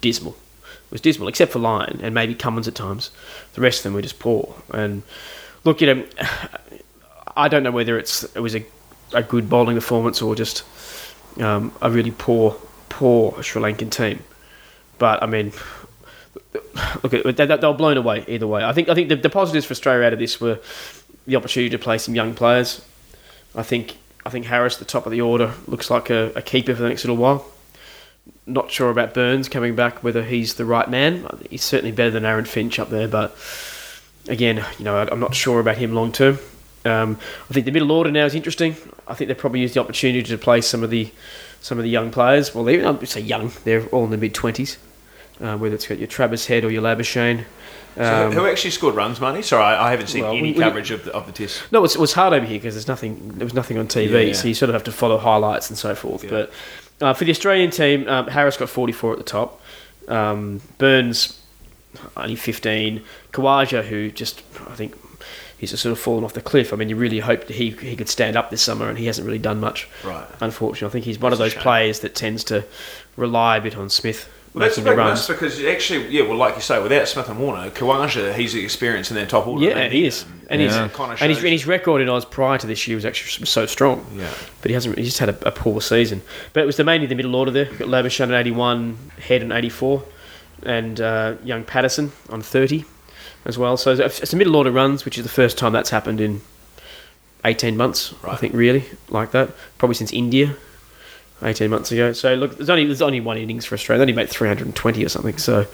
dismal. 0.00 0.36
It 0.62 0.92
was 0.92 1.00
dismal, 1.00 1.28
except 1.28 1.52
for 1.52 1.60
Lyon 1.60 2.00
and 2.02 2.14
maybe 2.14 2.34
Cummins 2.34 2.66
at 2.66 2.74
times. 2.74 3.10
The 3.54 3.60
rest 3.60 3.80
of 3.80 3.82
them 3.84 3.94
were 3.94 4.02
just 4.02 4.18
poor. 4.18 4.56
And 4.74 5.02
look, 5.64 5.80
you 5.80 5.94
know, 5.94 6.06
I 7.36 7.48
don't 7.48 7.62
know 7.62 7.70
whether 7.70 7.98
it's 7.98 8.24
it 8.34 8.40
was 8.40 8.56
a, 8.56 8.64
a 9.12 9.22
good 9.22 9.48
bowling 9.48 9.76
performance 9.76 10.20
or 10.20 10.34
just 10.34 10.64
um, 11.38 11.72
a 11.80 11.90
really 11.90 12.10
poor 12.10 12.56
poor 12.88 13.42
Sri 13.42 13.62
Lankan 13.62 13.90
team. 13.90 14.22
But 14.98 15.22
I 15.22 15.26
mean, 15.26 15.52
look, 17.02 17.12
they, 17.12 17.32
they 17.32 17.56
were 17.56 17.72
blown 17.72 17.96
away 17.96 18.24
either 18.28 18.46
way. 18.46 18.64
I 18.64 18.72
think 18.72 18.88
I 18.88 18.94
think 18.94 19.08
the, 19.08 19.16
the 19.16 19.30
positives 19.30 19.66
for 19.66 19.72
Australia 19.72 20.06
out 20.06 20.12
of 20.12 20.18
this 20.18 20.40
were 20.40 20.58
the 21.26 21.36
opportunity 21.36 21.70
to 21.70 21.78
play 21.78 21.98
some 21.98 22.14
young 22.14 22.34
players. 22.34 22.84
I 23.54 23.62
think 23.62 23.96
I 24.24 24.30
think 24.30 24.46
Harris, 24.46 24.76
the 24.76 24.84
top 24.84 25.06
of 25.06 25.12
the 25.12 25.20
order, 25.20 25.54
looks 25.66 25.90
like 25.90 26.10
a, 26.10 26.32
a 26.36 26.42
keeper 26.42 26.74
for 26.74 26.82
the 26.82 26.88
next 26.88 27.04
little 27.04 27.16
while. 27.16 27.46
Not 28.46 28.70
sure 28.70 28.90
about 28.90 29.14
Burns 29.14 29.48
coming 29.48 29.74
back, 29.74 30.02
whether 30.04 30.22
he's 30.22 30.54
the 30.54 30.64
right 30.64 30.88
man. 30.90 31.26
He's 31.48 31.64
certainly 31.64 31.92
better 31.92 32.10
than 32.10 32.24
Aaron 32.24 32.44
Finch 32.44 32.78
up 32.78 32.90
there, 32.90 33.08
but 33.08 33.36
again, 34.28 34.64
you 34.78 34.84
know, 34.84 34.96
I'm 34.98 35.20
not 35.20 35.34
sure 35.34 35.60
about 35.60 35.78
him 35.78 35.94
long 35.94 36.12
term. 36.12 36.38
Um, 36.84 37.18
I 37.48 37.52
think 37.52 37.66
the 37.66 37.72
middle 37.72 37.92
order 37.92 38.10
now 38.10 38.24
is 38.24 38.34
interesting. 38.34 38.74
I 39.06 39.14
think 39.14 39.28
they 39.28 39.34
probably 39.34 39.60
used 39.60 39.74
the 39.74 39.80
opportunity 39.80 40.22
to 40.22 40.38
play 40.38 40.60
some 40.60 40.82
of 40.82 40.90
the 40.90 41.10
some 41.60 41.76
of 41.78 41.84
the 41.84 41.90
young 41.90 42.10
players. 42.10 42.54
Well, 42.54 42.64
they, 42.64 42.82
I'd 42.82 43.06
say 43.08 43.20
young; 43.20 43.52
they're 43.64 43.86
all 43.88 44.04
in 44.04 44.10
the 44.10 44.16
mid 44.16 44.34
twenties. 44.34 44.78
Uh, 45.40 45.56
whether 45.56 45.74
it's 45.74 45.86
got 45.86 45.98
your 45.98 46.06
Travis 46.06 46.46
Head 46.46 46.64
or 46.64 46.70
your 46.70 46.82
Labuschagne. 46.82 47.44
So 47.96 48.26
Um, 48.26 48.32
who 48.32 48.46
actually 48.46 48.70
scored 48.72 48.94
runs, 48.94 49.20
Money? 49.20 49.40
Sorry, 49.42 49.62
I, 49.64 49.88
I 49.88 49.90
haven't 49.90 50.08
seen 50.08 50.22
Well, 50.22 50.32
any 50.32 50.42
we- 50.42 50.52
we- 50.52 50.58
coverage 50.60 50.90
of 50.90 51.04
the, 51.06 51.12
of 51.14 51.26
the 51.26 51.32
test. 51.32 51.62
No, 51.72 51.82
it's, 51.82 51.94
it 51.94 52.00
was 52.00 52.12
hard 52.12 52.32
over 52.34 52.44
here 52.46 52.58
because 52.58 52.74
there's 52.74 52.86
nothing. 52.88 53.32
There 53.36 53.44
was 53.46 53.54
nothing 53.54 53.78
on 53.78 53.88
TV, 53.88 54.10
Yeah, 54.10 54.18
yeah. 54.18 54.32
so 54.34 54.48
you 54.48 54.54
sort 54.54 54.68
of 54.68 54.74
have 54.74 54.84
to 54.84 54.92
follow 54.92 55.16
highlights 55.18 55.68
and 55.70 55.78
so 55.78 55.94
forth. 55.94 56.24
Yeah. 56.24 56.30
But 56.30 56.52
uh, 57.00 57.14
for 57.14 57.24
the 57.24 57.30
Australian 57.30 57.70
team, 57.70 58.06
um, 58.08 58.26
Harris 58.28 58.56
got 58.58 58.68
44 58.68 59.12
at 59.12 59.18
the 59.18 59.24
top. 59.24 59.60
Um, 60.08 60.60
Burns 60.78 61.40
only 62.16 62.36
15. 62.36 63.02
Khawaja, 63.32 63.82
who 63.82 64.10
just 64.10 64.42
I 64.68 64.74
think 64.74 64.94
he's 65.60 65.70
just 65.70 65.82
sort 65.82 65.92
of 65.92 65.98
fallen 66.00 66.24
off 66.24 66.32
the 66.32 66.40
cliff. 66.40 66.72
I 66.72 66.76
mean, 66.76 66.88
you 66.88 66.96
really 66.96 67.20
hoped 67.20 67.48
he 67.50 67.70
he 67.70 67.94
could 67.94 68.08
stand 68.08 68.36
up 68.36 68.50
this 68.50 68.62
summer, 68.62 68.88
and 68.88 68.98
he 68.98 69.06
hasn't 69.06 69.26
really 69.26 69.38
done 69.38 69.60
much. 69.60 69.88
Right. 70.04 70.26
Unfortunately, 70.40 70.88
I 70.88 70.90
think 70.90 71.04
he's 71.04 71.18
one 71.20 71.32
of 71.32 71.38
those 71.38 71.54
players 71.54 72.00
that 72.00 72.14
tends 72.14 72.42
to 72.44 72.64
rely 73.16 73.58
a 73.58 73.60
bit 73.60 73.76
on 73.76 73.90
Smith 73.90 74.28
Well, 74.54 74.62
that's 74.66 74.78
a 74.78 74.82
big 74.82 74.96
runs. 74.96 75.26
because 75.28 75.62
actually, 75.64 76.08
yeah, 76.08 76.22
well, 76.22 76.36
like 76.36 76.54
you 76.56 76.62
say, 76.62 76.82
without 76.82 77.06
Smith 77.06 77.28
and 77.28 77.38
Warner, 77.38 77.70
Khawaja, 77.70 78.34
he's 78.34 78.52
the 78.54 78.64
experience 78.64 79.10
in 79.10 79.14
their 79.16 79.26
top 79.26 79.46
order. 79.46 79.64
Yeah, 79.66 79.88
he 79.88 80.06
is, 80.06 80.24
and 80.48 80.60
Yeah. 80.60 80.68
he's 80.88 80.96
Kinda 80.96 81.16
and 81.20 81.28
his, 81.30 81.38
and 81.38 81.48
his 81.48 81.66
record 81.66 82.00
in 82.00 82.08
Oz 82.08 82.24
prior 82.24 82.56
to 82.58 82.66
this 82.66 82.88
year 82.88 82.96
was 82.96 83.04
actually 83.04 83.46
so 83.46 83.66
strong. 83.66 84.06
Yeah. 84.16 84.30
but 84.62 84.70
he 84.70 84.74
hasn't. 84.74 84.96
He 84.98 85.04
just 85.04 85.18
had 85.18 85.28
a, 85.28 85.48
a 85.48 85.52
poor 85.52 85.80
season. 85.80 86.22
But 86.52 86.62
it 86.62 86.66
was 86.66 86.76
the 86.76 86.84
mainly 86.84 87.06
the 87.06 87.14
middle 87.14 87.36
order 87.36 87.50
there. 87.50 87.66
We've 87.70 87.78
got 87.78 87.88
Labuschagne 87.88 88.28
at 88.28 88.34
81, 88.34 88.96
Head 89.20 89.42
at 89.42 89.52
84, 89.52 90.02
and 90.64 91.00
uh, 91.00 91.34
young 91.44 91.64
Patterson 91.64 92.12
on 92.30 92.42
30 92.42 92.84
as 93.44 93.56
well. 93.58 93.76
So 93.76 93.92
it's 93.92 94.20
it's 94.20 94.32
a 94.32 94.36
middle 94.36 94.56
order 94.56 94.70
runs, 94.70 95.04
which 95.04 95.16
is 95.18 95.24
the 95.24 95.30
first 95.30 95.56
time 95.58 95.72
that's 95.72 95.90
happened 95.90 96.20
in 96.20 96.40
18 97.44 97.76
months, 97.76 98.14
I 98.24 98.36
think, 98.36 98.54
really, 98.54 98.84
like 99.08 99.30
that. 99.32 99.50
Probably 99.78 99.94
since 99.94 100.12
India, 100.12 100.56
18 101.42 101.70
months 101.70 101.90
ago. 101.90 102.12
So, 102.12 102.34
look, 102.34 102.56
there's 102.58 102.68
only, 102.68 102.84
there's 102.84 103.00
only 103.00 103.20
one 103.20 103.38
innings 103.38 103.64
for 103.64 103.74
Australia. 103.74 103.98
They 104.04 104.12
only 104.12 104.22
made 104.22 104.28
320 104.28 105.04
or 105.04 105.08
something, 105.08 105.38
so. 105.38 105.66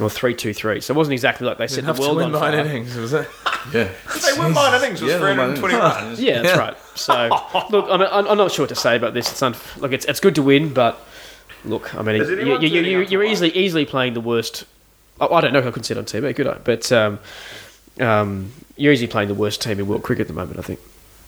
Or 0.00 0.08
323. 0.08 0.80
So 0.80 0.94
it 0.94 0.96
wasn't 0.96 1.12
exactly 1.14 1.46
like 1.46 1.58
they 1.58 1.66
said 1.66 1.82
the 1.84 1.88
Enough 1.88 1.96
to 1.96 2.02
world 2.02 2.16
win 2.16 2.26
on 2.26 2.32
nine 2.32 2.40
fire. 2.40 2.60
innings, 2.60 2.96
was 2.96 3.12
it? 3.12 3.28
Yeah. 3.74 3.90
They 4.24 4.38
won 4.38 4.54
nine 4.54 4.82
innings. 4.82 5.02
It 5.02 5.04
was 5.04 5.12
Yeah, 5.14 5.20
well, 5.20 5.34
man. 5.36 5.54
320 5.56 5.74
runs. 5.74 6.20
Yeah, 6.20 6.42
that's 6.42 6.58
right. 6.58 6.76
So, 6.94 7.28
look, 7.70 7.86
I'm, 7.90 8.00
I'm 8.00 8.26
I'm 8.28 8.38
not 8.38 8.50
sure 8.52 8.62
what 8.62 8.70
to 8.70 8.74
say 8.74 8.96
about 8.96 9.12
this. 9.14 9.30
It's 9.30 9.42
un- 9.42 9.54
look, 9.78 9.92
it's, 9.92 10.06
it's 10.06 10.18
good 10.20 10.34
to 10.36 10.42
win, 10.42 10.72
but 10.72 10.98
look, 11.66 11.94
I 11.94 12.00
mean, 12.02 12.16
you, 12.16 12.22
anyone 12.40 12.62
you, 12.62 12.68
you, 12.68 12.74
turning 12.74 12.90
you, 12.92 13.00
up 13.02 13.06
to 13.06 13.12
you're 13.12 13.24
easily 13.24 13.50
easily 13.50 13.84
playing 13.84 14.14
the 14.14 14.20
worst. 14.22 14.64
I, 15.20 15.26
I 15.26 15.40
don't 15.40 15.52
know 15.52 15.58
if 15.60 15.66
I 15.66 15.70
could 15.70 15.84
sit 15.84 15.98
on 15.98 16.04
TV, 16.04 16.34
could 16.34 16.46
I? 16.46 16.54
But 16.64 16.90
um, 16.92 17.18
um, 18.00 18.52
you're 18.76 18.92
easily 18.92 19.08
playing 19.08 19.28
the 19.28 19.34
worst 19.34 19.60
team 19.62 19.78
in 19.78 19.86
world 19.86 20.02
cricket 20.02 20.22
at 20.22 20.28
the 20.28 20.34
moment. 20.34 20.58
I 20.58 20.62
think. 20.62 20.80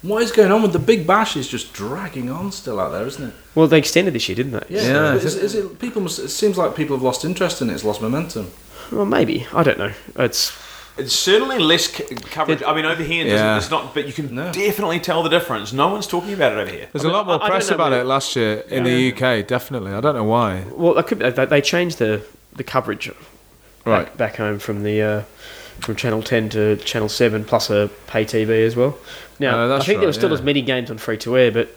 What 0.03 0.23
is 0.23 0.33
going 0.33 0.51
on 0.51 0.63
with 0.63 0.73
the 0.73 0.81
Big 0.81 1.07
Bash? 1.07 1.37
Is 1.37 1.47
just 1.47 1.73
dragging 1.73 2.29
on 2.31 2.51
still 2.51 2.81
out 2.81 2.91
there, 2.91 3.07
isn't 3.07 3.29
it? 3.29 3.35
Well, 3.55 3.69
they 3.69 3.79
extended 3.79 4.15
this 4.15 4.29
year, 4.29 4.35
didn't 4.37 4.53
they? 4.53 4.67
Yeah. 4.69 4.83
Yeah. 4.83 5.15
Is, 5.15 5.37
is 5.37 5.55
it 5.55 5.79
people? 5.79 6.03
Must, 6.03 6.19
it 6.19 6.29
seems 6.31 6.59
like 6.59 6.75
people 6.75 6.97
have 6.97 7.03
lost 7.05 7.25
interest 7.25 7.63
in 7.63 7.71
it. 7.71 7.75
It's 7.75 7.85
lost 7.85 8.03
momentum. 8.03 8.51
Well, 8.91 9.05
maybe. 9.07 9.47
I 9.55 9.63
don't 9.63 9.79
know. 9.79 9.93
It's 10.17 10.53
It's 10.99 11.15
certainly 11.15 11.59
less 11.61 11.85
c- 11.91 12.05
coverage. 12.17 12.63
I 12.65 12.75
mean, 12.75 12.85
over 12.85 13.03
here, 13.03 13.25
Yeah. 13.27 13.57
it's 13.57 13.71
not, 13.71 13.95
but 13.95 14.07
you 14.09 14.13
can 14.13 14.35
No. 14.35 14.51
definitely 14.53 14.99
tell 14.99 15.23
the 15.23 15.31
difference. 15.31 15.73
No 15.73 15.89
one's 15.89 16.07
talking 16.09 16.33
about 16.33 16.53
it 16.53 16.59
over 16.59 16.71
here. 16.71 16.89
There's 16.93 17.05
I 17.05 17.09
a 17.09 17.11
mean, 17.11 17.17
lot 17.19 17.27
more 17.27 17.41
I- 17.43 17.47
I 17.47 17.51
press 17.51 17.69
know 17.71 17.77
about 17.77 17.93
it 17.93 18.05
last 18.05 18.35
year 18.35 18.65
in 18.69 18.83
the 18.85 18.91
UK, 19.13 19.47
definitely. 19.47 19.93
I 19.93 20.01
don't 20.01 20.17
know 20.17 20.25
why. 20.25 20.65
well, 20.73 20.99
it 20.99 21.07
could 21.07 21.21
be, 21.21 21.31
they, 21.31 21.45
they 21.47 21.61
changed 21.61 21.99
the 21.99 22.23
the 22.55 22.65
coverage 22.65 23.09
Right. 23.85 24.05
back, 24.07 24.17
back 24.17 24.37
home 24.37 24.59
from 24.59 24.83
the 24.85 25.03
uh, 25.03 25.23
from 25.81 25.97
Channel 25.97 26.23
10 26.23 26.49
to 26.51 26.77
Channel 26.77 27.09
7 27.09 27.45
plus 27.45 27.69
a 27.71 27.91
pay 28.07 28.25
TV 28.25 28.65
as 28.67 28.77
well. 28.77 28.97
Now, 29.41 29.73
Uh, 29.73 29.77
I 29.79 29.81
think 29.81 29.99
there 29.99 30.07
were 30.09 30.13
still 30.13 30.29
yeah. 30.31 30.35
as 30.35 30.43
many 30.43 30.63
games 30.63 30.91
on 30.91 30.99
free 30.99 31.19
to 31.19 31.37
air, 31.37 31.51
but 31.51 31.69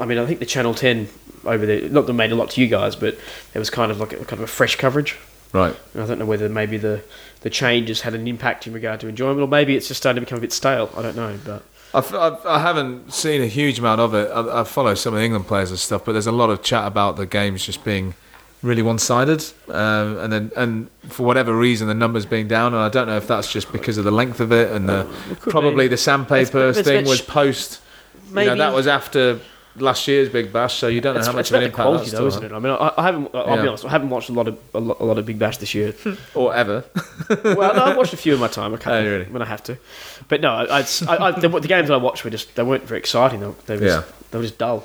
I 0.00 0.04
mean, 0.06 0.18
I 0.18 0.26
think 0.26 0.40
the 0.40 0.46
Channel 0.46 0.74
10 0.74 1.08
over 1.44 1.64
there, 1.66 1.88
not 1.88 2.06
that 2.06 2.12
made 2.14 2.32
a 2.32 2.34
lot 2.34 2.50
to 2.50 2.60
you 2.60 2.66
guys, 2.66 2.96
but 2.96 3.16
it 3.54 3.58
was 3.58 3.70
kind 3.70 3.92
of 3.92 4.00
like 4.00 4.12
a, 4.14 4.16
kind 4.16 4.32
of 4.32 4.40
a 4.40 4.46
fresh 4.48 4.76
coverage. 4.76 5.16
Right. 5.52 5.76
And 5.92 6.02
I 6.02 6.06
don't 6.06 6.18
know 6.18 6.24
whether 6.26 6.48
maybe 6.48 6.78
the, 6.78 7.02
the 7.42 7.50
changes 7.50 8.00
had 8.00 8.14
an 8.14 8.26
impact 8.26 8.66
in 8.66 8.72
regard 8.72 8.98
to 9.00 9.08
enjoyment, 9.08 9.40
or 9.40 9.46
maybe 9.46 9.76
it's 9.76 9.86
just 9.86 10.00
starting 10.00 10.20
to 10.20 10.26
become 10.26 10.38
a 10.38 10.40
bit 10.40 10.52
stale. 10.52 10.90
I 10.96 11.02
don't 11.02 11.14
know, 11.14 11.38
but 11.44 11.62
I've, 11.92 12.12
I've, 12.12 12.44
I 12.44 12.58
haven't 12.58 13.14
seen 13.14 13.40
a 13.40 13.46
huge 13.46 13.78
amount 13.78 14.00
of 14.00 14.14
it. 14.14 14.28
I, 14.34 14.62
I 14.62 14.64
follow 14.64 14.94
some 14.94 15.14
of 15.14 15.20
the 15.20 15.24
England 15.24 15.46
players 15.46 15.70
and 15.70 15.78
stuff, 15.78 16.04
but 16.04 16.12
there's 16.12 16.26
a 16.26 16.32
lot 16.32 16.50
of 16.50 16.62
chat 16.64 16.88
about 16.88 17.16
the 17.16 17.26
games 17.26 17.64
just 17.64 17.84
being 17.84 18.14
really 18.64 18.82
one-sided, 18.82 19.44
um, 19.68 20.18
and 20.18 20.32
then 20.32 20.50
and 20.56 20.90
for 21.08 21.24
whatever 21.24 21.54
reason 21.56 21.86
the 21.86 21.94
numbers 21.94 22.26
being 22.26 22.48
down. 22.48 22.74
And 22.74 22.82
I 22.82 22.88
don't 22.88 23.06
know 23.06 23.16
if 23.16 23.28
that's 23.28 23.52
just 23.52 23.70
because 23.70 23.98
of 23.98 24.04
the 24.04 24.10
length 24.10 24.40
of 24.40 24.50
it 24.52 24.72
and 24.72 24.88
the 24.88 25.06
probably 25.38 25.84
be. 25.84 25.88
the 25.88 25.96
sandpaper 25.96 26.58
It's- 26.70 26.78
it's 26.78 26.88
thing 26.88 27.04
was 27.06 27.20
post. 27.20 27.80
maybe 28.30 28.50
You 28.50 28.56
know, 28.56 28.64
that 28.64 28.74
was 28.74 28.86
after 28.86 29.38
last 29.76 30.06
year's 30.08 30.28
Big 30.28 30.52
Bash, 30.52 30.74
so 30.74 30.86
you 30.86 31.00
don't 31.00 31.14
know 31.14 31.18
it's, 31.18 31.26
how 31.26 31.32
much 31.34 31.50
of 31.50 31.56
an 31.56 31.64
impact 31.64 31.82
quality, 31.82 32.10
though, 32.10 32.26
isn't 32.26 32.44
it? 32.44 32.52
I 32.52 32.58
mean, 32.60 32.72
I, 32.72 32.92
I 32.96 33.02
haven't. 33.02 33.34
I'll 33.34 33.60
be 33.60 33.68
honest. 33.68 33.84
I 33.84 33.88
haven't 33.90 34.10
watched 34.10 34.28
a 34.30 34.32
lot 34.32 34.48
of 34.48 34.58
a 34.72 34.80
lot, 34.80 35.00
a 35.00 35.04
lot 35.04 35.18
of 35.18 35.26
Big 35.26 35.38
Bash 35.38 35.58
this 35.58 35.74
year. 35.74 35.94
or 36.34 36.54
ever. 36.54 36.84
well, 37.44 37.74
no, 37.74 37.84
I've 37.84 37.96
watched 37.96 38.12
a 38.14 38.16
few 38.16 38.34
in 38.34 38.40
my 38.40 38.48
time. 38.48 38.72
I 38.74 38.78
can't, 38.78 39.06
Oh, 39.06 39.10
really? 39.10 39.24
when 39.26 39.42
I 39.42 39.46
have 39.46 39.62
to. 39.64 39.76
But 40.28 40.40
no, 40.40 40.52
I, 40.52 40.78
I, 40.78 40.84
I, 41.08 41.30
the, 41.32 41.48
the 41.48 41.68
games 41.68 41.90
I 41.90 41.96
watched 41.96 42.24
were 42.24 42.30
just 42.30 42.54
they 42.54 42.62
weren't 42.62 42.84
very 42.84 42.98
exciting. 43.00 43.40
They, 43.40 43.52
they, 43.66 43.76
were, 43.76 43.86
Yeah. 43.86 44.02
they 44.30 44.38
were 44.38 44.44
just 44.44 44.58
dull. 44.58 44.84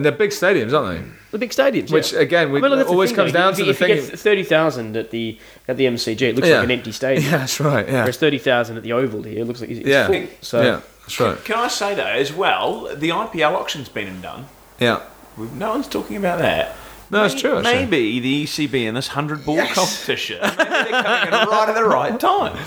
And 0.00 0.04
they're 0.06 0.12
big 0.12 0.30
stadiums, 0.30 0.72
aren't 0.72 0.98
they? 1.04 1.10
The 1.32 1.36
big 1.38 1.50
stadiums. 1.50 1.92
Which 1.92 2.14
yeah. 2.14 2.20
again, 2.20 2.50
we, 2.52 2.58
I 2.58 2.62
mean, 2.62 2.70
look, 2.70 2.88
always 2.88 3.10
thing, 3.10 3.16
comes 3.16 3.32
though. 3.34 3.38
down 3.38 3.50
if, 3.50 3.56
to 3.56 3.60
you- 3.60 3.64
the 3.66 3.70
if 3.72 3.80
you 3.82 3.86
thing. 4.00 4.08
get 4.10 4.18
thirty 4.18 4.42
thousand 4.44 4.96
at 4.96 5.10
the 5.10 5.38
at 5.68 5.76
the 5.76 5.84
MCG, 5.84 6.22
it 6.22 6.36
looks 6.36 6.48
Yeah. 6.48 6.54
like 6.56 6.64
an 6.64 6.70
empty 6.70 6.92
stadium. 6.92 7.24
yeah, 7.30 7.36
that's 7.36 7.60
right. 7.60 7.86
Yeah, 7.86 7.92
Whereas 8.00 8.16
thirty 8.16 8.38
thousand 8.38 8.78
at 8.78 8.82
the 8.82 8.94
Oval 8.94 9.22
here 9.24 9.40
it 9.40 9.44
looks 9.44 9.60
like 9.60 9.68
it's 9.68 9.86
Yeah. 9.86 10.06
full. 10.06 10.26
So 10.40 10.62
yeah, 10.62 10.80
that's 11.02 11.20
right. 11.20 11.44
Can 11.44 11.56
I 11.58 11.68
say 11.68 11.94
though, 11.94 12.06
as 12.06 12.32
well, 12.32 12.84
the 12.96 13.10
IPL 13.10 13.52
auction's 13.52 13.90
been 13.90 14.08
and 14.08 14.22
done. 14.22 14.46
Yeah. 14.78 15.02
We've- 15.36 15.54
No 15.54 15.70
one's 15.70 15.86
talking 15.88 16.16
about 16.16 16.38
that. 16.38 16.74
No, 17.10 17.24
it's 17.24 17.34
true, 17.40 17.58
actually. 17.58 17.72
Maybe 17.86 18.20
the 18.20 18.44
ECB 18.44 18.84
in 18.86 18.94
this 18.94 19.08
hundred 19.08 19.44
ball 19.44 19.58
competition, 19.66 20.38
maybe 20.42 20.54
they're 20.56 21.02
coming 21.02 21.34
in 21.42 21.48
right 21.48 21.68
at 21.68 21.74
the 21.74 21.84
right 21.84 22.18
time. 22.20 22.56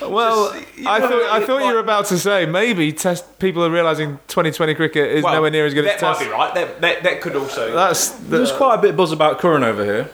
Well, 0.00 0.52
Just, 0.52 0.76
you 0.78 0.88
I 0.88 0.98
know, 0.98 1.08
thought 1.08 1.22
I 1.42 1.46
thought 1.46 1.64
you 1.66 1.72
were 1.72 1.78
about 1.78 2.06
to 2.06 2.18
say 2.18 2.44
maybe 2.46 2.92
test 2.92 3.38
people 3.38 3.64
are 3.64 3.70
realizing 3.70 4.18
2020 4.26 4.74
cricket 4.74 5.10
is 5.12 5.24
Well, 5.24 5.32
nowhere 5.34 5.50
near 5.52 5.64
as 5.66 5.72
good 5.72 5.86
that 5.86 5.96
as 5.96 6.02
might 6.02 6.08
test. 6.18 6.24
be 6.24 6.30
right. 6.30 6.54
That, 6.54 6.80
that 6.82 7.02
that 7.04 7.20
could 7.22 7.36
also 7.36 7.72
That's 7.72 8.08
There's 8.10 8.50
the, 8.50 8.56
quite 8.58 8.74
a 8.74 8.82
bit 8.82 8.90
of 8.90 8.96
buzz 8.96 9.12
about 9.12 9.38
Curran 9.38 9.62
over 9.64 9.82
here. 9.84 10.10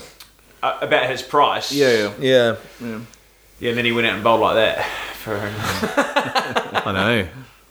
uh, 0.63 0.79
about 0.83 1.09
his 1.11 1.23
price. 1.23 1.73
Yeah, 1.73 2.13
yeah. 2.21 2.57
yeah. 2.81 2.87
And 2.91 3.07
then 3.79 3.85
he 3.85 3.91
went 3.91 4.07
out 4.07 4.15
and 4.15 4.23
bowled 4.23 4.43
like 4.43 4.55
that. 4.57 4.85
For 5.15 5.35
I 6.87 6.93
know. 6.93 7.29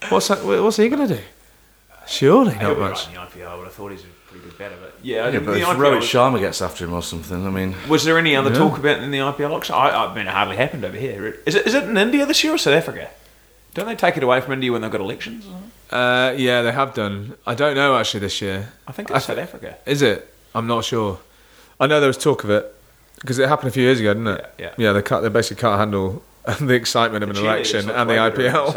What's 0.10 0.28
that, 0.30 0.44
what's 0.44 0.78
he 0.78 0.90
gonna 0.90 1.08
do? 1.08 1.20
Surely 2.08 2.54
He'll 2.56 2.70
not 2.70 2.80
much. 2.80 3.08
right 3.08 3.08
in 3.08 3.14
the 3.14 3.46
IPL. 3.46 3.48
I 3.50 3.56
would 3.56 3.66
have 3.66 3.74
thought 3.74 3.92
he's 3.92 4.04
a 4.04 4.08
pretty 4.30 4.46
good 4.46 4.58
batter, 4.58 4.76
but 4.80 4.94
yeah. 5.02 5.26
Yeah, 5.26 5.32
the, 5.32 5.40
but 5.42 5.52
the 5.54 5.60
if 5.62 5.68
IPL 5.68 5.76
Rohit 5.78 5.96
was- 5.98 6.06
Sharma 6.06 6.40
gets 6.40 6.62
after 6.62 6.86
him 6.86 6.94
or 6.94 7.02
something, 7.04 7.46
I 7.46 7.50
mean, 7.50 7.76
Was 7.88 8.04
there 8.06 8.18
any 8.18 8.36
other 8.36 8.52
Yeah. 8.52 8.58
talk 8.58 8.78
about 8.78 8.98
it 8.98 9.04
in 9.04 9.12
the 9.12 9.18
IPL 9.20 9.52
auction? 9.52 9.76
I, 9.76 9.90
I 10.06 10.14
mean, 10.16 10.28
it 10.28 10.32
hardly 10.34 10.56
happened 10.58 10.86
over 10.86 10.98
here. 10.98 11.40
Is 11.46 11.56
it, 11.56 11.66
is 11.68 11.74
it 11.74 11.84
in 11.84 11.98
India 11.98 12.26
this 12.26 12.44
year 12.44 12.54
or 12.54 12.58
South 12.58 12.74
Africa? 12.76 13.10
Don't 13.74 13.86
they 13.88 13.96
take 13.96 14.18
it 14.18 14.24
away 14.24 14.42
from 14.42 14.54
India 14.54 14.72
when 14.72 14.82
they've 14.82 14.92
got 14.92 15.02
elections? 15.02 15.46
Uh, 15.92 16.34
yeah, 16.38 16.62
they 16.62 16.72
have 16.72 16.94
done. 16.94 17.36
I 17.48 17.56
don't 17.56 17.76
know 17.76 17.96
actually 17.98 18.20
this 18.22 18.42
year. 18.42 18.70
I 18.88 18.92
think 18.92 19.12
I 19.12 19.16
it's 19.18 19.26
thi- 19.26 19.34
South 19.34 19.40
Africa. 19.42 19.78
Is 19.86 20.02
it? 20.02 20.32
I'm 20.56 20.68
not 20.68 20.84
sure. 20.86 21.20
I 21.80 21.88
know 21.88 22.00
there 22.00 22.08
was 22.08 22.18
talk 22.18 22.44
of 22.44 22.50
it 22.50 22.76
because 23.22 23.38
it 23.40 23.48
happened 23.48 23.70
a 23.70 23.72
few 23.72 23.84
years 23.84 24.00
ago, 24.00 24.14
didn't 24.14 24.28
it? 24.28 24.46
Yeah, 24.58 24.74
Yeah, 24.78 24.92
they 24.94 25.02
can't. 25.02 25.22
They 25.24 25.30
basically 25.30 25.62
can't 25.62 25.80
handle 25.80 26.24
the 26.60 26.74
excitement 26.74 27.24
of 27.24 27.30
an 27.32 27.38
election 27.38 27.90
and 27.90 28.10
the 28.10 28.14
way 28.14 28.20
IPL. 28.20 28.76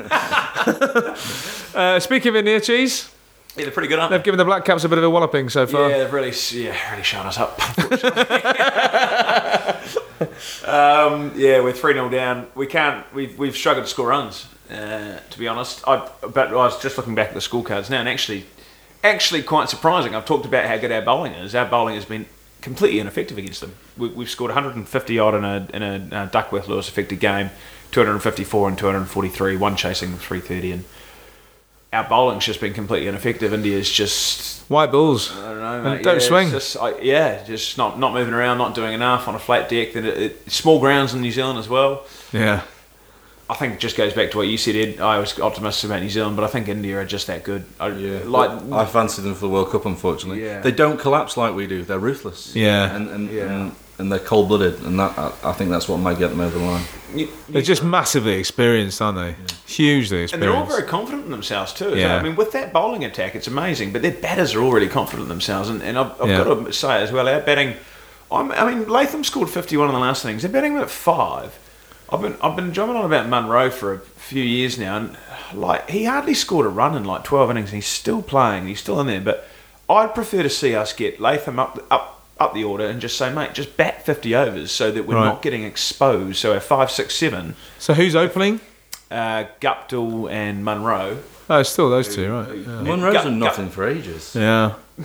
Uh, 1.74 1.98
speaking 2.00 2.28
of 2.30 2.36
India 2.36 2.60
cheese, 2.60 3.08
yeah, 3.56 3.64
they're 3.64 3.72
pretty 3.72 3.88
good, 3.88 3.98
aren't 3.98 4.12
they've 4.12 4.22
given 4.22 4.38
the 4.38 4.44
Black 4.44 4.64
Caps 4.64 4.84
a 4.84 4.88
bit 4.88 4.98
of 4.98 5.04
a 5.04 5.10
walloping 5.10 5.48
so 5.48 5.66
far. 5.66 5.90
Yeah, 5.90 5.98
they've 5.98 6.12
really, 6.12 6.32
yeah, 6.52 6.90
really 6.90 7.02
shown 7.02 7.26
us 7.26 7.38
up. 7.38 7.58
um, 10.68 11.32
yeah, 11.34 11.60
we're 11.60 11.72
three 11.72 11.94
0 11.94 12.08
down. 12.10 12.46
We 12.54 12.66
can't. 12.66 13.12
We've 13.12 13.36
we've 13.38 13.56
struggled 13.56 13.86
to 13.86 13.90
score 13.90 14.08
runs. 14.08 14.46
Uh, 14.70 15.18
to 15.30 15.38
be 15.38 15.48
honest, 15.48 15.86
I 15.88 16.08
but 16.20 16.48
I 16.48 16.52
was 16.52 16.80
just 16.80 16.96
looking 16.96 17.16
back 17.16 17.28
at 17.28 17.34
the 17.34 17.40
scorecards 17.40 17.90
now, 17.90 17.98
and 17.98 18.08
actually, 18.08 18.46
actually 19.02 19.42
quite 19.42 19.68
surprising. 19.68 20.14
I've 20.14 20.26
talked 20.26 20.46
about 20.46 20.66
how 20.66 20.76
good 20.76 20.92
our 20.92 21.02
bowling 21.02 21.32
is. 21.32 21.54
Our 21.54 21.66
bowling 21.66 21.96
has 21.96 22.04
been 22.04 22.26
completely 22.60 23.00
ineffective 23.00 23.36
against 23.36 23.62
them. 23.62 23.74
We, 23.96 24.08
we've 24.08 24.30
scored 24.30 24.50
150 24.50 25.18
odd 25.18 25.34
in 25.34 25.44
a 25.44 25.68
in 25.74 25.82
a 25.82 26.16
uh, 26.16 26.26
Duckworth 26.26 26.68
Lewis 26.68 26.88
affected 26.88 27.18
game, 27.18 27.50
254 27.90 28.68
and 28.68 28.78
243, 28.78 29.56
one 29.56 29.74
chasing 29.74 30.16
330, 30.16 30.72
and 30.72 30.84
our 31.92 32.08
bowling's 32.08 32.44
just 32.44 32.60
been 32.60 32.74
completely 32.74 33.08
ineffective. 33.08 33.52
India's 33.52 33.90
just 33.90 34.60
White 34.70 34.92
balls. 34.92 35.36
I 35.36 35.48
don't 35.48 35.60
know, 35.60 35.82
mate. 35.82 36.04
don't 36.04 36.20
yeah, 36.20 36.28
swing. 36.28 36.50
Just, 36.50 36.76
I, 36.76 36.96
yeah, 37.00 37.42
just 37.42 37.76
not 37.76 37.98
not 37.98 38.14
moving 38.14 38.34
around, 38.34 38.58
not 38.58 38.72
doing 38.72 38.94
enough 38.94 39.26
on 39.26 39.34
a 39.34 39.38
flat 39.40 39.68
deck. 39.68 39.94
Then 39.94 40.04
it, 40.06 40.16
it, 40.16 40.50
small 40.52 40.78
grounds 40.78 41.12
in 41.12 41.20
New 41.20 41.32
Zealand 41.32 41.58
as 41.58 41.68
well. 41.68 42.06
Yeah. 42.32 42.62
I 43.48 43.54
think 43.54 43.74
it 43.74 43.80
just 43.80 43.96
goes 43.96 44.12
back 44.12 44.30
to 44.30 44.36
what 44.36 44.46
you 44.46 44.56
said, 44.56 44.76
Ed. 44.76 45.00
I 45.00 45.18
was 45.18 45.36
optimistic 45.40 45.90
about 45.90 46.02
New 46.02 46.08
Zealand, 46.08 46.36
but 46.36 46.44
I 46.44 46.46
think 46.46 46.68
India 46.68 47.00
are 47.00 47.04
just 47.04 47.26
that 47.26 47.42
good. 47.42 47.64
I, 47.80 47.88
yeah, 47.88 48.20
like 48.24 48.48
I 48.70 48.84
fancy 48.84 49.22
them 49.22 49.34
for 49.34 49.40
the 49.40 49.48
World 49.48 49.72
Cup. 49.72 49.86
Unfortunately, 49.86 50.44
Yeah. 50.44 50.60
they 50.60 50.70
don't 50.70 51.00
collapse 51.00 51.36
like 51.36 51.52
we 51.56 51.66
do. 51.66 51.82
They're 51.82 51.98
ruthless. 51.98 52.54
Yeah. 52.54 52.94
and 52.94 53.08
and, 53.10 53.28
Yeah. 53.28 53.42
and, 53.50 53.74
and 54.00 54.10
they're 54.10 54.18
cold 54.18 54.48
blooded, 54.48 54.80
and 54.82 54.98
that 54.98 55.16
I, 55.18 55.32
I 55.44 55.52
think 55.52 55.70
that's 55.70 55.88
what 55.88 55.98
might 55.98 56.18
get 56.18 56.28
them 56.28 56.40
over 56.40 56.58
the 56.58 56.64
line. 56.64 56.82
you- 57.14 57.28
They're 57.48 57.62
just 57.62 57.84
massively 57.84 58.32
experienced, 58.34 59.00
aren't 59.00 59.18
they? 59.18 59.36
Hugely 59.66 60.22
experienced, 60.22 60.34
and 60.34 60.42
they're 60.42 60.52
all 60.54 60.66
very 60.66 60.82
confident 60.88 61.26
in 61.26 61.30
themselves 61.30 61.72
too. 61.72 61.96
Yeah. 61.96 62.16
I 62.16 62.22
mean, 62.22 62.34
with 62.36 62.52
that 62.52 62.72
bowling 62.72 63.04
attack, 63.04 63.34
it's 63.36 63.46
amazing. 63.46 63.92
But 63.92 64.02
their 64.02 64.12
batters 64.12 64.54
are 64.54 64.62
all 64.62 64.72
really 64.72 64.88
confident 64.88 65.24
in 65.24 65.28
themselves, 65.28 65.68
and, 65.68 65.82
and 65.82 65.96
I've, 65.98 66.20
I've 66.20 66.28
Yeah. 66.28 66.44
got 66.44 66.66
to 66.66 66.72
say 66.72 67.02
as 67.02 67.12
well, 67.12 67.28
our 67.28 67.40
batting. 67.40 67.76
I'm, 68.32 68.50
I 68.52 68.72
mean, 68.72 68.88
Latham 68.88 69.24
scored 69.24 69.50
51 69.50 69.88
in 69.88 69.94
the 69.94 70.00
last 70.00 70.24
innings. 70.24 70.42
They're 70.42 70.50
batting 70.52 70.76
at 70.78 70.88
five. 70.90 71.58
I've 72.12 72.20
been 72.22 72.36
I've 72.42 72.56
been 72.56 72.70
drumming 72.70 72.96
on 72.96 73.04
about 73.04 73.28
Munro 73.28 73.70
for 73.70 73.94
a 73.94 73.98
few 74.00 74.42
years 74.42 74.78
now, 74.78 74.96
and 74.96 75.16
like 75.54 75.88
he 75.90 76.04
hardly 76.04 76.34
scored 76.34 76.66
a 76.66 76.68
run 76.68 76.96
in 76.96 77.04
like 77.04 77.22
12 77.24 77.50
innings, 77.52 77.68
and 77.70 77.76
he's 77.76 77.86
still 77.86 78.22
playing. 78.22 78.66
He's 78.66 78.80
still 78.80 79.00
in 79.00 79.06
there, 79.06 79.20
but 79.20 79.46
I'd 79.88 80.14
prefer 80.14 80.42
to 80.42 80.50
see 80.50 80.74
us 80.74 80.92
get 80.92 81.20
Latham 81.20 81.58
up 81.60 81.84
up 81.90 82.19
up 82.40 82.54
the 82.54 82.64
order 82.64 82.86
and 82.86 83.00
just 83.00 83.16
say, 83.18 83.32
mate, 83.32 83.52
just 83.52 83.76
bat 83.76 84.04
50 84.06 84.34
overs 84.34 84.72
so 84.72 84.90
that 84.90 85.06
we're 85.06 85.14
Right. 85.16 85.26
not 85.26 85.42
getting 85.42 85.62
exposed. 85.64 86.38
So 86.38 86.54
our 86.54 86.60
five, 86.60 86.90
six, 86.90 87.14
seven, 87.14 87.54
So 87.78 87.94
who's 87.94 88.16
opening? 88.16 88.60
uh, 89.10 89.44
Guptill 89.60 90.30
and 90.30 90.64
Munro. 90.64 91.18
Oh, 91.50 91.62
still 91.64 91.90
those 91.90 92.14
two, 92.14 92.32
right? 92.32 92.48
Yeah. 92.56 92.80
Munro's 92.82 93.12
Gut- 93.12 93.24
done 93.24 93.38
nothing 93.38 93.68
for 93.70 93.86
ages. 93.88 94.34
yeah. 94.34 94.74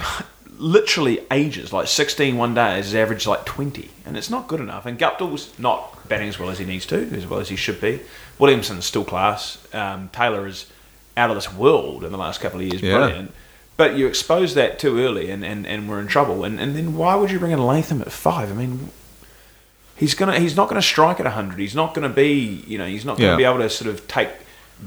literally 0.58 1.20
ages, 1.32 1.74
like 1.74 1.88
16 1.88 2.38
one 2.38 2.54
day, 2.54 2.76
has 2.78 2.96
averaged 2.96 3.28
like 3.28 3.46
20, 3.46 3.90
and 4.06 4.16
it's 4.16 4.30
not 4.30 4.48
good 4.48 4.62
enough. 4.62 4.86
And 4.86 4.98
Guptill's 4.98 5.52
not 5.60 6.08
batting 6.08 6.30
as 6.30 6.40
well 6.40 6.50
as 6.50 6.60
he 6.60 6.66
needs 6.66 6.86
to, 6.88 6.96
as 7.16 7.28
well 7.28 7.40
as 7.42 7.50
he 7.50 7.56
should 7.58 7.82
be. 7.82 8.00
Williamson's 8.40 8.86
still 8.86 9.04
class. 9.04 9.58
Um, 9.74 10.10
Taylor 10.14 10.48
is 10.48 10.68
out 11.18 11.30
of 11.30 11.36
this 11.36 11.52
world 11.52 12.04
in 12.06 12.12
the 12.12 12.18
last 12.18 12.40
couple 12.40 12.60
of 12.62 12.66
years, 12.68 12.82
Yeah. 12.82 12.96
brilliant. 12.98 13.34
But 13.78 13.98
you 13.98 14.08
expose 14.08 14.54
that 14.56 14.80
too 14.80 15.00
early, 15.00 15.30
and, 15.30 15.44
and, 15.44 15.68
and 15.68 15.90
we're 15.90 16.00
in 16.00 16.08
trouble. 16.08 16.46
And, 16.46 16.60
and 16.62 16.76
then 16.76 16.96
why 16.96 17.16
would 17.16 17.30
you 17.30 17.40
bring 17.40 17.52
in 17.52 17.60
Latham 17.60 18.02
at 18.02 18.12
five? 18.12 18.50
I 18.50 18.56
mean, 18.56 18.90
he's 19.98 20.14
gonna 20.16 20.40
he's 20.40 20.56
not 20.56 20.70
gonna 20.70 20.82
strike 20.82 21.20
at 21.20 21.26
hundred. 21.26 21.60
He's 21.60 21.76
not 21.76 21.94
gonna 21.94 22.08
be 22.10 22.64
you 22.68 22.78
know 22.78 22.86
he's 22.88 23.04
not 23.04 23.18
gonna 23.18 23.32
Yeah. 23.32 23.36
be 23.38 23.44
able 23.44 23.58
to 23.60 23.70
sort 23.70 23.90
of 23.90 24.08
take 24.08 24.30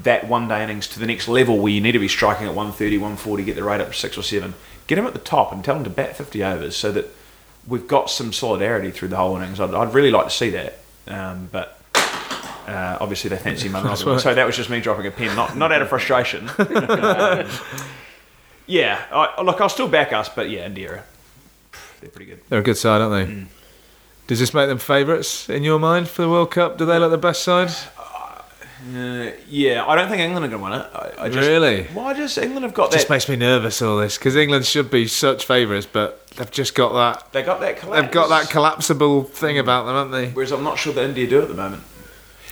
that 0.03 0.27
one 0.27 0.47
day 0.47 0.63
innings 0.63 0.87
to 0.87 0.99
the 0.99 1.05
next 1.05 1.27
level 1.27 1.57
where 1.59 1.71
you 1.71 1.81
need 1.81 1.91
to 1.93 1.99
be 1.99 2.07
striking 2.07 2.45
at 2.47 2.53
130, 2.55 2.97
140, 2.97 3.43
get 3.43 3.55
the 3.55 3.63
rate 3.63 3.81
up 3.81 3.87
to 3.87 3.93
six 3.93 4.17
or 4.17 4.23
seven. 4.23 4.53
Get 4.87 4.97
him 4.97 5.05
at 5.05 5.13
the 5.13 5.19
top 5.19 5.51
and 5.51 5.63
tell 5.63 5.75
him 5.75 5.83
to 5.83 5.89
bat 5.89 6.15
50 6.15 6.43
overs 6.43 6.75
so 6.75 6.91
that 6.91 7.05
we've 7.67 7.87
got 7.87 8.09
some 8.09 8.33
solidarity 8.33 8.89
through 8.91 9.07
the 9.09 9.17
whole 9.17 9.35
innings. 9.37 9.59
I'd, 9.59 9.73
I'd 9.73 9.93
really 9.93 10.11
like 10.11 10.25
to 10.25 10.31
see 10.33 10.49
that, 10.51 10.79
um, 11.07 11.49
but. 11.51 11.75
Uh, 12.67 12.99
obviously, 13.01 13.31
they 13.31 13.37
fancy 13.37 13.67
right. 13.69 13.97
So 13.97 14.35
that 14.35 14.45
was 14.45 14.55
just 14.55 14.69
me 14.69 14.79
dropping 14.79 15.07
a 15.07 15.11
pen, 15.11 15.35
not 15.35 15.57
not 15.57 15.71
out 15.71 15.81
of 15.81 15.89
frustration. 15.89 16.47
Um, 16.59 17.47
yeah, 18.69 19.01
I, 19.11 19.41
look, 19.41 19.59
I'll 19.59 19.67
still 19.69 19.87
back 19.89 20.13
us, 20.13 20.29
but 20.29 20.49
yeah, 20.49 20.65
India, 20.65 21.03
they're 21.99 22.09
pretty 22.09 22.29
good. 22.31 22.39
They're 22.47 22.59
a 22.59 22.63
good 22.63 22.77
side, 22.77 23.01
aren't 23.01 23.27
they? 23.27 23.33
Mm. 23.33 23.45
Does 24.27 24.39
this 24.39 24.53
make 24.53 24.69
them 24.69 24.77
favourites 24.77 25.49
in 25.49 25.63
your 25.63 25.79
mind 25.79 26.07
for 26.07 26.21
the 26.21 26.29
World 26.29 26.51
Cup? 26.51 26.77
Do 26.77 26.85
they 26.85 26.99
look 26.99 27.09
the 27.11 27.17
best 27.17 27.43
side? 27.43 27.71
Uh, 28.95 29.31
yeah, 29.49 29.83
I 29.85 29.95
don't 29.95 30.07
think 30.07 30.21
England 30.21 30.45
are 30.45 30.57
going 30.57 30.61
to 30.61 30.69
win 30.69 30.79
it. 30.79 30.87
I, 31.19 31.25
I 31.25 31.29
just, 31.29 31.47
Really? 31.49 31.83
Why 31.93 32.11
I 32.11 32.13
just 32.13 32.37
England 32.37 32.63
have 32.63 32.73
got 32.73 32.91
Just 32.91 33.07
that. 33.09 33.13
makes 33.13 33.27
me 33.27 33.35
nervous 33.35 33.81
all 33.81 33.97
this 33.97 34.17
because 34.17 34.37
England 34.37 34.65
should 34.65 34.89
be 34.89 35.05
such 35.07 35.45
favourites, 35.45 35.85
but 35.85 36.25
they've 36.37 36.49
just 36.49 36.75
got 36.75 36.93
that. 36.93 37.33
They 37.33 37.43
got 37.43 37.59
that. 37.59 37.77
Collapse. 37.77 38.01
They've 38.01 38.11
got 38.11 38.29
that 38.29 38.49
collapsible 38.49 39.23
thing 39.23 39.57
about 39.59 39.85
them, 39.85 39.95
haven't 39.95 40.11
they? 40.11 40.29
Whereas 40.31 40.53
I'm 40.53 40.63
not 40.63 40.79
sure 40.79 40.93
that 40.93 41.03
India 41.03 41.27
do 41.27 41.41
at 41.41 41.49
the 41.49 41.55
moment. 41.55 41.83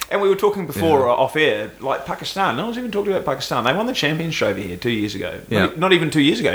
And 0.10 0.22
we 0.22 0.30
were 0.30 0.36
talking 0.36 0.66
before 0.66 1.00
Yeah. 1.02 1.12
uh, 1.12 1.16
off 1.24 1.36
air, 1.36 1.72
like 1.82 2.06
Pakistan. 2.06 2.56
No 2.56 2.66
one's 2.66 2.78
even 2.78 2.92
talking 2.92 3.12
about 3.12 3.26
Pakistan. 3.26 3.64
They 3.66 3.74
won 3.74 3.88
the 3.88 3.94
Championship 3.94 4.48
over 4.50 4.60
here 4.60 4.78
two 4.78 4.90
years 4.92 5.16
ago. 5.16 5.40
Yeah. 5.50 5.60
Not, 5.66 5.78
not 5.78 5.94
even 5.94 6.10
two 6.10 6.22
years 6.22 6.40
ago. 6.40 6.54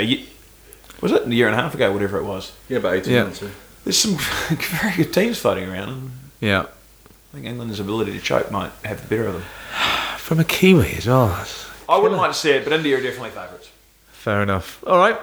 Was 1.01 1.11
it 1.11 1.27
a 1.27 1.33
year 1.33 1.47
and 1.47 1.55
a 1.55 1.61
half 1.61 1.73
ago? 1.75 1.91
Whatever 1.91 2.17
it 2.17 2.23
was. 2.23 2.53
Yeah, 2.69 2.77
about 2.79 2.93
18 2.95 3.13
Yeah. 3.13 3.23
months. 3.23 3.41
yeah. 3.41 3.49
There's 3.83 3.97
some 3.97 4.15
very 4.49 4.95
good 4.95 5.13
teams 5.13 5.37
fighting 5.39 5.69
around. 5.69 6.11
Yeah. 6.39 6.61
I 6.65 7.35
think 7.35 7.45
England's 7.45 7.79
ability 7.79 8.13
to 8.13 8.19
choke 8.19 8.49
might 8.51 8.71
have 8.85 9.01
the 9.01 9.07
better 9.07 9.27
of 9.27 9.33
them. 9.33 9.43
From 10.17 10.39
a 10.39 10.43
Kiwi 10.45 10.95
as 10.97 11.07
well. 11.07 11.27
That's 11.27 11.67
I 11.89 11.97
wouldn't 11.97 12.19
like 12.19 12.31
to 12.31 12.37
see 12.37 12.51
it, 12.51 12.63
but 12.63 12.73
India 12.73 12.97
are 12.97 13.01
definitely 13.01 13.31
favourites. 13.31 13.69
Fair 14.13 14.41
enough. 14.41 14.81
All 14.87 14.97
right. 14.97 15.15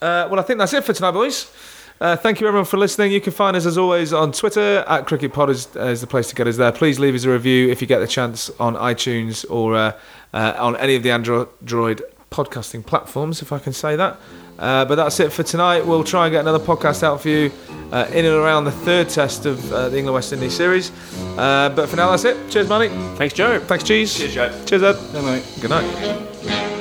Uh, 0.00 0.26
well, 0.28 0.40
I 0.40 0.42
think 0.42 0.58
that's 0.58 0.72
it 0.72 0.82
for 0.82 0.92
tonight, 0.92 1.12
boys. 1.12 1.44
Uh, 2.02 2.16
thank 2.16 2.40
you, 2.40 2.48
everyone, 2.48 2.64
for 2.64 2.78
listening. 2.78 3.12
You 3.12 3.20
can 3.20 3.32
find 3.32 3.56
us, 3.56 3.64
as 3.64 3.78
always, 3.78 4.12
on 4.12 4.32
Twitter. 4.32 4.84
At 4.88 5.06
CricketPod 5.06 5.50
is, 5.50 5.76
is 5.76 6.00
the 6.00 6.08
place 6.08 6.28
to 6.30 6.34
get 6.34 6.48
us 6.48 6.56
there. 6.56 6.72
Please 6.72 6.98
leave 6.98 7.14
us 7.14 7.22
a 7.22 7.30
review 7.30 7.70
if 7.70 7.80
you 7.80 7.86
get 7.86 8.00
the 8.00 8.08
chance 8.08 8.50
on 8.58 8.74
iTunes 8.74 9.48
or 9.48 9.76
uh, 9.76 9.92
uh, 10.34 10.54
on 10.58 10.76
any 10.78 10.96
of 10.96 11.04
the 11.04 11.12
Android 11.12 12.02
podcasting 12.32 12.84
platforms, 12.84 13.40
if 13.40 13.52
I 13.52 13.60
can 13.60 13.72
say 13.72 13.94
that. 13.94 14.18
Uh, 14.58 14.84
but 14.84 14.96
that's 14.96 15.20
it 15.20 15.32
for 15.32 15.44
tonight. 15.44 15.86
We'll 15.86 16.02
try 16.02 16.26
and 16.26 16.32
get 16.32 16.40
another 16.40 16.58
podcast 16.58 17.04
out 17.04 17.20
for 17.20 17.28
you 17.28 17.52
uh, 17.92 18.08
in 18.08 18.24
and 18.24 18.34
around 18.34 18.64
the 18.64 18.72
third 18.72 19.08
test 19.08 19.46
of 19.46 19.72
uh, 19.72 19.88
the 19.88 19.98
England 19.98 20.14
West 20.14 20.32
Indies 20.32 20.56
series. 20.56 20.90
Uh, 21.38 21.72
but 21.72 21.88
for 21.88 21.94
now, 21.94 22.10
that's 22.10 22.24
it. 22.24 22.50
Cheers, 22.50 22.68
Manny. 22.68 22.88
Thanks, 23.16 23.32
Joe. 23.32 23.60
Thanks, 23.60 23.84
Cheese. 23.84 24.18
Cheers, 24.18 24.34
Joe. 24.34 24.64
Cheers, 24.66 24.82
Ed. 24.82 24.96
Yeah, 25.12 25.20
mate. 25.20 25.58
Good 25.60 25.70
night. 25.70 26.71